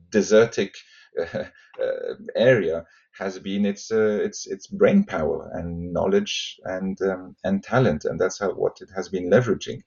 desertic 0.09 0.75
uh, 1.19 1.45
uh, 1.81 2.15
area 2.35 2.85
has 3.17 3.37
been 3.37 3.65
its 3.65 3.91
uh, 3.91 4.19
its 4.23 4.47
its 4.47 4.67
brain 4.67 5.03
power 5.03 5.51
and 5.53 5.93
knowledge 5.93 6.59
and 6.63 6.99
um, 7.01 7.35
and 7.43 7.63
talent, 7.63 8.05
and 8.05 8.19
that's 8.19 8.39
how 8.39 8.51
what 8.51 8.77
it 8.81 8.89
has 8.95 9.09
been 9.09 9.29
leveraging. 9.29 9.81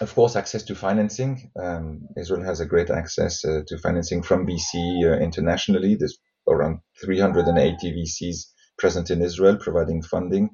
Of 0.00 0.14
course, 0.14 0.36
access 0.36 0.62
to 0.64 0.74
financing. 0.74 1.50
Um, 1.58 2.08
Israel 2.18 2.42
has 2.42 2.60
a 2.60 2.66
great 2.66 2.90
access 2.90 3.44
uh, 3.44 3.62
to 3.66 3.78
financing 3.78 4.22
from 4.22 4.46
VC 4.46 5.04
uh, 5.04 5.18
internationally. 5.18 5.94
There's 5.94 6.18
around 6.46 6.80
380 7.00 7.92
VCs 7.92 8.52
present 8.78 9.10
in 9.10 9.22
Israel, 9.22 9.56
providing 9.56 10.02
funding, 10.02 10.50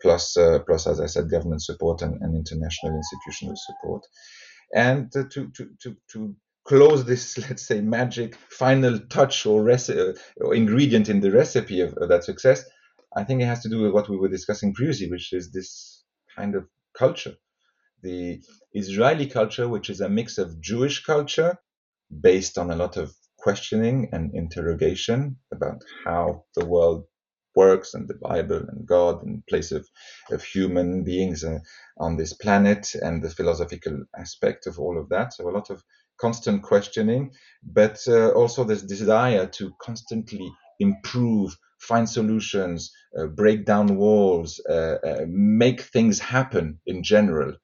plus, 0.00 0.36
uh, 0.36 0.60
plus 0.66 0.86
as 0.86 1.00
I 1.00 1.06
said, 1.06 1.30
government 1.30 1.62
support 1.62 2.02
and, 2.02 2.20
and 2.22 2.34
international 2.36 2.96
institutional 2.96 3.56
support. 3.56 4.02
And 4.74 5.10
to, 5.12 5.24
to, 5.28 5.50
to, 5.82 5.96
to 6.12 6.36
close 6.64 7.04
this, 7.04 7.38
let's 7.48 7.66
say, 7.66 7.80
magic 7.80 8.36
final 8.50 8.98
touch 8.98 9.46
or, 9.46 9.62
reci- 9.62 10.16
or 10.40 10.54
ingredient 10.54 11.08
in 11.08 11.20
the 11.20 11.30
recipe 11.30 11.80
of, 11.80 11.94
of 11.94 12.08
that 12.08 12.24
success, 12.24 12.64
I 13.16 13.24
think 13.24 13.40
it 13.40 13.46
has 13.46 13.62
to 13.62 13.68
do 13.68 13.82
with 13.82 13.92
what 13.92 14.08
we 14.08 14.16
were 14.16 14.28
discussing 14.28 14.74
previously, 14.74 15.10
which 15.10 15.32
is 15.32 15.50
this 15.50 16.04
kind 16.36 16.54
of 16.54 16.66
culture. 16.96 17.34
The 18.02 18.42
Israeli 18.72 19.26
culture, 19.26 19.68
which 19.68 19.88
is 19.88 20.00
a 20.00 20.08
mix 20.08 20.38
of 20.38 20.60
Jewish 20.60 21.02
culture 21.02 21.58
based 22.20 22.58
on 22.58 22.70
a 22.70 22.76
lot 22.76 22.96
of 22.96 23.14
questioning 23.38 24.10
and 24.12 24.34
interrogation 24.34 25.36
about 25.52 25.82
how 26.04 26.44
the 26.54 26.64
world 26.64 27.04
works 27.56 27.94
and 27.94 28.08
the 28.08 28.14
Bible 28.14 28.62
and 28.68 28.86
God 28.86 29.24
and 29.24 29.46
place 29.46 29.72
of, 29.72 29.88
of 30.30 30.44
human 30.44 31.04
beings 31.04 31.44
uh, 31.44 31.58
on 31.98 32.16
this 32.16 32.34
planet 32.34 32.94
and 32.94 33.22
the 33.22 33.30
philosophical 33.30 34.04
aspect 34.18 34.66
of 34.66 34.78
all 34.78 34.98
of 35.00 35.08
that. 35.10 35.34
So 35.34 35.48
a 35.48 35.50
lot 35.50 35.70
of 35.70 35.82
constant 36.20 36.62
questioning, 36.62 37.32
but 37.64 38.00
uh, 38.08 38.30
also 38.30 38.64
this 38.64 38.82
desire 38.82 39.46
to 39.46 39.72
constantly 39.80 40.50
improve, 40.80 41.56
find 41.80 42.08
solutions, 42.08 42.92
uh, 43.18 43.26
break 43.26 43.66
down 43.66 43.96
walls, 43.96 44.60
uh, 44.68 44.98
uh, 45.04 45.24
make 45.28 45.80
things 45.82 46.20
happen 46.20 46.80
in 46.86 47.02
general 47.02 47.54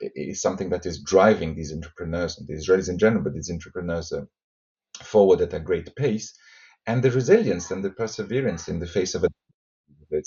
is 0.00 0.42
something 0.42 0.70
that 0.70 0.86
is 0.86 1.02
driving 1.02 1.54
these 1.54 1.72
entrepreneurs 1.72 2.38
and 2.38 2.46
the 2.48 2.54
Israelis 2.54 2.88
in 2.88 2.98
general, 2.98 3.22
but 3.24 3.34
these 3.34 3.50
entrepreneurs 3.50 4.12
uh, 4.12 4.22
forward 5.02 5.40
at 5.40 5.54
a 5.54 5.60
great 5.60 5.94
pace. 5.96 6.34
And 6.86 7.02
the 7.02 7.10
resilience 7.10 7.70
and 7.70 7.84
the 7.84 7.90
perseverance 7.90 8.68
in 8.68 8.80
the 8.80 8.86
face 8.86 9.14
of 9.14 9.24
the, 10.10 10.22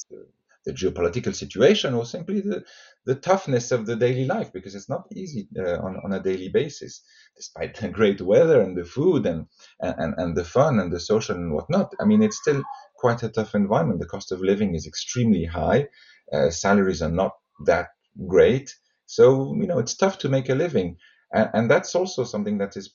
the 0.65 0.74
geopolitical 0.74 1.34
situation 1.34 1.94
or 1.94 2.06
simply 2.06 2.42
the, 2.42 2.63
the 3.06 3.15
toughness 3.15 3.72
of 3.72 3.86
the 3.86 3.96
daily 3.96 4.26
life 4.26 4.52
because 4.52 4.76
it's 4.76 4.89
not 4.89 5.08
easy 5.15 5.48
uh, 5.58 5.78
on, 5.80 6.00
on 6.04 6.13
a 6.13 6.22
daily 6.22 6.50
basis 6.50 7.02
despite 7.36 7.76
the 7.76 7.89
great 8.00 8.22
weather 8.22 8.62
and 8.62 8.78
the 8.78 8.86
food 8.86 9.26
and, 9.26 9.46
and, 9.80 10.13
and 10.18 10.36
the 10.36 10.44
fun 10.44 10.80
and 10.80 10.92
the 10.92 11.00
social 11.00 11.36
and 11.36 11.54
whatnot. 11.54 11.94
I 12.00 12.06
mean 12.06 12.22
it's 12.22 12.38
still 12.38 12.62
quite 12.98 13.24
a 13.24 13.30
tough 13.30 13.56
environment. 13.56 14.00
The 14.00 14.08
cost 14.08 14.32
of 14.32 14.42
living 14.42 14.76
is 14.76 14.86
extremely 14.86 15.46
high. 15.46 15.88
Uh, 16.34 16.50
salaries 16.50 17.02
are 17.02 17.12
not 17.12 17.34
that 17.65 17.89
great. 18.28 18.76
So 19.06 19.56
you 19.56 19.68
know 19.68 19.80
it's 19.80 19.96
tough 19.96 20.18
to 20.20 20.30
make 20.30 20.50
a 20.50 20.56
living. 20.56 20.98
And, 21.34 21.50
and 21.54 21.72
that's 21.72 21.96
also 21.96 22.24
something 22.24 22.58
that 22.58 22.76
is 22.76 22.94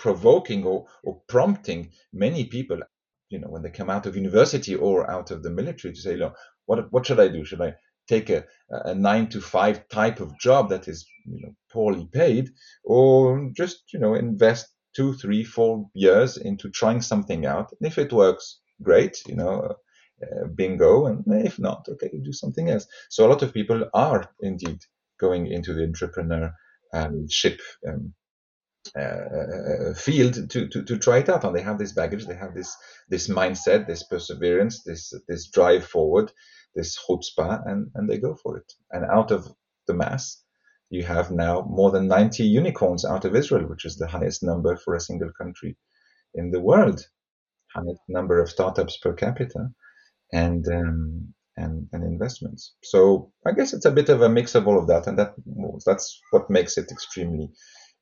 provoking 0.00 0.64
or, 0.64 0.86
or 1.04 1.20
prompting 1.28 1.90
many 2.12 2.44
people 2.44 2.80
you 3.28 3.38
know 3.38 3.48
when 3.48 3.62
they 3.62 3.70
come 3.70 3.90
out 3.90 4.06
of 4.06 4.16
university 4.16 4.74
or 4.74 5.10
out 5.10 5.30
of 5.30 5.42
the 5.42 5.50
military 5.50 5.92
to 5.92 6.00
say 6.00 6.16
look 6.16 6.36
what 6.66 6.92
what 6.92 7.06
should 7.06 7.20
I 7.20 7.28
do? 7.28 7.44
Should 7.44 7.62
I 7.62 7.74
take 8.08 8.28
a, 8.30 8.44
a 8.70 8.94
nine 8.94 9.28
to 9.30 9.40
five 9.40 9.88
type 9.88 10.20
of 10.20 10.38
job 10.38 10.68
that 10.70 10.86
is 10.88 11.06
you 11.24 11.40
know 11.42 11.54
poorly 11.72 12.08
paid, 12.12 12.50
or 12.84 13.50
just 13.56 13.84
you 13.92 14.00
know 14.00 14.14
invest 14.14 14.68
two, 14.94 15.14
three, 15.14 15.44
four 15.44 15.88
years 15.94 16.36
into 16.36 16.70
trying 16.70 17.00
something 17.00 17.46
out? 17.46 17.72
And 17.80 17.86
if 17.90 17.98
it 17.98 18.12
works, 18.12 18.60
great, 18.82 19.22
you 19.26 19.36
know, 19.36 19.76
uh, 20.22 20.46
bingo. 20.54 21.06
And 21.06 21.24
if 21.44 21.58
not, 21.58 21.86
okay, 21.88 22.10
do 22.22 22.32
something 22.32 22.68
else. 22.70 22.86
So 23.10 23.26
a 23.26 23.30
lot 23.30 23.42
of 23.42 23.54
people 23.54 23.88
are 23.94 24.28
indeed 24.40 24.80
going 25.18 25.46
into 25.46 25.72
the 25.72 25.84
entrepreneur 25.84 26.52
um, 26.92 27.26
ship 27.28 27.60
um, 27.88 28.14
uh, 28.94 29.94
field 29.94 30.50
to, 30.50 30.68
to, 30.68 30.82
to 30.84 30.98
try 30.98 31.18
it 31.18 31.28
out. 31.28 31.44
And 31.44 31.54
they 31.54 31.62
have 31.62 31.78
this 31.78 31.92
baggage, 31.92 32.26
they 32.26 32.36
have 32.36 32.54
this 32.54 32.76
this 33.08 33.28
mindset, 33.28 33.86
this 33.86 34.02
perseverance, 34.04 34.82
this 34.82 35.12
this 35.28 35.48
drive 35.48 35.86
forward, 35.86 36.32
this 36.74 36.98
chutzpah, 36.98 37.66
and, 37.66 37.90
and 37.94 38.08
they 38.08 38.18
go 38.18 38.34
for 38.34 38.58
it. 38.58 38.72
And 38.90 39.04
out 39.04 39.30
of 39.30 39.48
the 39.86 39.94
mass, 39.94 40.42
you 40.90 41.04
have 41.04 41.30
now 41.30 41.66
more 41.68 41.90
than 41.90 42.08
90 42.08 42.44
unicorns 42.44 43.04
out 43.04 43.24
of 43.24 43.34
Israel, 43.34 43.68
which 43.68 43.84
is 43.84 43.96
the 43.96 44.06
highest 44.06 44.42
number 44.42 44.76
for 44.76 44.94
a 44.94 45.00
single 45.00 45.30
country 45.32 45.76
in 46.34 46.50
the 46.50 46.60
world, 46.60 47.00
highest 47.74 48.02
number 48.08 48.40
of 48.40 48.50
startups 48.50 48.98
per 48.98 49.12
capita, 49.12 49.70
and 50.32 50.66
um, 50.68 51.34
and, 51.56 51.88
and 51.92 52.04
investments. 52.04 52.74
So 52.82 53.32
I 53.46 53.52
guess 53.52 53.72
it's 53.72 53.86
a 53.86 53.90
bit 53.90 54.08
of 54.10 54.20
a 54.22 54.28
mix 54.28 54.54
of 54.54 54.68
all 54.68 54.78
of 54.78 54.86
that, 54.88 55.06
and 55.06 55.18
that 55.18 55.34
that's 55.84 56.20
what 56.30 56.50
makes 56.50 56.76
it 56.76 56.90
extremely 56.90 57.50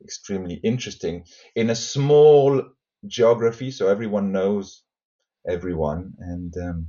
extremely 0.03 0.61
interesting 0.63 1.25
in 1.55 1.71
a 1.71 1.75
small 1.75 2.63
geography, 3.07 3.71
so 3.71 3.89
everyone 3.89 4.33
knows 4.33 4.83
everyone, 5.47 6.15
and 6.19 6.55
um, 6.57 6.89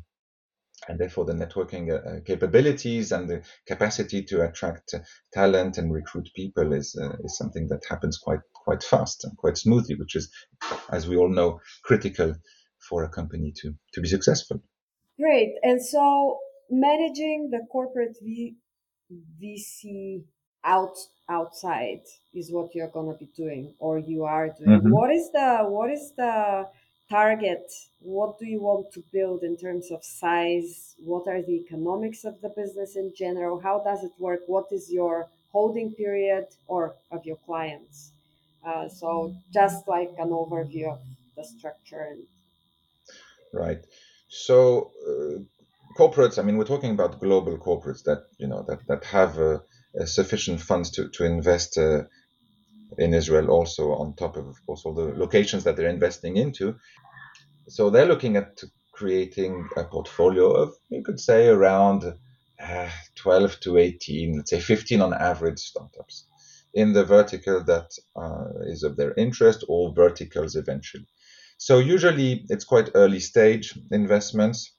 and 0.87 0.99
therefore 0.99 1.25
the 1.25 1.33
networking 1.33 1.91
uh, 1.91 2.09
uh, 2.09 2.19
capabilities 2.25 3.11
and 3.11 3.29
the 3.29 3.41
capacity 3.67 4.23
to 4.23 4.43
attract 4.47 4.93
uh, 4.93 4.99
talent 5.33 5.77
and 5.77 5.91
recruit 5.91 6.29
people 6.35 6.73
is 6.73 6.97
uh, 7.01 7.15
is 7.23 7.37
something 7.37 7.67
that 7.67 7.83
happens 7.89 8.17
quite 8.17 8.41
quite 8.53 8.83
fast 8.83 9.23
and 9.23 9.37
quite 9.37 9.57
smoothly, 9.57 9.95
which 9.95 10.15
is, 10.15 10.31
as 10.89 11.07
we 11.07 11.15
all 11.15 11.29
know, 11.29 11.59
critical 11.83 12.35
for 12.89 13.03
a 13.03 13.09
company 13.09 13.51
to 13.55 13.73
to 13.93 14.01
be 14.01 14.07
successful. 14.07 14.61
Great, 15.19 15.53
and 15.63 15.83
so 15.83 16.39
managing 16.69 17.49
the 17.51 17.65
corporate 17.71 18.17
v- 18.21 18.55
VC 19.41 20.23
out 20.63 20.95
outside 21.29 22.01
is 22.33 22.51
what 22.51 22.73
you're 22.75 22.89
going 22.89 23.11
to 23.11 23.17
be 23.17 23.29
doing 23.35 23.73
or 23.79 23.99
you 23.99 24.23
are 24.23 24.49
doing. 24.49 24.79
Mm-hmm. 24.79 24.91
What 24.91 25.11
is 25.11 25.31
the 25.31 25.59
what 25.63 25.89
is 25.89 26.11
the 26.17 26.67
target? 27.09 27.71
What 27.99 28.39
do 28.39 28.45
you 28.45 28.61
want 28.61 28.91
to 28.93 29.03
build 29.11 29.43
in 29.43 29.57
terms 29.57 29.91
of 29.91 30.03
size? 30.03 30.95
What 31.03 31.27
are 31.27 31.41
the 31.41 31.53
economics 31.53 32.25
of 32.25 32.39
the 32.41 32.49
business 32.49 32.95
in 32.95 33.13
general? 33.17 33.59
How 33.59 33.79
does 33.79 34.03
it 34.03 34.11
work? 34.19 34.41
What 34.47 34.67
is 34.71 34.91
your 34.91 35.27
holding 35.51 35.91
period 35.93 36.47
or 36.67 36.95
of 37.11 37.25
your 37.25 37.37
clients? 37.45 38.11
Uh, 38.65 38.89
so 38.89 39.33
just 39.53 39.87
like 39.87 40.11
an 40.17 40.29
overview 40.29 40.91
of 40.91 40.99
the 41.35 41.43
structure 41.43 42.07
and 42.11 42.23
right. 43.53 43.81
So 44.27 44.91
uh, 45.07 45.39
corporates 45.95 46.37
i 46.37 46.41
mean 46.41 46.57
we're 46.57 46.73
talking 46.73 46.91
about 46.91 47.19
global 47.19 47.57
corporates 47.57 48.03
that 48.03 48.25
you 48.37 48.47
know 48.47 48.61
that 48.67 48.85
that 48.87 49.03
have 49.05 49.39
uh 49.39 49.57
sufficient 50.05 50.59
funds 50.61 50.91
to 50.91 51.09
to 51.09 51.23
invest 51.23 51.77
uh, 51.77 52.03
in 52.97 53.13
Israel 53.13 53.49
also 53.49 53.93
on 53.93 54.15
top 54.15 54.37
of, 54.37 54.47
of 54.47 54.65
course, 54.65 54.83
all 54.85 54.93
the 54.93 55.13
locations 55.15 55.63
that 55.63 55.75
they're 55.75 55.89
investing 55.89 56.37
into. 56.37 56.75
So 57.67 57.89
they're 57.89 58.05
looking 58.05 58.37
at 58.37 58.61
creating 58.93 59.67
a 59.75 59.83
portfolio 59.83 60.51
of, 60.51 60.75
you 60.89 61.03
could 61.03 61.19
say, 61.19 61.47
around 61.47 62.13
uh, 62.61 62.89
12 63.15 63.59
to 63.61 63.77
18, 63.77 64.37
let's 64.37 64.51
say 64.51 64.59
15 64.59 65.01
on 65.01 65.13
average 65.13 65.59
startups 65.59 66.27
in 66.73 66.93
the 66.93 67.03
vertical 67.03 67.63
that 67.63 67.91
uh, 68.15 68.61
is 68.67 68.83
of 68.83 68.95
their 68.95 69.13
interest 69.15 69.63
or 69.67 69.93
verticals 69.93 70.55
eventually. 70.55 71.07
So 71.57 71.79
usually 71.79 72.45
it's 72.49 72.65
quite 72.65 72.91
early 72.95 73.19
stage 73.19 73.77
investments 73.91 74.74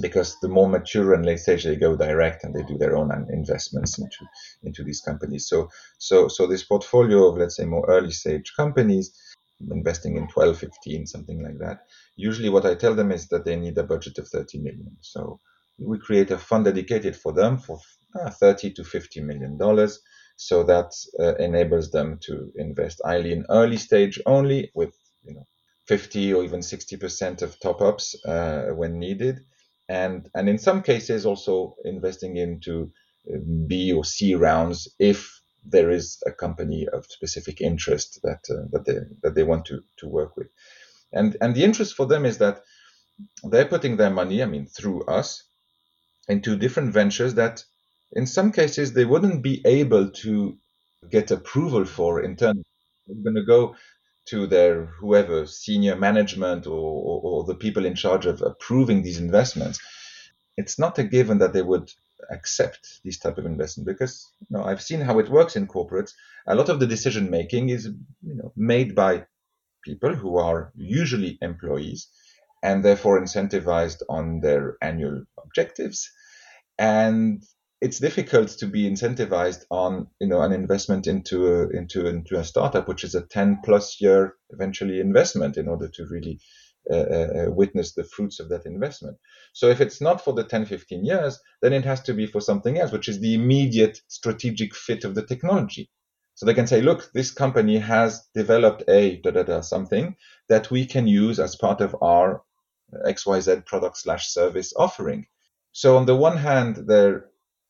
because 0.00 0.38
the 0.40 0.48
more 0.48 0.68
mature 0.68 1.12
and 1.14 1.26
late 1.26 1.38
stage 1.38 1.64
they 1.64 1.76
go 1.76 1.96
direct 1.96 2.44
and 2.44 2.54
they 2.54 2.62
do 2.62 2.78
their 2.78 2.96
own 2.96 3.10
investments 3.30 3.98
into 3.98 4.24
into 4.62 4.82
these 4.82 5.00
companies. 5.00 5.48
So 5.48 5.68
so 5.98 6.28
so 6.28 6.46
this 6.46 6.64
portfolio 6.64 7.28
of 7.28 7.38
let's 7.38 7.56
say 7.56 7.64
more 7.64 7.86
early 7.88 8.12
stage 8.12 8.52
companies 8.56 9.12
investing 9.70 10.16
in 10.16 10.26
12 10.26 10.58
15 10.58 11.06
something 11.06 11.40
like 11.40 11.56
that 11.58 11.86
usually 12.16 12.48
what 12.48 12.66
i 12.66 12.74
tell 12.74 12.96
them 12.96 13.12
is 13.12 13.28
that 13.28 13.44
they 13.44 13.54
need 13.54 13.78
a 13.78 13.84
budget 13.84 14.18
of 14.18 14.28
30 14.28 14.58
million. 14.58 14.96
So 15.00 15.40
we 15.78 15.98
create 15.98 16.30
a 16.30 16.38
fund 16.38 16.64
dedicated 16.64 17.16
for 17.16 17.32
them 17.32 17.58
for 17.58 17.78
uh, 18.18 18.30
30 18.30 18.72
to 18.74 18.84
50 18.84 19.20
million 19.20 19.58
dollars. 19.58 20.00
So 20.36 20.62
that 20.64 20.92
uh, 21.20 21.34
enables 21.36 21.90
them 21.90 22.18
to 22.22 22.50
invest 22.56 23.00
either 23.04 23.28
in 23.28 23.46
early 23.50 23.76
stage 23.76 24.20
only 24.26 24.70
with 24.74 24.94
you 25.24 25.34
know 25.34 25.46
50 25.86 26.32
or 26.34 26.44
even 26.44 26.60
60% 26.60 27.42
of 27.42 27.58
top 27.60 27.80
ups 27.80 28.14
uh, 28.24 28.68
when 28.74 28.98
needed 28.98 29.40
and 29.92 30.30
and 30.34 30.48
in 30.48 30.58
some 30.58 30.82
cases 30.82 31.26
also 31.26 31.76
investing 31.84 32.36
into 32.36 32.90
uh, 33.30 33.38
B 33.68 33.92
or 33.92 34.04
C 34.04 34.34
rounds 34.34 34.88
if 34.98 35.18
there 35.64 35.90
is 35.90 36.22
a 36.26 36.32
company 36.32 36.88
of 36.92 37.04
specific 37.18 37.60
interest 37.60 38.20
that 38.22 38.42
uh, 38.50 38.64
that 38.72 38.84
they 38.86 38.98
that 39.22 39.34
they 39.34 39.44
want 39.50 39.64
to 39.66 39.76
to 39.98 40.08
work 40.08 40.36
with, 40.36 40.48
and 41.12 41.36
and 41.42 41.54
the 41.54 41.64
interest 41.64 41.94
for 41.94 42.06
them 42.06 42.24
is 42.24 42.38
that 42.38 42.62
they're 43.50 43.72
putting 43.74 43.96
their 43.96 44.10
money, 44.10 44.42
I 44.42 44.46
mean, 44.46 44.66
through 44.66 45.04
us, 45.04 45.44
into 46.28 46.56
different 46.56 46.92
ventures 46.92 47.34
that 47.34 47.64
in 48.12 48.26
some 48.26 48.50
cases 48.52 48.92
they 48.92 49.04
wouldn't 49.04 49.42
be 49.42 49.60
able 49.64 50.10
to 50.24 50.56
get 51.10 51.30
approval 51.30 51.84
for 51.84 52.22
internally. 52.22 52.64
They're 53.06 53.22
going 53.24 53.42
to 53.42 53.44
go 53.56 53.76
to 54.26 54.46
their 54.46 54.86
whoever 54.86 55.46
senior 55.46 55.96
management 55.96 56.66
or, 56.66 56.70
or, 56.72 57.20
or, 57.22 57.44
the 57.44 57.54
people 57.54 57.84
in 57.84 57.94
charge 57.94 58.26
of 58.26 58.40
approving 58.42 59.02
these 59.02 59.18
investments 59.18 59.80
it's 60.56 60.78
not 60.78 60.98
a 60.98 61.04
given 61.04 61.38
that 61.38 61.52
they 61.52 61.62
would 61.62 61.90
accept 62.30 63.00
this 63.04 63.18
type 63.18 63.38
of 63.38 63.46
investment 63.46 63.86
because 63.86 64.30
you 64.48 64.56
know 64.56 64.64
i've 64.64 64.82
seen 64.82 65.00
how 65.00 65.18
it 65.18 65.28
works 65.28 65.56
in 65.56 65.66
corporates. 65.66 66.12
A 66.46 66.54
lot 66.54 66.68
of 66.68 66.80
the 66.80 66.86
decision 66.86 67.30
making 67.30 67.68
is 67.68 67.86
you 67.86 68.34
know 68.34 68.52
made 68.56 68.94
by 68.94 69.26
people 69.82 70.14
who 70.14 70.38
are 70.38 70.72
usually 70.76 71.38
employees 71.42 72.08
and 72.62 72.84
therefore 72.84 73.20
incentivized 73.20 74.02
on 74.08 74.40
their 74.40 74.76
annual 74.80 75.24
objectives. 75.44 76.10
And 76.78 77.42
it's 77.82 77.98
difficult 77.98 78.48
to 78.48 78.66
be 78.66 78.88
incentivized 78.88 79.64
on 79.68 80.06
you 80.20 80.28
know 80.28 80.40
an 80.40 80.52
investment 80.52 81.06
into 81.08 81.48
a, 81.48 81.68
into 81.70 82.06
into 82.06 82.38
a 82.38 82.44
startup 82.44 82.86
which 82.86 83.02
is 83.02 83.14
a 83.14 83.26
10 83.26 83.58
plus 83.64 84.00
year 84.00 84.34
eventually 84.50 85.00
investment 85.00 85.56
in 85.56 85.68
order 85.68 85.88
to 85.88 86.06
really 86.06 86.38
uh, 86.90 86.94
uh, 86.94 87.28
uh, 87.38 87.50
witness 87.50 87.94
the 87.94 88.04
fruits 88.04 88.38
of 88.40 88.48
that 88.48 88.66
investment 88.66 89.16
so 89.52 89.68
if 89.68 89.80
it's 89.80 90.00
not 90.00 90.24
for 90.24 90.32
the 90.32 90.44
10 90.44 90.64
15 90.66 91.04
years 91.04 91.40
then 91.60 91.72
it 91.72 91.84
has 91.84 92.00
to 92.00 92.14
be 92.14 92.26
for 92.26 92.40
something 92.40 92.78
else 92.78 92.92
which 92.92 93.08
is 93.08 93.20
the 93.20 93.34
immediate 93.34 94.00
strategic 94.08 94.74
fit 94.74 95.04
of 95.04 95.14
the 95.14 95.26
technology 95.26 95.90
so 96.34 96.46
they 96.46 96.54
can 96.54 96.66
say 96.68 96.80
look 96.80 97.10
this 97.12 97.32
company 97.32 97.78
has 97.78 98.22
developed 98.34 98.84
a 98.88 99.16
da, 99.22 99.32
da, 99.32 99.42
da, 99.42 99.60
something 99.60 100.16
that 100.48 100.70
we 100.70 100.86
can 100.86 101.06
use 101.08 101.40
as 101.40 101.56
part 101.56 101.80
of 101.80 101.96
our 102.00 102.42
XYZ 103.06 103.64
product 103.64 103.96
slash 103.96 104.28
service 104.28 104.72
offering. 104.76 105.26
So 105.72 105.96
on 105.96 106.06
the 106.06 106.16
one 106.16 106.36
hand, 106.36 106.84
they're 106.86 107.24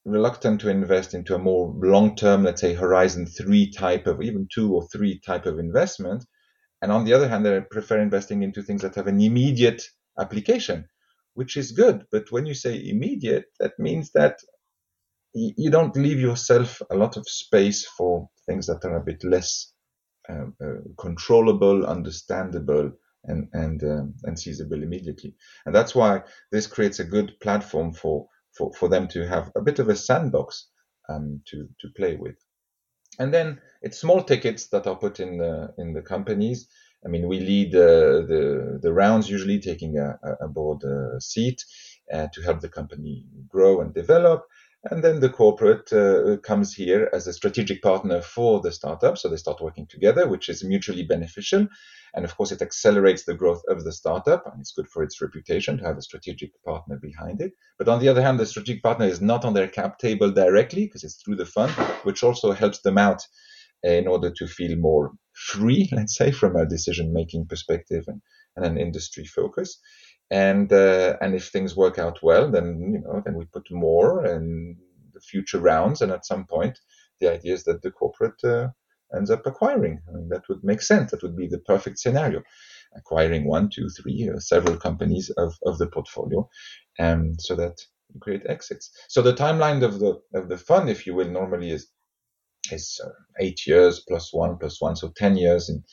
reluctant 0.05 0.61
to 0.61 0.68
invest 0.68 1.14
into 1.14 1.34
a 1.34 1.38
more 1.38 1.72
long-term, 1.76 2.42
let's 2.42 2.61
say 2.61 2.74
horizon 2.74 3.26
three 3.26 3.70
type 3.70 4.07
of 4.07 4.22
even 4.22 4.48
two 4.53 4.74
or 4.74 4.86
three 4.88 5.20
type 5.20 5.46
of 5.46 5.59
investment. 5.59 6.24
And 6.80 6.90
on 6.90 7.05
the 7.05 7.12
other 7.12 7.28
hand, 7.28 7.46
they 7.46 7.61
prefer 7.61 8.00
investing 8.00 8.42
into 8.42 8.62
things 8.62 8.82
that 8.82 8.96
have 8.96 9.07
an 9.07 9.20
immediate 9.20 9.82
application, 10.18 10.86
which 11.34 11.57
is 11.57 11.72
good. 11.72 12.05
But 12.11 12.32
when 12.32 12.46
you 12.46 12.55
say 12.55 12.88
immediate, 12.88 13.44
that 13.61 13.78
means 13.78 14.11
that 14.12 14.40
you 15.34 15.70
don't 15.70 15.96
leave 15.96 16.20
yourself 16.20 16.82
a 16.90 16.96
lot 16.96 17.16
of 17.16 17.28
space 17.28 17.86
for 17.86 18.28
things 18.46 18.66
that 18.66 18.84
are 18.84 18.96
a 18.96 19.05
bit 19.05 19.24
less 19.24 19.72
uh, 20.28 20.46
uh, 20.62 20.80
controllable, 20.98 21.86
understandable, 21.86 22.92
and 23.24 23.48
and 23.53 23.82
um, 23.84 24.14
and 24.24 24.36
seizable 24.38 24.82
immediately. 24.82 25.34
And 25.64 25.74
that's 25.74 25.94
why 25.94 26.22
this 26.50 26.66
creates 26.66 26.98
a 26.98 27.05
good 27.05 27.32
platform 27.40 27.92
for 27.92 28.26
for, 28.57 28.72
for 28.72 28.88
them 28.88 29.09
to 29.09 29.26
have 29.26 29.50
a 29.57 29.62
bit 29.62 29.78
of 29.78 29.88
a 29.88 29.96
sandbox 29.96 30.68
um, 31.09 31.40
to 31.46 31.68
to 31.80 31.88
play 31.96 32.16
with. 32.16 32.36
And 33.18 33.32
then 33.32 33.61
it's 33.82 33.98
small 33.98 34.22
tickets 34.22 34.68
that 34.68 34.86
are 34.86 34.96
put 34.96 35.20
in 35.20 35.38
the 35.38 35.74
in 35.78 35.92
the 35.92 36.03
companies. 36.03 36.68
I 37.05 37.09
mean, 37.09 37.28
we 37.28 37.40
lead 37.40 37.74
uh, 37.74 38.24
the 38.26 38.78
the 38.80 38.92
rounds 38.92 39.28
usually 39.28 39.61
taking 39.61 39.98
a, 39.98 40.18
a 40.40 40.48
board 40.48 40.82
uh, 40.84 41.18
seat 41.20 41.64
uh, 42.12 42.28
to 42.32 42.42
help 42.42 42.61
the 42.61 42.68
company 42.68 43.26
grow 43.48 43.80
and 43.80 43.92
develop. 43.92 44.44
And 44.91 45.03
then 45.05 45.20
the 45.20 45.28
corporate 45.28 45.93
uh, 45.93 46.39
comes 46.39 46.74
here 46.74 47.09
as 47.12 47.28
a 47.28 47.33
strategic 47.33 47.83
partner 47.83 48.20
for 48.20 48.61
the 48.61 48.72
startup. 48.72 49.16
So 49.16 49.28
they 49.28 49.37
start 49.37 49.61
working 49.61 49.87
together, 49.87 50.26
which 50.26 50.49
is 50.49 50.64
mutually 50.64 51.05
beneficial. 51.05 51.68
And 52.14 52.24
of 52.24 52.37
course, 52.37 52.51
it 52.51 52.62
accelerates 52.62 53.24
the 53.24 53.35
growth 53.35 53.62
of 53.68 53.85
the 53.85 53.93
startup 53.93 54.45
and 54.47 54.61
it's 54.61 54.72
good 54.72 54.89
for 54.89 55.05
its 55.05 55.20
reputation 55.22 55.78
to 55.78 55.85
have 55.85 55.99
a 55.99 56.03
strategic 56.03 56.51
partner 56.64 56.99
behind 57.01 57.41
it. 57.41 57.53
But 57.78 57.89
on 57.89 58.01
the 58.01 58.09
other 58.09 58.22
hand, 58.22 58.41
the 58.41 58.47
strategic 58.47 58.83
partner 58.83 59.07
is 59.07 59.20
not 59.20 59.45
on 59.45 59.55
their 59.55 59.68
cap 59.68 59.99
table 59.99 60.33
directly 60.33 60.87
because 60.87 61.05
it's 61.05 61.22
through 61.22 61.37
the 61.37 61.47
fund, 61.47 61.70
which 62.03 62.24
also 62.24 62.51
helps 62.51 62.80
them 62.80 62.99
out 62.99 63.22
in 63.85 64.09
order 64.09 64.30
to 64.30 64.47
feel 64.49 64.76
more 64.76 65.12
free, 65.33 65.89
let's 65.93 66.16
say, 66.16 66.33
from 66.33 66.57
a 66.57 66.66
decision 66.66 67.12
making 67.12 67.47
perspective 67.47 68.05
and, 68.09 68.20
and 68.57 68.66
an 68.66 68.78
industry 68.78 69.24
focus 69.24 69.78
and 70.33 70.72
uh, 70.72 71.16
and 71.20 71.35
if 71.35 71.49
things 71.49 71.76
work 71.76 71.99
out 71.99 72.20
well, 72.22 72.51
then 72.51 72.66
you 72.95 73.01
know 73.01 73.22
then 73.24 73.35
we 73.35 73.45
put 73.45 73.70
more 73.70 74.26
in 74.26 74.76
the 75.12 75.20
future 75.20 75.61
rounds, 75.61 76.01
and 76.01 76.11
at 76.11 76.26
some 76.26 76.47
point, 76.47 76.80
the 77.20 77.30
idea 77.30 77.53
is 77.53 77.64
that 77.64 77.83
the 77.83 77.91
corporate 77.91 78.43
uh, 78.43 78.68
ends 79.14 79.30
up 79.30 79.47
acquiring. 79.47 80.01
I 80.09 80.12
mean, 80.12 80.30
that 80.30 80.49
would 80.49 80.64
make 80.64 80.80
sense. 80.80 81.11
That 81.11 81.22
would 81.22 81.37
be 81.37 81.49
the 81.49 81.59
perfect 81.59 81.99
scenario, 81.99 82.43
acquiring 82.97 83.47
one, 83.47 83.68
two, 83.68 83.91
three, 83.91 84.26
or 84.28 84.41
several 84.41 84.78
companies 84.78 85.28
of, 85.37 85.53
of 85.66 85.76
the 85.76 85.87
portfolio, 85.87 86.49
and 86.99 87.39
so 87.39 87.55
that 87.57 87.83
you 88.14 88.18
create 88.18 88.47
exits. 88.49 88.91
So 89.09 89.20
the 89.20 89.35
timeline 89.35 89.85
of 89.85 90.01
the 90.01 90.18
of 90.35 90.49
the 90.49 90.57
fund, 90.59 90.89
if 90.89 91.07
you 91.07 91.14
will, 91.14 91.28
normally 91.28 91.70
is 91.72 91.89
is 92.70 92.99
uh, 93.05 93.11
eight 93.39 93.66
years 93.66 94.01
plus 94.09 94.33
one 94.33 94.57
plus 94.57 94.80
one, 94.80 94.97
so 94.97 95.12
ten 95.14 95.37
years 95.37 95.68
in 95.68 95.85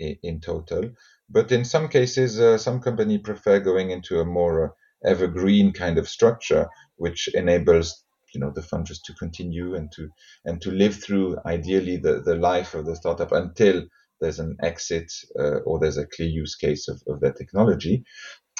in, 0.00 0.16
in 0.24 0.40
total. 0.40 0.90
But 1.28 1.50
in 1.52 1.64
some 1.64 1.88
cases, 1.88 2.38
uh, 2.38 2.58
some 2.58 2.80
company 2.80 3.18
prefer 3.18 3.60
going 3.60 3.90
into 3.90 4.20
a 4.20 4.24
more 4.24 4.64
uh, 4.64 5.08
evergreen 5.08 5.72
kind 5.72 5.98
of 5.98 6.08
structure, 6.08 6.68
which 6.96 7.28
enables 7.34 8.04
you 8.34 8.40
know 8.40 8.50
the 8.50 8.62
fund 8.62 8.86
just 8.86 9.04
to 9.04 9.14
continue 9.14 9.74
and 9.74 9.92
to 9.92 10.08
and 10.44 10.60
to 10.60 10.70
live 10.70 10.96
through 10.96 11.36
ideally 11.46 11.96
the, 11.96 12.20
the 12.20 12.34
life 12.34 12.74
of 12.74 12.84
the 12.84 12.96
startup 12.96 13.30
until 13.32 13.84
there's 14.20 14.40
an 14.40 14.56
exit 14.62 15.12
uh, 15.38 15.58
or 15.66 15.78
there's 15.78 15.98
a 15.98 16.06
clear 16.06 16.28
use 16.28 16.56
case 16.56 16.88
of, 16.88 17.00
of 17.06 17.20
that 17.20 17.36
technology 17.36 18.04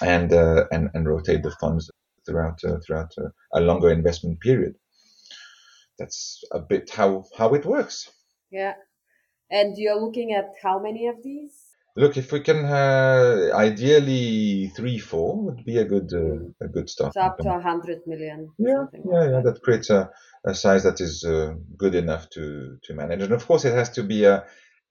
and 0.02 0.32
uh, 0.32 0.64
and 0.70 0.90
and 0.94 1.08
rotate 1.08 1.42
the 1.42 1.54
funds 1.60 1.90
throughout 2.26 2.58
uh, 2.64 2.78
throughout 2.86 3.12
uh, 3.18 3.28
a 3.52 3.60
longer 3.60 3.90
investment 3.90 4.40
period. 4.40 4.74
That's 5.98 6.42
a 6.52 6.60
bit 6.60 6.90
how 6.90 7.24
how 7.36 7.54
it 7.54 7.64
works. 7.64 8.10
Yeah. 8.50 8.74
And 9.50 9.76
you're 9.76 10.00
looking 10.00 10.32
at 10.32 10.52
how 10.62 10.80
many 10.80 11.06
of 11.06 11.16
these 11.22 11.63
Look, 11.96 12.16
if 12.16 12.32
we 12.32 12.40
can, 12.40 12.64
uh, 12.64 13.50
ideally 13.54 14.72
three, 14.74 14.98
four 14.98 15.44
would 15.44 15.64
be 15.64 15.78
a 15.78 15.84
good 15.84 16.12
uh, 16.12 16.64
a 16.64 16.68
good 16.68 16.90
start. 16.90 17.14
So 17.14 17.20
up 17.20 17.38
to 17.38 17.54
a 17.54 17.60
hundred 17.60 18.00
million. 18.06 18.50
Yeah, 18.58 18.86
yeah, 18.92 19.00
like 19.04 19.30
yeah. 19.30 19.40
That. 19.42 19.54
that. 19.54 19.62
creates 19.62 19.90
a, 19.90 20.10
a 20.44 20.54
size 20.54 20.82
that 20.82 21.00
is 21.00 21.24
uh, 21.24 21.54
good 21.76 21.94
enough 21.94 22.30
to 22.30 22.78
to 22.82 22.94
manage, 22.94 23.22
and 23.22 23.32
of 23.32 23.46
course 23.46 23.64
it 23.64 23.74
has 23.74 23.90
to 23.90 24.02
be 24.02 24.24
a 24.24 24.44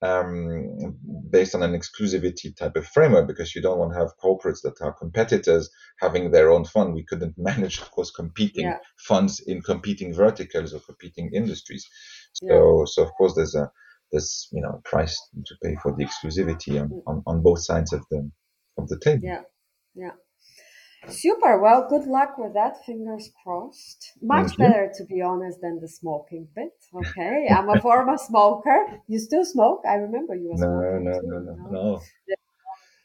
um, 0.03 0.97
based 1.29 1.55
on 1.55 1.63
an 1.63 1.73
exclusivity 1.73 2.55
type 2.55 2.75
of 2.75 2.85
framework 2.85 3.25
because 3.25 3.55
you 3.55 3.61
don't 3.61 3.79
want 3.79 3.93
to 3.93 3.99
have 3.99 4.17
corporates 4.21 4.61
that 4.63 4.81
are 4.81 4.91
competitors 4.93 5.69
having 5.99 6.31
their 6.31 6.51
own 6.51 6.65
fund. 6.65 6.93
We 6.93 7.05
couldn't 7.05 7.35
manage, 7.37 7.79
of 7.79 7.89
course, 7.91 8.11
competing 8.11 8.65
yeah. 8.65 8.77
funds 8.97 9.39
in 9.39 9.61
competing 9.61 10.13
verticals 10.13 10.73
or 10.73 10.79
competing 10.79 11.31
industries. 11.33 11.87
So, 12.33 12.45
yeah. 12.79 12.85
so 12.85 13.03
of 13.03 13.13
course, 13.13 13.35
there's 13.35 13.55
a 13.55 13.71
there's 14.13 14.47
you 14.53 14.61
know 14.61 14.79
price 14.85 15.19
to 15.45 15.55
pay 15.61 15.75
for 15.81 15.93
the 15.97 16.05
exclusivity 16.05 16.79
on, 16.79 16.89
mm. 16.89 17.01
on, 17.05 17.23
on 17.27 17.43
both 17.43 17.61
sides 17.61 17.91
of 17.91 18.05
the 18.09 18.31
of 18.77 18.87
the 18.87 18.99
table. 18.99 19.23
Yeah, 19.23 19.41
yeah. 19.95 20.11
Super. 21.09 21.59
Well, 21.59 21.85
good 21.89 22.07
luck 22.07 22.37
with 22.37 22.53
that. 22.53 22.85
Fingers 22.85 23.29
crossed. 23.43 24.13
Much 24.21 24.55
better, 24.57 24.89
to 24.97 25.03
be 25.03 25.21
honest, 25.21 25.59
than 25.61 25.81
the 25.81 25.87
smoking 25.87 26.47
bit. 26.55 26.71
Okay. 26.95 27.47
I'm 27.49 27.67
a 27.67 27.81
former 27.81 28.17
smoker. 28.29 29.01
You 29.07 29.19
still 29.19 29.43
smoke? 29.43 29.81
I 29.85 29.95
remember 29.95 30.33
you 30.33 30.49
were 30.49 30.65
no, 30.65 31.01
smoking. 31.01 31.03
No, 31.03 31.19
no, 31.19 31.39
no, 31.39 31.55
no, 31.55 31.71
no. 31.71 32.01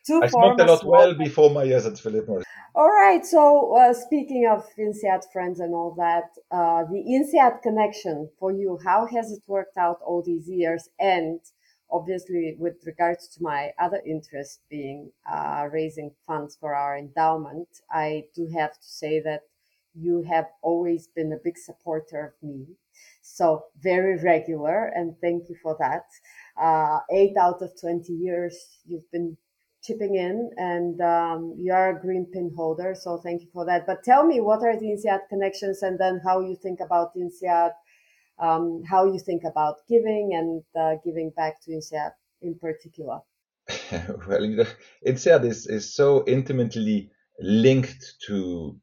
Two 0.08 0.22
I 0.22 0.28
smoked 0.28 0.58
a 0.62 0.64
lot 0.64 0.84
well 0.86 1.12
before 1.12 1.50
my 1.50 1.64
years 1.64 1.84
at 1.84 1.98
Philip 1.98 2.26
Morris. 2.26 2.46
All 2.74 2.88
right. 2.88 3.26
So 3.26 3.76
uh, 3.76 3.92
speaking 3.92 4.48
of 4.50 4.64
INSEAD 4.78 5.30
friends 5.30 5.60
and 5.60 5.74
all 5.74 5.94
that, 5.98 6.30
uh, 6.50 6.84
the 6.84 7.02
INSEAD 7.14 7.60
connection 7.60 8.30
for 8.38 8.50
you, 8.50 8.78
how 8.82 9.06
has 9.06 9.30
it 9.30 9.42
worked 9.46 9.76
out 9.76 9.98
all 10.06 10.22
these 10.22 10.48
years? 10.48 10.88
And 10.98 11.40
obviously, 11.90 12.56
with 12.58 12.76
regards 12.86 13.28
to 13.34 13.42
my 13.42 13.72
other 13.78 14.00
interest 14.06 14.60
being 14.70 15.12
uh, 15.30 15.68
raising 15.70 16.12
funds 16.26 16.56
for 16.58 16.74
our 16.74 16.96
endowment, 16.96 17.68
I 17.90 18.24
do 18.34 18.48
have 18.56 18.72
to 18.72 18.88
say 19.02 19.20
that 19.20 19.42
you 19.94 20.22
have 20.22 20.46
always 20.62 21.06
been 21.08 21.34
a 21.34 21.44
big 21.44 21.58
supporter 21.58 22.24
of 22.24 22.48
me. 22.48 22.64
So 23.20 23.64
very 23.78 24.16
regular, 24.22 24.86
and 24.86 25.14
thank 25.20 25.50
you 25.50 25.56
for 25.62 25.76
that. 25.80 26.06
Uh, 26.58 27.00
eight 27.12 27.36
out 27.36 27.60
of 27.60 27.78
20 27.78 28.10
years, 28.12 28.56
you've 28.86 29.10
been 29.12 29.36
chipping 29.88 30.16
in 30.16 30.50
and 30.58 31.00
um, 31.00 31.54
you 31.58 31.72
are 31.72 31.96
a 31.96 32.00
green 32.00 32.26
pin 32.32 32.52
holder 32.54 32.94
so 32.94 33.16
thank 33.16 33.40
you 33.40 33.48
for 33.52 33.64
that. 33.64 33.86
But 33.86 34.04
tell 34.04 34.26
me 34.26 34.40
what 34.40 34.62
are 34.62 34.78
the 34.78 34.90
INSEAD 34.90 35.20
connections 35.30 35.82
and 35.82 35.98
then 35.98 36.20
how 36.22 36.40
you 36.40 36.56
think 36.62 36.80
about 36.80 37.16
INSEAD 37.16 37.72
um, 38.38 38.82
how 38.88 39.06
you 39.06 39.18
think 39.18 39.42
about 39.44 39.76
giving 39.88 40.30
and 40.34 40.62
uh, 40.80 40.96
giving 41.04 41.30
back 41.34 41.54
to 41.62 41.72
INSEAD 41.72 42.12
in 42.42 42.58
particular? 42.58 43.20
Well 44.28 44.44
you 44.44 44.56
know, 44.56 44.66
INSEAD 45.06 45.44
is, 45.44 45.66
is 45.66 45.94
so 45.94 46.24
intimately 46.26 47.10
linked 47.40 48.14
to 48.26 48.76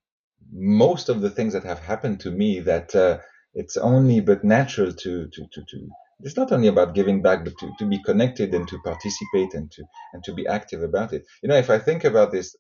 most 0.52 1.10
of 1.10 1.22
the 1.22 1.30
things 1.30 1.54
that 1.54 1.64
have 1.64 1.80
happened 1.80 2.20
to 2.22 2.32
me 2.32 2.60
that 2.62 2.96
uh, 2.96 3.20
it's 3.54 3.78
only 3.78 4.22
but 4.22 4.44
natural 4.44 4.92
to, 4.92 5.28
to, 5.28 5.42
to, 5.54 5.62
to 5.70 5.90
it's 6.22 6.38
not 6.38 6.52
only 6.52 6.68
about 6.68 6.96
giving 6.96 7.22
back, 7.22 7.44
but 7.44 7.58
to, 7.60 7.72
to 7.80 7.86
be 7.86 8.02
connected 8.02 8.54
and 8.54 8.68
to 8.68 8.80
participate 8.80 9.54
and 9.54 9.72
to 9.72 9.84
and 10.14 10.24
to 10.24 10.34
be 10.34 10.48
active 10.48 10.82
about 10.84 11.14
it. 11.14 11.26
You 11.44 11.50
know, 11.50 11.58
if 11.58 11.70
I 11.70 11.80
think 11.80 12.04
about 12.04 12.32
this, 12.32 12.56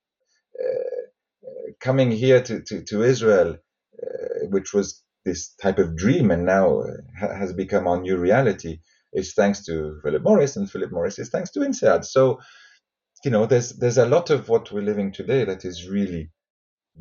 uh, 0.59 1.73
coming 1.79 2.11
here 2.11 2.41
to 2.41 2.61
to, 2.61 2.83
to 2.83 3.03
Israel, 3.03 3.57
uh, 4.03 4.47
which 4.49 4.73
was 4.73 5.03
this 5.23 5.55
type 5.55 5.79
of 5.79 5.95
dream, 5.97 6.31
and 6.31 6.45
now 6.45 6.81
uh, 6.81 7.37
has 7.37 7.53
become 7.53 7.87
our 7.87 7.99
new 7.99 8.17
reality, 8.17 8.79
is 9.13 9.33
thanks 9.33 9.65
to 9.65 9.99
Philip 10.03 10.23
Morris, 10.23 10.55
and 10.57 10.69
Philip 10.69 10.91
Morris 10.91 11.19
is 11.19 11.29
thanks 11.29 11.51
to 11.51 11.61
INSEAD. 11.61 12.05
So, 12.05 12.39
you 13.23 13.31
know, 13.31 13.45
there's 13.45 13.71
there's 13.71 13.97
a 13.97 14.07
lot 14.07 14.29
of 14.29 14.49
what 14.49 14.71
we're 14.71 14.83
living 14.83 15.11
today 15.11 15.45
that 15.45 15.65
is 15.65 15.87
really 15.89 16.29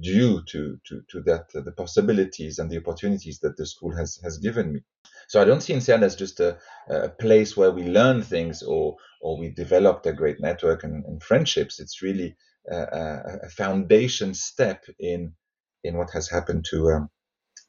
due 0.00 0.42
to 0.46 0.78
to 0.84 1.02
to 1.08 1.20
that 1.22 1.46
uh, 1.54 1.60
the 1.60 1.72
possibilities 1.72 2.58
and 2.58 2.70
the 2.70 2.78
opportunities 2.78 3.38
that 3.40 3.56
the 3.56 3.66
school 3.66 3.94
has 3.94 4.18
has 4.22 4.38
given 4.38 4.72
me. 4.72 4.80
So 5.28 5.40
I 5.40 5.44
don't 5.44 5.62
see 5.62 5.72
INSEAD 5.72 6.02
as 6.02 6.16
just 6.16 6.40
a, 6.40 6.58
a 6.88 7.08
place 7.08 7.56
where 7.56 7.70
we 7.70 7.84
learn 7.84 8.22
things 8.22 8.62
or 8.62 8.96
or 9.20 9.38
we 9.38 9.50
developed 9.50 10.06
a 10.06 10.12
great 10.12 10.40
network 10.40 10.84
and, 10.84 11.04
and 11.04 11.22
friendships. 11.22 11.80
It's 11.80 12.02
really 12.02 12.36
a, 12.70 13.40
a, 13.44 13.48
foundation 13.48 14.34
step 14.34 14.84
in 14.98 15.34
in 15.82 15.96
what 15.96 16.10
has 16.12 16.28
happened 16.28 16.64
to 16.70 16.90
um, 16.90 17.10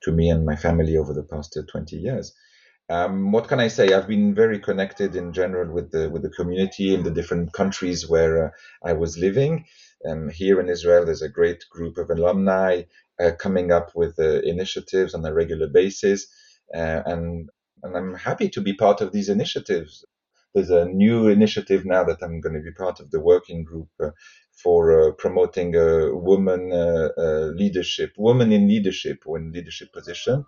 to 0.03 0.11
me 0.11 0.29
and 0.29 0.45
my 0.45 0.55
family 0.55 0.97
over 0.97 1.13
the 1.13 1.23
past 1.23 1.57
uh, 1.57 1.63
20 1.69 1.95
years. 1.97 2.33
Um, 2.87 3.31
what 3.31 3.47
can 3.47 3.59
I 3.59 3.67
say? 3.67 3.93
I've 3.93 4.07
been 4.07 4.35
very 4.35 4.59
connected 4.59 5.15
in 5.15 5.33
general 5.33 5.73
with 5.73 5.91
the 5.91 6.09
with 6.09 6.21
the 6.21 6.29
community 6.29 6.93
in 6.93 7.03
the 7.03 7.11
different 7.11 7.51
countries 7.53 8.07
where 8.07 8.47
uh, 8.47 8.49
I 8.83 8.93
was 8.93 9.17
living. 9.17 9.65
Um, 10.07 10.29
here 10.29 10.59
in 10.59 10.69
Israel, 10.69 11.05
there's 11.05 11.21
a 11.21 11.29
great 11.29 11.65
group 11.69 11.97
of 11.97 12.09
alumni 12.09 12.83
uh, 13.19 13.31
coming 13.39 13.71
up 13.71 13.91
with 13.95 14.19
uh, 14.19 14.41
initiatives 14.41 15.13
on 15.13 15.25
a 15.25 15.33
regular 15.33 15.67
basis. 15.67 16.27
Uh, 16.73 17.01
and 17.05 17.49
and 17.83 17.95
I'm 17.95 18.15
happy 18.15 18.49
to 18.49 18.61
be 18.61 18.73
part 18.73 19.01
of 19.01 19.11
these 19.11 19.29
initiatives. 19.29 20.03
There's 20.53 20.71
a 20.71 20.85
new 20.85 21.27
initiative 21.27 21.85
now 21.85 22.03
that 22.05 22.23
I'm 22.23 22.39
going 22.41 22.55
to 22.55 22.61
be 22.61 22.71
part 22.71 22.99
of 22.99 23.11
the 23.11 23.19
working 23.19 23.63
group 23.63 23.89
uh, 24.01 24.09
for 24.63 25.09
uh, 25.09 25.11
promoting 25.11 25.73
woman 25.73 26.71
uh, 26.73 27.09
leadership, 27.53 28.13
women 28.17 28.51
in 28.51 28.67
leadership 28.67 29.23
in 29.27 29.51
leadership 29.51 29.91
position, 29.93 30.45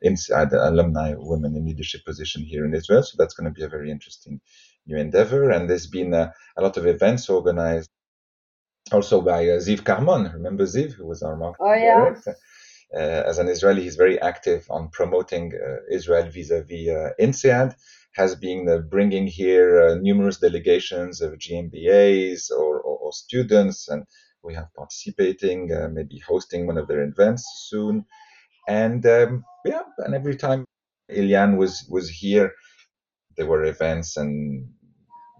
inside 0.00 0.50
the 0.50 0.68
alumni 0.68 1.14
women 1.16 1.54
in 1.54 1.66
leadership 1.66 2.04
position 2.04 2.42
here 2.42 2.64
in 2.64 2.74
Israel. 2.74 3.02
So 3.02 3.16
that's 3.18 3.34
going 3.34 3.52
to 3.52 3.58
be 3.58 3.64
a 3.64 3.68
very 3.68 3.90
interesting 3.90 4.40
new 4.86 4.96
endeavor. 4.96 5.50
And 5.50 5.68
there's 5.68 5.86
been 5.86 6.14
a 6.14 6.32
lot 6.58 6.76
of 6.78 6.86
events 6.86 7.28
organized 7.28 7.90
also 8.94 9.20
by 9.22 9.44
uh, 9.48 9.58
Ziv 9.58 9.84
Carmon. 9.84 10.30
Remember 10.34 10.64
Ziv, 10.64 10.92
who 10.92 11.06
was 11.06 11.22
our 11.22 11.36
marketing 11.36 11.66
Oh, 11.68 11.74
yeah. 11.74 11.98
director? 12.04 12.36
Uh, 12.94 12.98
as 13.30 13.38
an 13.38 13.48
Israeli, 13.48 13.82
he's 13.82 13.96
very 13.96 14.20
active 14.20 14.66
on 14.70 14.88
promoting 14.90 15.52
uh, 15.54 15.76
Israel 15.90 16.28
vis-a-vis 16.30 16.88
uh, 16.88 17.10
INSEAD, 17.18 17.74
has 18.14 18.34
been 18.34 18.68
uh, 18.68 18.78
bringing 18.78 19.26
here 19.26 19.80
uh, 19.82 19.94
numerous 19.94 20.38
delegations 20.38 21.22
of 21.22 21.32
GMBAs 21.38 22.50
or, 22.50 22.80
or, 22.80 22.98
or 22.98 23.12
students, 23.12 23.88
and 23.88 24.04
we 24.42 24.54
have 24.54 24.68
participating, 24.76 25.72
uh, 25.72 25.88
maybe 25.90 26.18
hosting 26.18 26.66
one 26.66 26.76
of 26.78 26.88
their 26.88 27.02
events 27.02 27.44
soon. 27.70 28.04
And 28.68 29.04
um, 29.06 29.44
yeah, 29.64 29.82
and 29.98 30.14
every 30.14 30.36
time 30.36 30.66
Ilian 31.08 31.56
was 31.56 31.86
was 31.90 32.08
here, 32.10 32.52
there 33.36 33.46
were 33.46 33.64
events 33.64 34.16
and 34.16 34.68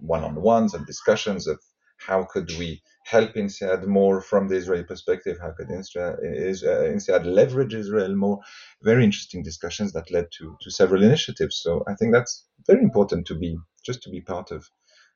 one-on-ones 0.01 0.75
and 0.75 0.87
discussions 0.87 1.47
of 1.47 1.61
how 1.99 2.25
could 2.25 2.51
we 2.59 2.83
help 3.13 3.37
INSEAD 3.37 3.87
more 3.87 4.21
from 4.31 4.49
the 4.49 4.57
Israeli 4.57 4.85
perspective? 4.93 5.37
How 5.41 5.53
could 5.57 5.69
INSEAD, 5.69 6.93
INSEAD 6.95 7.25
leverage 7.39 7.75
Israel 7.75 8.15
more? 8.25 8.39
Very 8.83 9.05
interesting 9.05 9.43
discussions 9.43 9.93
that 9.93 10.11
led 10.17 10.27
to, 10.39 10.57
to 10.63 10.71
several 10.71 11.03
initiatives. 11.03 11.61
So 11.65 11.85
I 11.91 11.95
think 11.95 12.13
that's 12.13 12.35
very 12.67 12.83
important 12.83 13.27
to 13.27 13.35
be 13.45 13.51
just 13.89 14.03
to 14.05 14.11
be 14.11 14.23
part 14.35 14.51
of 14.51 14.63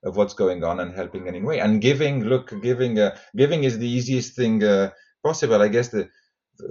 of 0.04 0.16
what's 0.16 0.34
going 0.34 0.62
on 0.62 0.78
and 0.80 0.94
helping 0.94 1.22
in 1.26 1.34
any 1.34 1.44
way 1.48 1.58
and 1.64 1.80
giving. 1.80 2.14
Look, 2.32 2.46
giving 2.62 2.98
uh, 2.98 3.16
giving 3.42 3.64
is 3.64 3.78
the 3.78 3.92
easiest 3.98 4.36
thing 4.36 4.62
uh, 4.62 4.90
possible. 5.24 5.60
I 5.62 5.68
guess 5.68 5.88
the, 5.88 6.02
the 6.58 6.68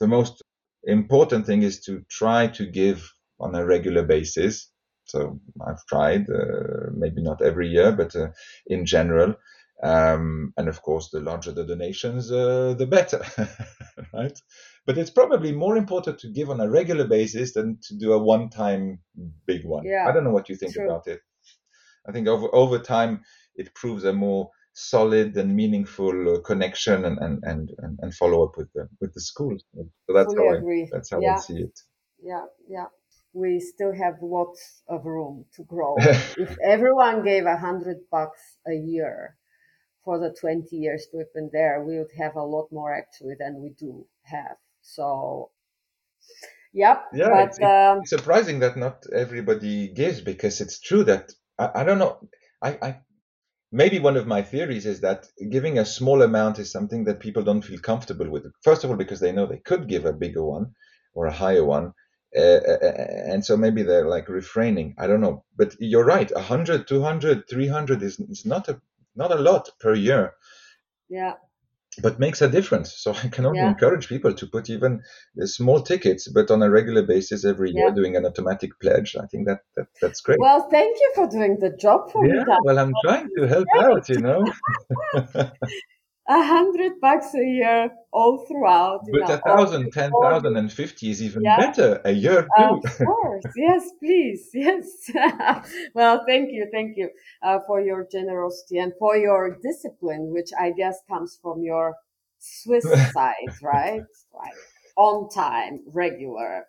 the 0.00 0.06
most 0.06 0.42
important 0.84 1.46
thing 1.46 1.62
is 1.62 1.80
to 1.86 1.92
try 2.20 2.40
to 2.58 2.64
give 2.80 2.98
on 3.40 3.54
a 3.54 3.66
regular 3.74 4.04
basis. 4.16 4.70
So 5.06 5.18
I've 5.66 5.84
tried, 5.92 6.22
uh, 6.30 6.90
maybe 7.02 7.22
not 7.22 7.42
every 7.42 7.68
year, 7.76 7.92
but 7.92 8.16
uh, 8.16 8.28
in 8.66 8.86
general. 8.86 9.34
Um, 9.82 10.52
and 10.56 10.68
of 10.68 10.82
course, 10.82 11.10
the 11.10 11.20
larger 11.20 11.52
the 11.52 11.64
donations, 11.64 12.30
uh, 12.30 12.74
the 12.74 12.86
better, 12.86 13.22
right? 14.14 14.38
But 14.86 14.98
it's 14.98 15.10
probably 15.10 15.52
more 15.52 15.76
important 15.76 16.20
to 16.20 16.28
give 16.28 16.48
on 16.48 16.60
a 16.60 16.70
regular 16.70 17.06
basis 17.06 17.54
than 17.54 17.78
to 17.88 17.96
do 17.96 18.12
a 18.12 18.18
one-time 18.18 19.00
big 19.46 19.64
one. 19.64 19.84
Yeah, 19.84 20.06
I 20.08 20.12
don't 20.12 20.24
know 20.24 20.30
what 20.30 20.48
you 20.48 20.56
think 20.56 20.74
true. 20.74 20.86
about 20.86 21.06
it. 21.06 21.20
I 22.06 22.12
think 22.12 22.28
over 22.28 22.48
over 22.54 22.78
time 22.78 23.22
it 23.56 23.74
proves 23.74 24.04
a 24.04 24.12
more 24.12 24.50
solid 24.74 25.36
and 25.36 25.54
meaningful 25.54 26.36
uh, 26.36 26.40
connection 26.40 27.04
and 27.04 27.18
and 27.18 27.42
and, 27.44 27.98
and, 28.00 28.14
follow 28.14 28.44
up 28.44 28.56
with 28.56 28.72
the 28.74 28.88
with 29.00 29.12
the 29.14 29.20
school. 29.20 29.56
So 29.74 30.12
that's 30.12 30.32
Fully 30.32 30.46
how 30.46 30.54
I, 30.54 30.58
agree. 30.58 30.88
that's 30.90 31.10
how 31.10 31.20
I 31.24 31.38
see 31.38 31.58
it. 31.58 31.78
yeah, 32.22 32.44
yeah. 32.68 32.86
We 33.32 33.58
still 33.58 33.92
have 33.92 34.14
lots 34.22 34.82
of 34.88 35.04
room 35.04 35.46
to 35.56 35.64
grow. 35.64 35.96
If 36.38 36.56
everyone 36.62 37.24
gave 37.24 37.46
a 37.46 37.56
hundred 37.56 37.98
bucks 38.10 38.40
a 38.68 38.74
year 38.74 39.36
for 40.04 40.18
the 40.18 40.30
20 40.30 40.76
years 40.76 41.06
we've 41.12 41.32
been 41.34 41.50
there, 41.52 41.82
we 41.82 41.98
would 41.98 42.12
have 42.18 42.36
a 42.36 42.42
lot 42.42 42.70
more 42.70 42.94
actually 42.94 43.34
than 43.38 43.62
we 43.62 43.70
do 43.70 44.06
have. 44.22 44.56
So, 44.82 45.50
yep. 46.72 47.04
yeah, 47.14 47.44
it's, 47.44 47.58
But 47.58 47.66
um, 47.66 47.98
it's 48.00 48.10
surprising 48.10 48.60
that 48.60 48.76
not 48.76 49.04
everybody 49.12 49.88
gives 49.88 50.20
because 50.20 50.60
it's 50.60 50.80
true 50.80 51.04
that 51.04 51.32
I, 51.58 51.70
I 51.76 51.84
don't 51.84 51.98
know. 51.98 52.28
I, 52.62 52.78
I 52.82 53.00
maybe 53.72 53.98
one 53.98 54.16
of 54.16 54.26
my 54.26 54.42
theories 54.42 54.86
is 54.86 55.00
that 55.00 55.26
giving 55.50 55.78
a 55.78 55.84
small 55.84 56.22
amount 56.22 56.58
is 56.58 56.70
something 56.70 57.04
that 57.04 57.20
people 57.20 57.42
don't 57.42 57.64
feel 57.64 57.80
comfortable 57.80 58.30
with. 58.30 58.44
First 58.62 58.84
of 58.84 58.90
all, 58.90 58.96
because 58.96 59.20
they 59.20 59.32
know 59.32 59.46
they 59.46 59.58
could 59.58 59.88
give 59.88 60.04
a 60.04 60.12
bigger 60.12 60.44
one 60.44 60.74
or 61.14 61.26
a 61.26 61.32
higher 61.32 61.64
one. 61.64 61.92
Uh, 62.36 62.60
and 63.30 63.44
so 63.44 63.56
maybe 63.56 63.82
they're 63.82 64.08
like 64.08 64.28
refraining. 64.28 64.94
I 64.98 65.06
don't 65.06 65.20
know. 65.20 65.44
But 65.56 65.76
you're 65.78 66.04
right. 66.04 66.30
100, 66.32 66.88
200, 66.88 67.48
300 67.48 68.02
is, 68.02 68.18
is 68.20 68.44
not 68.44 68.68
a 68.68 68.80
not 69.16 69.32
a 69.32 69.36
lot 69.36 69.70
per 69.80 69.94
year, 69.94 70.34
yeah, 71.08 71.34
but 72.02 72.18
makes 72.18 72.42
a 72.42 72.48
difference. 72.48 72.92
So 72.92 73.12
I 73.12 73.28
can 73.28 73.46
only 73.46 73.58
yeah, 73.58 73.68
encourage 73.68 74.08
people 74.08 74.34
to 74.34 74.46
put 74.46 74.70
even 74.70 75.02
uh, 75.40 75.46
small 75.46 75.82
tickets, 75.82 76.28
but 76.28 76.50
on 76.50 76.62
a 76.62 76.70
regular 76.70 77.02
basis 77.02 77.44
every 77.44 77.70
year, 77.70 77.88
yeah. 77.88 77.94
doing 77.94 78.16
an 78.16 78.26
automatic 78.26 78.70
pledge. 78.80 79.16
I 79.16 79.26
think 79.26 79.46
that, 79.46 79.60
that 79.76 79.86
that's 80.00 80.20
great. 80.20 80.38
Well, 80.40 80.68
thank 80.70 80.98
you 81.00 81.12
for 81.14 81.28
doing 81.28 81.58
the 81.60 81.70
job 81.70 82.10
for 82.10 82.22
me. 82.22 82.36
Yeah, 82.36 82.44
That 82.44 82.60
well, 82.64 82.78
I'm 82.78 82.92
trying 83.04 83.28
to 83.38 83.46
help 83.46 83.68
out, 83.76 84.08
you 84.08 84.20
know. 84.20 84.44
a 86.28 86.42
hundred 86.42 87.00
bucks 87.00 87.34
a 87.34 87.44
year 87.44 87.90
all 88.12 88.46
throughout, 88.46 89.00
But 89.10 89.28
know, 89.28 89.34
a 89.34 89.38
thousand, 89.38 89.92
ten 89.92 90.10
thousand, 90.22 90.56
and 90.56 90.72
fifty 90.72 91.10
is 91.10 91.22
even 91.22 91.42
yeah. 91.42 91.56
better 91.58 92.00
a 92.04 92.12
year 92.12 92.48
too. 92.56 92.80
Of 92.84 92.98
course, 93.06 93.44
yes, 93.56 93.90
please, 93.98 94.48
yes. 94.54 95.10
well, 95.94 96.24
thank 96.26 96.50
you, 96.52 96.68
thank 96.72 96.96
you 96.96 97.10
uh, 97.42 97.58
for 97.66 97.80
your 97.80 98.06
generosity 98.10 98.78
and 98.78 98.92
for 98.98 99.16
your 99.16 99.58
discipline, 99.62 100.32
which 100.32 100.50
I 100.58 100.70
guess 100.70 100.98
comes 101.08 101.38
from 101.42 101.62
your 101.62 101.94
Swiss 102.38 102.84
side, 103.12 103.52
right? 103.62 104.02
Like 104.34 104.54
on 104.96 105.28
time, 105.28 105.80
regular. 105.92 106.64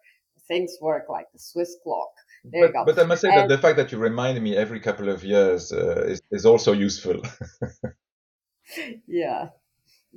Things 0.47 0.77
work 0.79 1.05
like 1.09 1.25
the 1.33 1.39
Swiss 1.39 1.75
clock. 1.81 2.09
There 2.43 2.67
you 2.67 2.67
But 2.67 2.73
go. 2.73 2.93
but 2.93 3.03
I 3.03 3.07
must 3.07 3.21
say 3.21 3.29
that 3.29 3.47
the 3.47 3.57
fact 3.57 3.77
that 3.77 3.91
you 3.91 3.97
remind 3.97 4.39
me 4.43 4.55
every 4.55 4.79
couple 4.79 5.09
of 5.09 5.23
years 5.23 5.71
uh, 5.71 6.03
is 6.05 6.21
is 6.29 6.45
also 6.45 6.71
useful. 6.71 7.21
Yeah, 9.07 9.49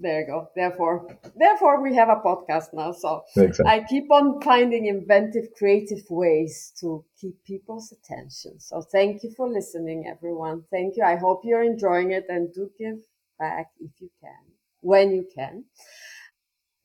there 0.01 0.21
you 0.21 0.27
go. 0.27 0.49
Therefore, 0.55 1.19
therefore 1.37 1.83
we 1.83 1.95
have 1.97 2.09
a 2.09 2.17
podcast 2.17 2.73
now. 2.73 2.93
So 2.93 3.23
exactly. 3.37 3.67
I 3.67 3.85
keep 3.89 4.11
on 4.11 4.41
finding 4.41 4.87
inventive, 4.87 5.49
creative 5.57 6.05
ways 6.09 6.73
to 6.81 7.05
keep 7.21 7.43
people's 7.45 7.93
attention. 7.93 8.61
So 8.61 8.81
thank 8.81 9.23
you 9.23 9.33
for 9.37 9.49
listening, 9.49 10.07
everyone. 10.07 10.65
Thank 10.71 10.97
you. 10.97 11.05
I 11.05 11.17
hope 11.17 11.43
you're 11.45 11.65
enjoying 11.65 12.13
it 12.13 12.27
and 12.29 12.53
do 12.55 12.71
give 12.79 12.99
back 13.39 13.71
if 13.81 13.91
you 14.01 14.11
can, 14.21 14.53
when 14.81 15.13
you 15.13 15.27
can. 15.35 15.65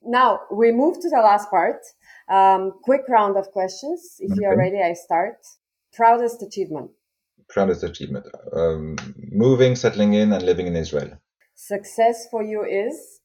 Now 0.02 0.42
we 0.52 0.72
move 0.72 1.00
to 1.02 1.10
the 1.10 1.18
last 1.18 1.50
part. 1.50 1.82
Um, 2.30 2.74
quick 2.84 3.04
round 3.08 3.38
of 3.38 3.52
questions. 3.52 4.18
If 4.20 4.38
you're 4.38 4.58
ready, 4.58 4.82
I 4.82 4.94
start. 4.94 5.38
Proudest 5.94 6.42
achievement, 6.42 6.90
Proudest 7.48 7.84
achievement: 7.84 8.26
um, 8.52 8.98
moving, 9.32 9.76
settling 9.76 10.16
in, 10.16 10.34
and 10.34 10.44
living 10.44 10.66
in 10.66 10.76
Israel. 10.76 11.20
Success 11.56 12.28
for 12.30 12.44
you 12.44 12.64
is 12.66 13.20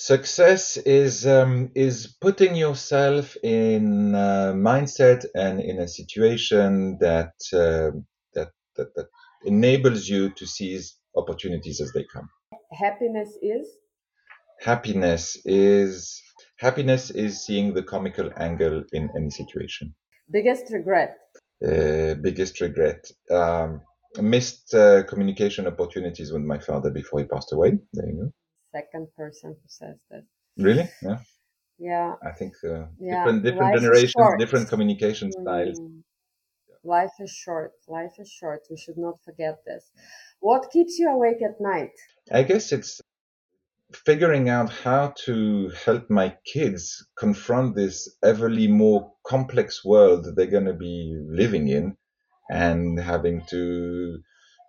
Success 0.00 0.76
is 0.76 1.26
um, 1.26 1.72
is 1.74 2.06
putting 2.20 2.54
yourself 2.54 3.36
in 3.42 4.14
a 4.14 4.52
mindset 4.54 5.26
and 5.34 5.60
in 5.60 5.80
a 5.80 5.88
situation 5.88 6.98
that 7.00 7.32
uh, 7.52 7.90
that, 8.34 8.52
that 8.76 8.94
that 8.94 9.08
enables 9.44 10.08
you 10.08 10.30
to 10.30 10.46
seize 10.46 10.96
opportunities 11.16 11.80
as 11.80 11.90
they 11.92 12.04
come. 12.12 12.28
happiness 12.70 13.30
is 13.42 13.66
Happiness 14.60 15.36
is 15.44 16.22
happiness 16.58 17.10
is 17.10 17.44
seeing 17.44 17.74
the 17.74 17.82
comical 17.82 18.30
angle 18.36 18.84
in 18.92 19.10
any 19.16 19.30
situation. 19.30 19.94
biggest 20.30 20.72
regret. 20.72 21.16
Uh, 21.64 22.14
biggest 22.14 22.60
regret: 22.60 23.10
um, 23.30 23.80
missed 24.16 24.74
uh, 24.74 25.02
communication 25.04 25.66
opportunities 25.66 26.32
with 26.32 26.42
my 26.42 26.58
father 26.58 26.90
before 26.90 27.20
he 27.20 27.26
passed 27.26 27.52
away. 27.52 27.78
There 27.92 28.06
you 28.08 28.16
go. 28.16 28.32
Second 28.72 29.08
person 29.16 29.50
who 29.50 29.68
says 29.68 29.96
that. 30.10 30.24
Really? 30.56 30.88
Yeah. 31.02 31.18
Yeah, 31.78 32.14
I 32.26 32.32
think 32.32 32.54
uh, 32.64 32.86
yeah. 32.98 33.18
different 33.18 33.44
different 33.44 33.72
Life 33.72 33.80
generations, 33.80 34.26
different 34.38 34.68
communication 34.68 35.30
styles. 35.30 35.78
Mm. 35.78 36.02
Life 36.82 37.12
is 37.20 37.30
short. 37.30 37.72
Life 37.86 38.14
is 38.18 38.28
short. 38.28 38.62
We 38.68 38.76
should 38.76 38.98
not 38.98 39.22
forget 39.24 39.58
this. 39.64 39.90
What 40.40 40.70
keeps 40.72 40.98
you 40.98 41.08
awake 41.08 41.40
at 41.42 41.60
night? 41.60 41.92
I 42.32 42.42
guess 42.42 42.72
it's 42.72 43.00
figuring 43.92 44.48
out 44.48 44.70
how 44.70 45.14
to 45.24 45.70
help 45.84 46.10
my 46.10 46.36
kids 46.44 47.06
confront 47.16 47.74
this 47.74 48.16
everly 48.24 48.68
more 48.68 49.12
complex 49.26 49.82
world 49.84 50.26
they're 50.36 50.46
going 50.46 50.66
to 50.66 50.74
be 50.74 51.16
living 51.26 51.68
in 51.68 51.96
and 52.50 52.98
having 52.98 53.44
to 53.50 54.18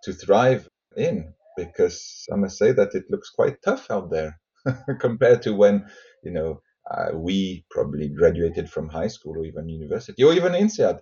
to 0.04 0.12
thrive 0.12 0.68
in 0.96 1.32
because 1.56 2.26
I 2.32 2.36
must 2.36 2.58
say 2.58 2.72
that 2.72 2.94
it 2.94 3.04
looks 3.10 3.30
quite 3.30 3.62
tough 3.62 3.90
out 3.90 4.10
there 4.10 4.40
compared 5.00 5.42
to 5.42 5.54
when 5.54 5.86
you 6.22 6.32
know 6.32 6.62
uh, 6.90 7.10
we 7.14 7.64
probably 7.70 8.08
graduated 8.08 8.70
from 8.70 8.88
high 8.88 9.08
school 9.08 9.38
or 9.38 9.44
even 9.44 9.68
university 9.68 10.22
or 10.22 10.32
even 10.32 10.52
INSEAD. 10.54 11.00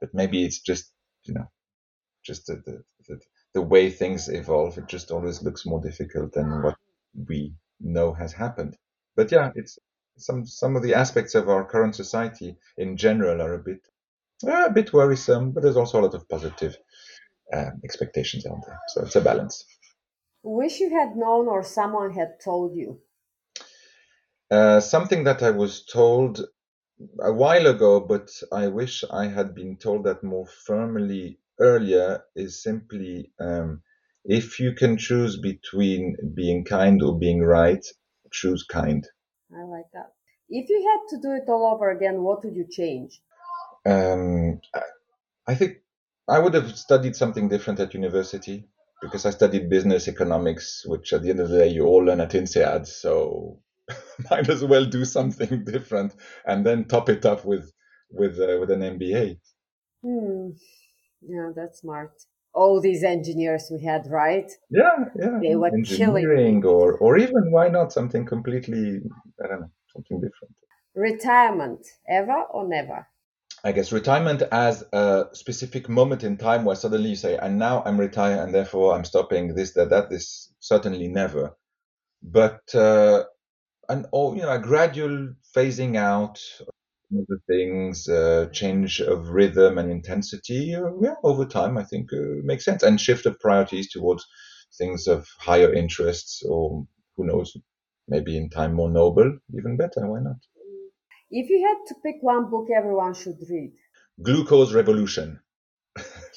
But 0.00 0.10
maybe 0.14 0.44
it's 0.44 0.60
just 0.60 0.92
you 1.24 1.34
know 1.34 1.46
just 2.24 2.46
the, 2.46 2.56
the, 2.66 2.82
the, 3.08 3.20
the 3.54 3.62
way 3.62 3.90
things 3.90 4.28
evolve 4.28 4.78
it 4.78 4.88
just 4.88 5.10
always 5.10 5.42
looks 5.42 5.66
more 5.66 5.80
difficult 5.80 6.32
than 6.32 6.62
what 6.62 6.76
we 7.28 7.54
know 7.80 8.12
has 8.12 8.32
happened. 8.32 8.76
But 9.16 9.32
yeah 9.32 9.52
it's 9.54 9.78
some 10.18 10.46
some 10.46 10.76
of 10.76 10.82
the 10.82 10.94
aspects 10.94 11.34
of 11.34 11.48
our 11.48 11.64
current 11.64 11.94
society 11.96 12.56
in 12.76 12.96
general 12.96 13.40
are 13.42 13.54
a 13.54 13.58
bit 13.62 13.80
a 14.44 14.70
bit 14.70 14.92
worrisome 14.92 15.52
but 15.52 15.62
there's 15.62 15.76
also 15.76 16.00
a 16.00 16.02
lot 16.02 16.14
of 16.14 16.28
positive 16.28 16.76
um, 17.52 17.80
expectations 17.84 18.46
out 18.46 18.60
there 18.66 18.78
so 18.88 19.02
it's 19.02 19.16
a 19.16 19.20
balance 19.20 19.64
Wish 20.42 20.80
you 20.80 20.88
had 20.88 21.16
known 21.16 21.48
or 21.48 21.62
someone 21.62 22.12
had 22.12 22.40
told 22.40 22.74
you. 22.74 23.02
Uh, 24.50 24.80
something 24.80 25.24
that 25.24 25.42
I 25.42 25.50
was 25.50 25.84
told 25.84 26.40
a 27.20 27.32
while 27.32 27.66
ago, 27.66 28.00
but 28.00 28.30
I 28.50 28.68
wish 28.68 29.04
I 29.10 29.26
had 29.26 29.54
been 29.54 29.76
told 29.76 30.04
that 30.04 30.24
more 30.24 30.46
firmly 30.46 31.40
earlier 31.58 32.24
is 32.34 32.62
simply 32.62 33.32
um, 33.38 33.82
if 34.24 34.58
you 34.58 34.72
can 34.72 34.96
choose 34.96 35.36
between 35.38 36.16
being 36.34 36.64
kind 36.64 37.02
or 37.02 37.18
being 37.18 37.42
right, 37.42 37.84
choose 38.32 38.64
kind. 38.64 39.06
I 39.54 39.64
like 39.64 39.90
that. 39.92 40.14
If 40.48 40.70
you 40.70 40.82
had 40.88 41.16
to 41.16 41.22
do 41.22 41.34
it 41.34 41.48
all 41.50 41.74
over 41.74 41.90
again, 41.90 42.22
what 42.22 42.44
would 42.44 42.56
you 42.56 42.66
change? 42.68 43.20
Um, 43.86 44.60
I 45.46 45.54
think 45.54 45.78
I 46.28 46.38
would 46.38 46.54
have 46.54 46.76
studied 46.76 47.16
something 47.16 47.48
different 47.48 47.80
at 47.80 47.94
university 47.94 48.68
because 49.02 49.24
I 49.26 49.30
studied 49.30 49.70
business 49.70 50.08
economics, 50.08 50.84
which 50.86 51.12
at 51.12 51.22
the 51.22 51.30
end 51.30 51.40
of 51.40 51.48
the 51.48 51.58
day 51.58 51.68
you 51.68 51.86
all 51.86 52.04
learn 52.04 52.20
at 52.20 52.34
INSEAD. 52.34 52.86
So 52.86 53.60
might 54.30 54.48
as 54.48 54.64
well 54.64 54.84
do 54.84 55.04
something 55.04 55.64
different 55.72 56.14
and 56.46 56.64
then 56.64 56.84
top 56.84 57.08
it 57.08 57.24
up 57.24 57.44
with 57.44 57.72
with 58.10 58.38
uh, 58.38 58.58
with 58.60 58.70
an 58.70 58.80
MBA. 58.80 59.38
Hmm. 60.04 60.50
Yeah, 61.22 61.50
that's 61.54 61.80
smart. 61.80 62.12
All 62.52 62.80
these 62.80 63.04
engineers 63.04 63.68
we 63.70 63.84
had, 63.84 64.06
right? 64.10 64.50
Yeah, 64.70 65.04
yeah. 65.16 65.38
They 65.40 65.54
were 65.54 65.68
Engineering, 65.68 66.64
or 66.64 66.96
or 66.98 67.18
even 67.18 67.52
why 67.52 67.68
not 67.68 67.92
something 67.92 68.26
completely 68.26 69.00
I 69.42 69.48
don't 69.48 69.60
know 69.60 69.70
something 69.92 70.20
different. 70.20 70.54
Retirement, 70.94 71.86
ever 72.08 72.42
or 72.52 72.66
never? 72.66 73.06
I 73.62 73.72
guess 73.72 73.92
retirement 73.92 74.42
as 74.52 74.84
a 74.92 75.26
specific 75.32 75.88
moment 75.88 76.24
in 76.24 76.38
time 76.38 76.64
where 76.64 76.76
suddenly 76.76 77.10
you 77.10 77.16
say, 77.16 77.36
and 77.36 77.58
now 77.58 77.82
I'm 77.84 78.00
retired 78.00 78.40
and 78.40 78.54
therefore 78.54 78.94
I'm 78.94 79.04
stopping 79.04 79.54
this, 79.54 79.72
that, 79.74 79.90
that, 79.90 80.08
this 80.10 80.52
certainly 80.60 81.08
never. 81.08 81.56
But 82.22 82.74
uh, 82.74 83.24
an 83.88 84.06
oh, 84.12 84.34
you 84.34 84.42
know, 84.42 84.52
a 84.52 84.58
gradual 84.58 85.34
phasing 85.56 85.96
out 85.96 86.40
of 86.60 87.26
the 87.28 87.38
things, 87.48 88.08
uh, 88.08 88.48
change 88.52 89.00
of 89.00 89.30
rhythm 89.30 89.78
and 89.78 89.90
intensity, 89.90 90.74
uh, 90.74 90.90
yeah, 91.02 91.14
over 91.24 91.44
time, 91.44 91.78
I 91.78 91.84
think 91.84 92.12
uh, 92.12 92.42
makes 92.44 92.64
sense. 92.64 92.82
And 92.82 93.00
shift 93.00 93.26
of 93.26 93.40
priorities 93.40 93.90
towards 93.90 94.26
things 94.78 95.06
of 95.08 95.28
higher 95.38 95.72
interests, 95.72 96.42
or 96.48 96.86
who 97.16 97.26
knows, 97.26 97.56
maybe 98.08 98.36
in 98.36 98.50
time 98.50 98.74
more 98.74 98.90
noble, 98.90 99.38
even 99.56 99.76
better. 99.76 100.06
Why 100.06 100.20
not? 100.20 100.36
If 101.30 101.48
you 101.48 101.66
had 101.66 101.86
to 101.88 101.94
pick 102.02 102.16
one 102.22 102.50
book 102.50 102.68
everyone 102.76 103.14
should 103.14 103.38
read, 103.48 103.72
Glucose 104.22 104.72
Revolution. 104.72 105.40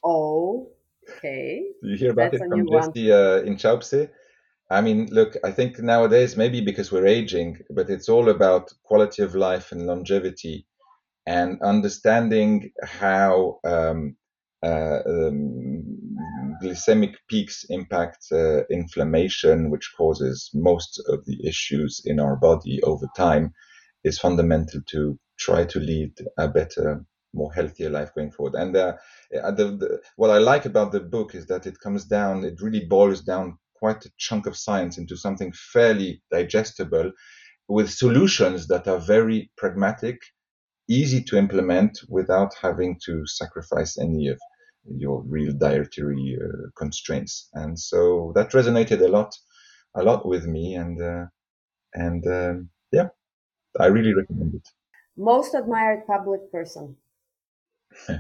oh, 0.03 0.69
okay. 1.17 1.63
You 1.81 1.97
hear 1.97 2.11
about 2.11 2.31
That's 2.31 2.43
it 2.43 2.49
from. 2.49 2.67
Jessie 2.69 3.11
uh, 3.11 3.41
Inchauspé? 3.41 4.09
I 4.69 4.81
mean, 4.81 5.07
look, 5.11 5.35
I 5.43 5.51
think 5.51 5.79
nowadays, 5.79 6.37
maybe 6.37 6.61
because 6.61 6.91
we're 6.91 7.05
aging, 7.05 7.59
but 7.69 7.89
it's 7.89 8.09
all 8.09 8.29
about 8.29 8.71
quality 8.83 9.21
of 9.21 9.35
life 9.35 9.71
and 9.71 9.85
longevity 9.85 10.65
and 11.25 11.61
understanding 11.61 12.71
how 12.83 13.59
um, 13.63 14.15
uh, 14.63 14.99
um, 15.05 15.83
glycemic 16.63 17.15
peaks 17.29 17.65
impact 17.69 18.25
uh, 18.31 18.63
inflammation, 18.69 19.69
which 19.69 19.93
causes 19.97 20.49
most 20.53 21.01
of 21.07 21.25
the 21.25 21.47
issues 21.47 22.01
in 22.05 22.19
our 22.19 22.35
body 22.35 22.81
over 22.83 23.07
time, 23.15 23.53
is 24.03 24.19
fundamental 24.19 24.81
to 24.91 25.17
try 25.39 25.65
to 25.65 25.79
lead 25.79 26.13
a 26.37 26.47
better, 26.47 27.05
more 27.33 27.53
healthier 27.53 27.89
life 27.89 28.13
going 28.15 28.31
forward. 28.31 28.55
And 28.55 28.75
uh, 28.75 28.93
the, 29.31 29.77
the, 29.79 30.01
what 30.15 30.29
I 30.29 30.37
like 30.37 30.65
about 30.65 30.91
the 30.91 30.99
book 30.99 31.35
is 31.35 31.47
that 31.47 31.65
it 31.65 31.79
comes 31.79 32.05
down, 32.05 32.43
it 32.43 32.61
really 32.61 32.85
boils 32.85 33.21
down 33.21 33.57
quite 33.75 34.05
a 34.05 34.11
chunk 34.17 34.45
of 34.45 34.55
science 34.55 34.97
into 34.97 35.17
something 35.17 35.51
fairly 35.73 36.21
digestible 36.31 37.11
with 37.67 37.89
solutions 37.89 38.67
that 38.67 38.87
are 38.87 38.99
very 38.99 39.51
pragmatic, 39.57 40.19
easy 40.89 41.23
to 41.23 41.37
implement 41.37 41.99
without 42.09 42.53
having 42.61 42.99
to 43.05 43.25
sacrifice 43.25 43.97
any 43.97 44.27
of 44.27 44.39
your 44.85 45.23
real 45.23 45.53
dietary 45.53 46.37
uh, 46.39 46.69
constraints. 46.77 47.49
And 47.53 47.79
so 47.79 48.31
that 48.35 48.51
resonated 48.51 49.01
a 49.01 49.07
lot, 49.07 49.33
a 49.95 50.03
lot 50.03 50.27
with 50.27 50.45
me. 50.45 50.75
And, 50.75 51.01
uh, 51.01 51.25
and, 51.93 52.27
um, 52.27 52.69
yeah, 52.91 53.09
I 53.79 53.87
really 53.87 54.13
recommend 54.13 54.55
it. 54.55 54.67
Most 55.17 55.53
admired 55.55 56.05
public 56.07 56.51
person. 56.51 56.97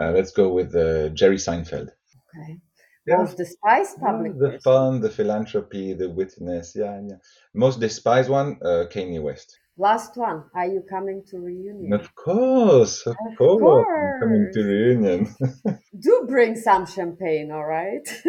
Uh, 0.00 0.10
let's 0.12 0.30
go 0.30 0.50
with 0.52 0.74
uh, 0.74 1.10
Jerry 1.10 1.36
Seinfeld. 1.36 1.90
Okay. 2.34 2.58
Yeah. 3.06 3.16
Most 3.18 3.36
despised 3.36 3.98
public 4.00 4.38
the 4.38 4.46
person. 4.46 4.60
fun, 4.60 5.00
the 5.00 5.10
philanthropy, 5.10 5.92
the 5.92 6.08
witness. 6.08 6.74
Yeah, 6.74 6.98
yeah. 7.06 7.16
Most 7.54 7.78
despised 7.80 8.30
one, 8.30 8.58
uh, 8.62 8.86
Kanye 8.90 9.20
West. 9.22 9.58
Last 9.82 10.16
one. 10.16 10.44
Are 10.54 10.66
you 10.66 10.84
coming 10.88 11.24
to 11.30 11.40
reunion? 11.40 11.92
Of 11.92 12.14
course, 12.14 13.04
of, 13.04 13.16
Of 13.28 13.36
course. 13.36 13.84
I'm 13.90 14.20
coming 14.20 14.48
to 14.52 14.62
reunion. 14.62 15.34
Do 16.00 16.24
bring 16.28 16.54
some 16.54 16.86
champagne, 16.86 17.50
all 17.50 17.64
right? 17.64 18.06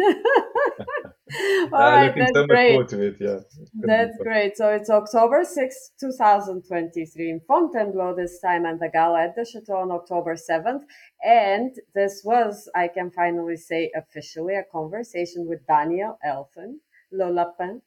all 1.72 1.92
right, 1.92 2.12
that's 2.12 2.32
so 2.34 2.48
great. 2.48 2.92
it. 2.92 3.16
Yeah. 3.20 3.38
That's 3.72 4.18
great. 4.20 4.56
So 4.56 4.70
it's 4.70 4.90
October 4.90 5.44
6th, 5.44 5.94
2023 6.00 7.30
in 7.30 7.40
Fontainebleau 7.46 8.16
this 8.16 8.40
time 8.40 8.64
and 8.64 8.80
the 8.80 8.90
gala 8.92 9.22
at 9.22 9.36
the 9.36 9.44
Chateau 9.44 9.76
on 9.76 9.92
October 9.92 10.34
7th. 10.34 10.82
And 11.24 11.70
this 11.94 12.22
was, 12.24 12.68
I 12.74 12.88
can 12.88 13.12
finally 13.12 13.58
say 13.58 13.92
officially, 13.94 14.56
a 14.56 14.64
conversation 14.72 15.46
with 15.46 15.64
Daniel 15.68 16.18
Elfin, 16.24 16.80
Le 17.12 17.30
Lapin, 17.30 17.80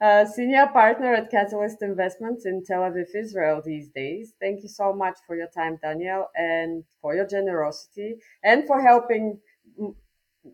uh, 0.00 0.24
senior 0.24 0.66
partner 0.68 1.14
at 1.14 1.30
Catalyst 1.30 1.82
Investments 1.82 2.46
in 2.46 2.64
Tel 2.64 2.80
Aviv, 2.82 3.14
Israel 3.14 3.62
these 3.64 3.88
days. 3.88 4.34
Thank 4.40 4.62
you 4.62 4.68
so 4.68 4.92
much 4.92 5.18
for 5.26 5.36
your 5.36 5.48
time, 5.48 5.78
Daniel, 5.82 6.26
and 6.34 6.84
for 7.02 7.14
your 7.14 7.26
generosity 7.26 8.16
and 8.44 8.66
for 8.66 8.80
helping 8.80 9.38
m- 9.78 9.94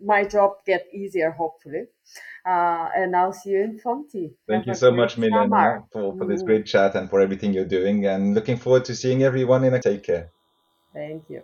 my 0.02 0.24
job 0.24 0.52
get 0.66 0.86
easier, 0.92 1.30
hopefully. 1.30 1.84
Uh, 2.46 2.88
and 2.96 3.14
I'll 3.16 3.32
see 3.32 3.50
you 3.50 3.62
in 3.64 3.80
Fonti. 3.80 4.32
Thank 4.48 4.60
Have 4.60 4.68
you 4.68 4.74
so 4.74 4.90
much, 4.92 5.18
Milena, 5.18 5.84
for, 5.92 6.14
for 6.16 6.24
this 6.26 6.42
Mm. 6.42 6.46
great 6.46 6.66
chat 6.66 6.94
and 6.94 7.10
for 7.10 7.20
everything 7.20 7.52
you're 7.52 7.64
doing. 7.64 8.06
And 8.06 8.34
looking 8.34 8.56
forward 8.56 8.84
to 8.86 8.94
seeing 8.94 9.22
everyone 9.22 9.64
in 9.64 9.74
a 9.74 9.80
take 9.82 10.04
care. 10.04 10.30
Thank 10.94 11.30
you. 11.30 11.42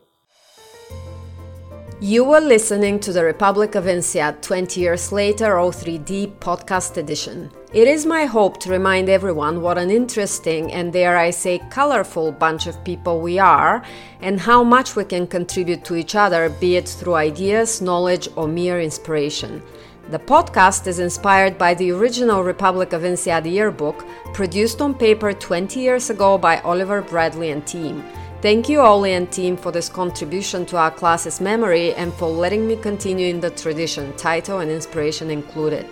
You 2.04 2.24
were 2.24 2.40
listening 2.40 2.98
to 2.98 3.12
the 3.12 3.22
Republic 3.22 3.76
of 3.76 3.86
INSEAD 3.86 4.42
20 4.42 4.80
Years 4.80 5.12
Later 5.12 5.54
03D 5.54 6.32
podcast 6.38 6.96
edition. 6.96 7.48
It 7.72 7.86
is 7.86 8.04
my 8.04 8.24
hope 8.24 8.58
to 8.58 8.70
remind 8.70 9.08
everyone 9.08 9.62
what 9.62 9.78
an 9.78 9.88
interesting 9.88 10.72
and, 10.72 10.92
dare 10.92 11.16
I 11.16 11.30
say, 11.30 11.60
colorful 11.70 12.32
bunch 12.32 12.66
of 12.66 12.82
people 12.82 13.20
we 13.20 13.38
are 13.38 13.84
and 14.20 14.40
how 14.40 14.64
much 14.64 14.96
we 14.96 15.04
can 15.04 15.28
contribute 15.28 15.84
to 15.84 15.94
each 15.94 16.16
other, 16.16 16.48
be 16.48 16.74
it 16.74 16.88
through 16.88 17.14
ideas, 17.14 17.80
knowledge, 17.80 18.28
or 18.34 18.48
mere 18.48 18.80
inspiration. 18.80 19.62
The 20.08 20.18
podcast 20.18 20.88
is 20.88 20.98
inspired 20.98 21.56
by 21.56 21.74
the 21.74 21.92
original 21.92 22.42
Republic 22.42 22.92
of 22.92 23.04
INSEAD 23.04 23.46
yearbook, 23.46 24.04
produced 24.34 24.82
on 24.82 24.94
paper 24.94 25.32
20 25.32 25.78
years 25.78 26.10
ago 26.10 26.36
by 26.36 26.58
Oliver 26.62 27.00
Bradley 27.00 27.52
and 27.52 27.64
team. 27.64 28.02
Thank 28.42 28.68
you, 28.68 28.80
Oli 28.80 29.12
and 29.12 29.30
team, 29.30 29.56
for 29.56 29.70
this 29.70 29.88
contribution 29.88 30.66
to 30.66 30.76
our 30.76 30.90
class's 30.90 31.40
memory 31.40 31.94
and 31.94 32.12
for 32.14 32.28
letting 32.28 32.66
me 32.66 32.74
continue 32.74 33.28
in 33.28 33.38
the 33.40 33.50
tradition, 33.50 34.12
title 34.16 34.58
and 34.58 34.68
inspiration 34.68 35.30
included. 35.30 35.86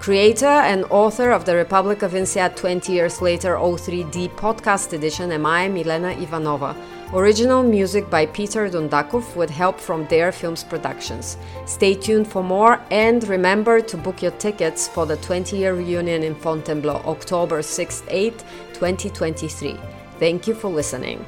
Creator 0.00 0.44
and 0.44 0.84
author 0.90 1.30
of 1.30 1.44
the 1.44 1.54
Republic 1.54 2.02
of 2.02 2.14
INSEAD 2.16 2.56
20 2.56 2.92
Years 2.92 3.22
Later 3.22 3.54
03D 3.54 4.28
podcast 4.30 4.92
edition 4.92 5.30
am 5.30 5.46
I, 5.46 5.68
Milena 5.68 6.16
Ivanova. 6.16 6.74
Original 7.12 7.62
music 7.62 8.10
by 8.10 8.26
Peter 8.26 8.68
Dundakov 8.68 9.36
with 9.36 9.48
help 9.48 9.78
from 9.78 10.04
Dare 10.06 10.32
Films 10.32 10.64
Productions. 10.64 11.36
Stay 11.64 11.94
tuned 11.94 12.26
for 12.26 12.42
more 12.42 12.80
and 12.90 13.22
remember 13.28 13.80
to 13.82 13.96
book 13.96 14.20
your 14.20 14.32
tickets 14.32 14.88
for 14.88 15.06
the 15.06 15.16
20 15.18 15.56
year 15.56 15.74
reunion 15.74 16.24
in 16.24 16.34
Fontainebleau, 16.34 17.02
October 17.06 17.60
6th 17.60 18.02
8th, 18.08 18.42
2023. 18.74 19.78
Thank 20.18 20.48
you 20.48 20.54
for 20.54 20.68
listening. 20.68 21.24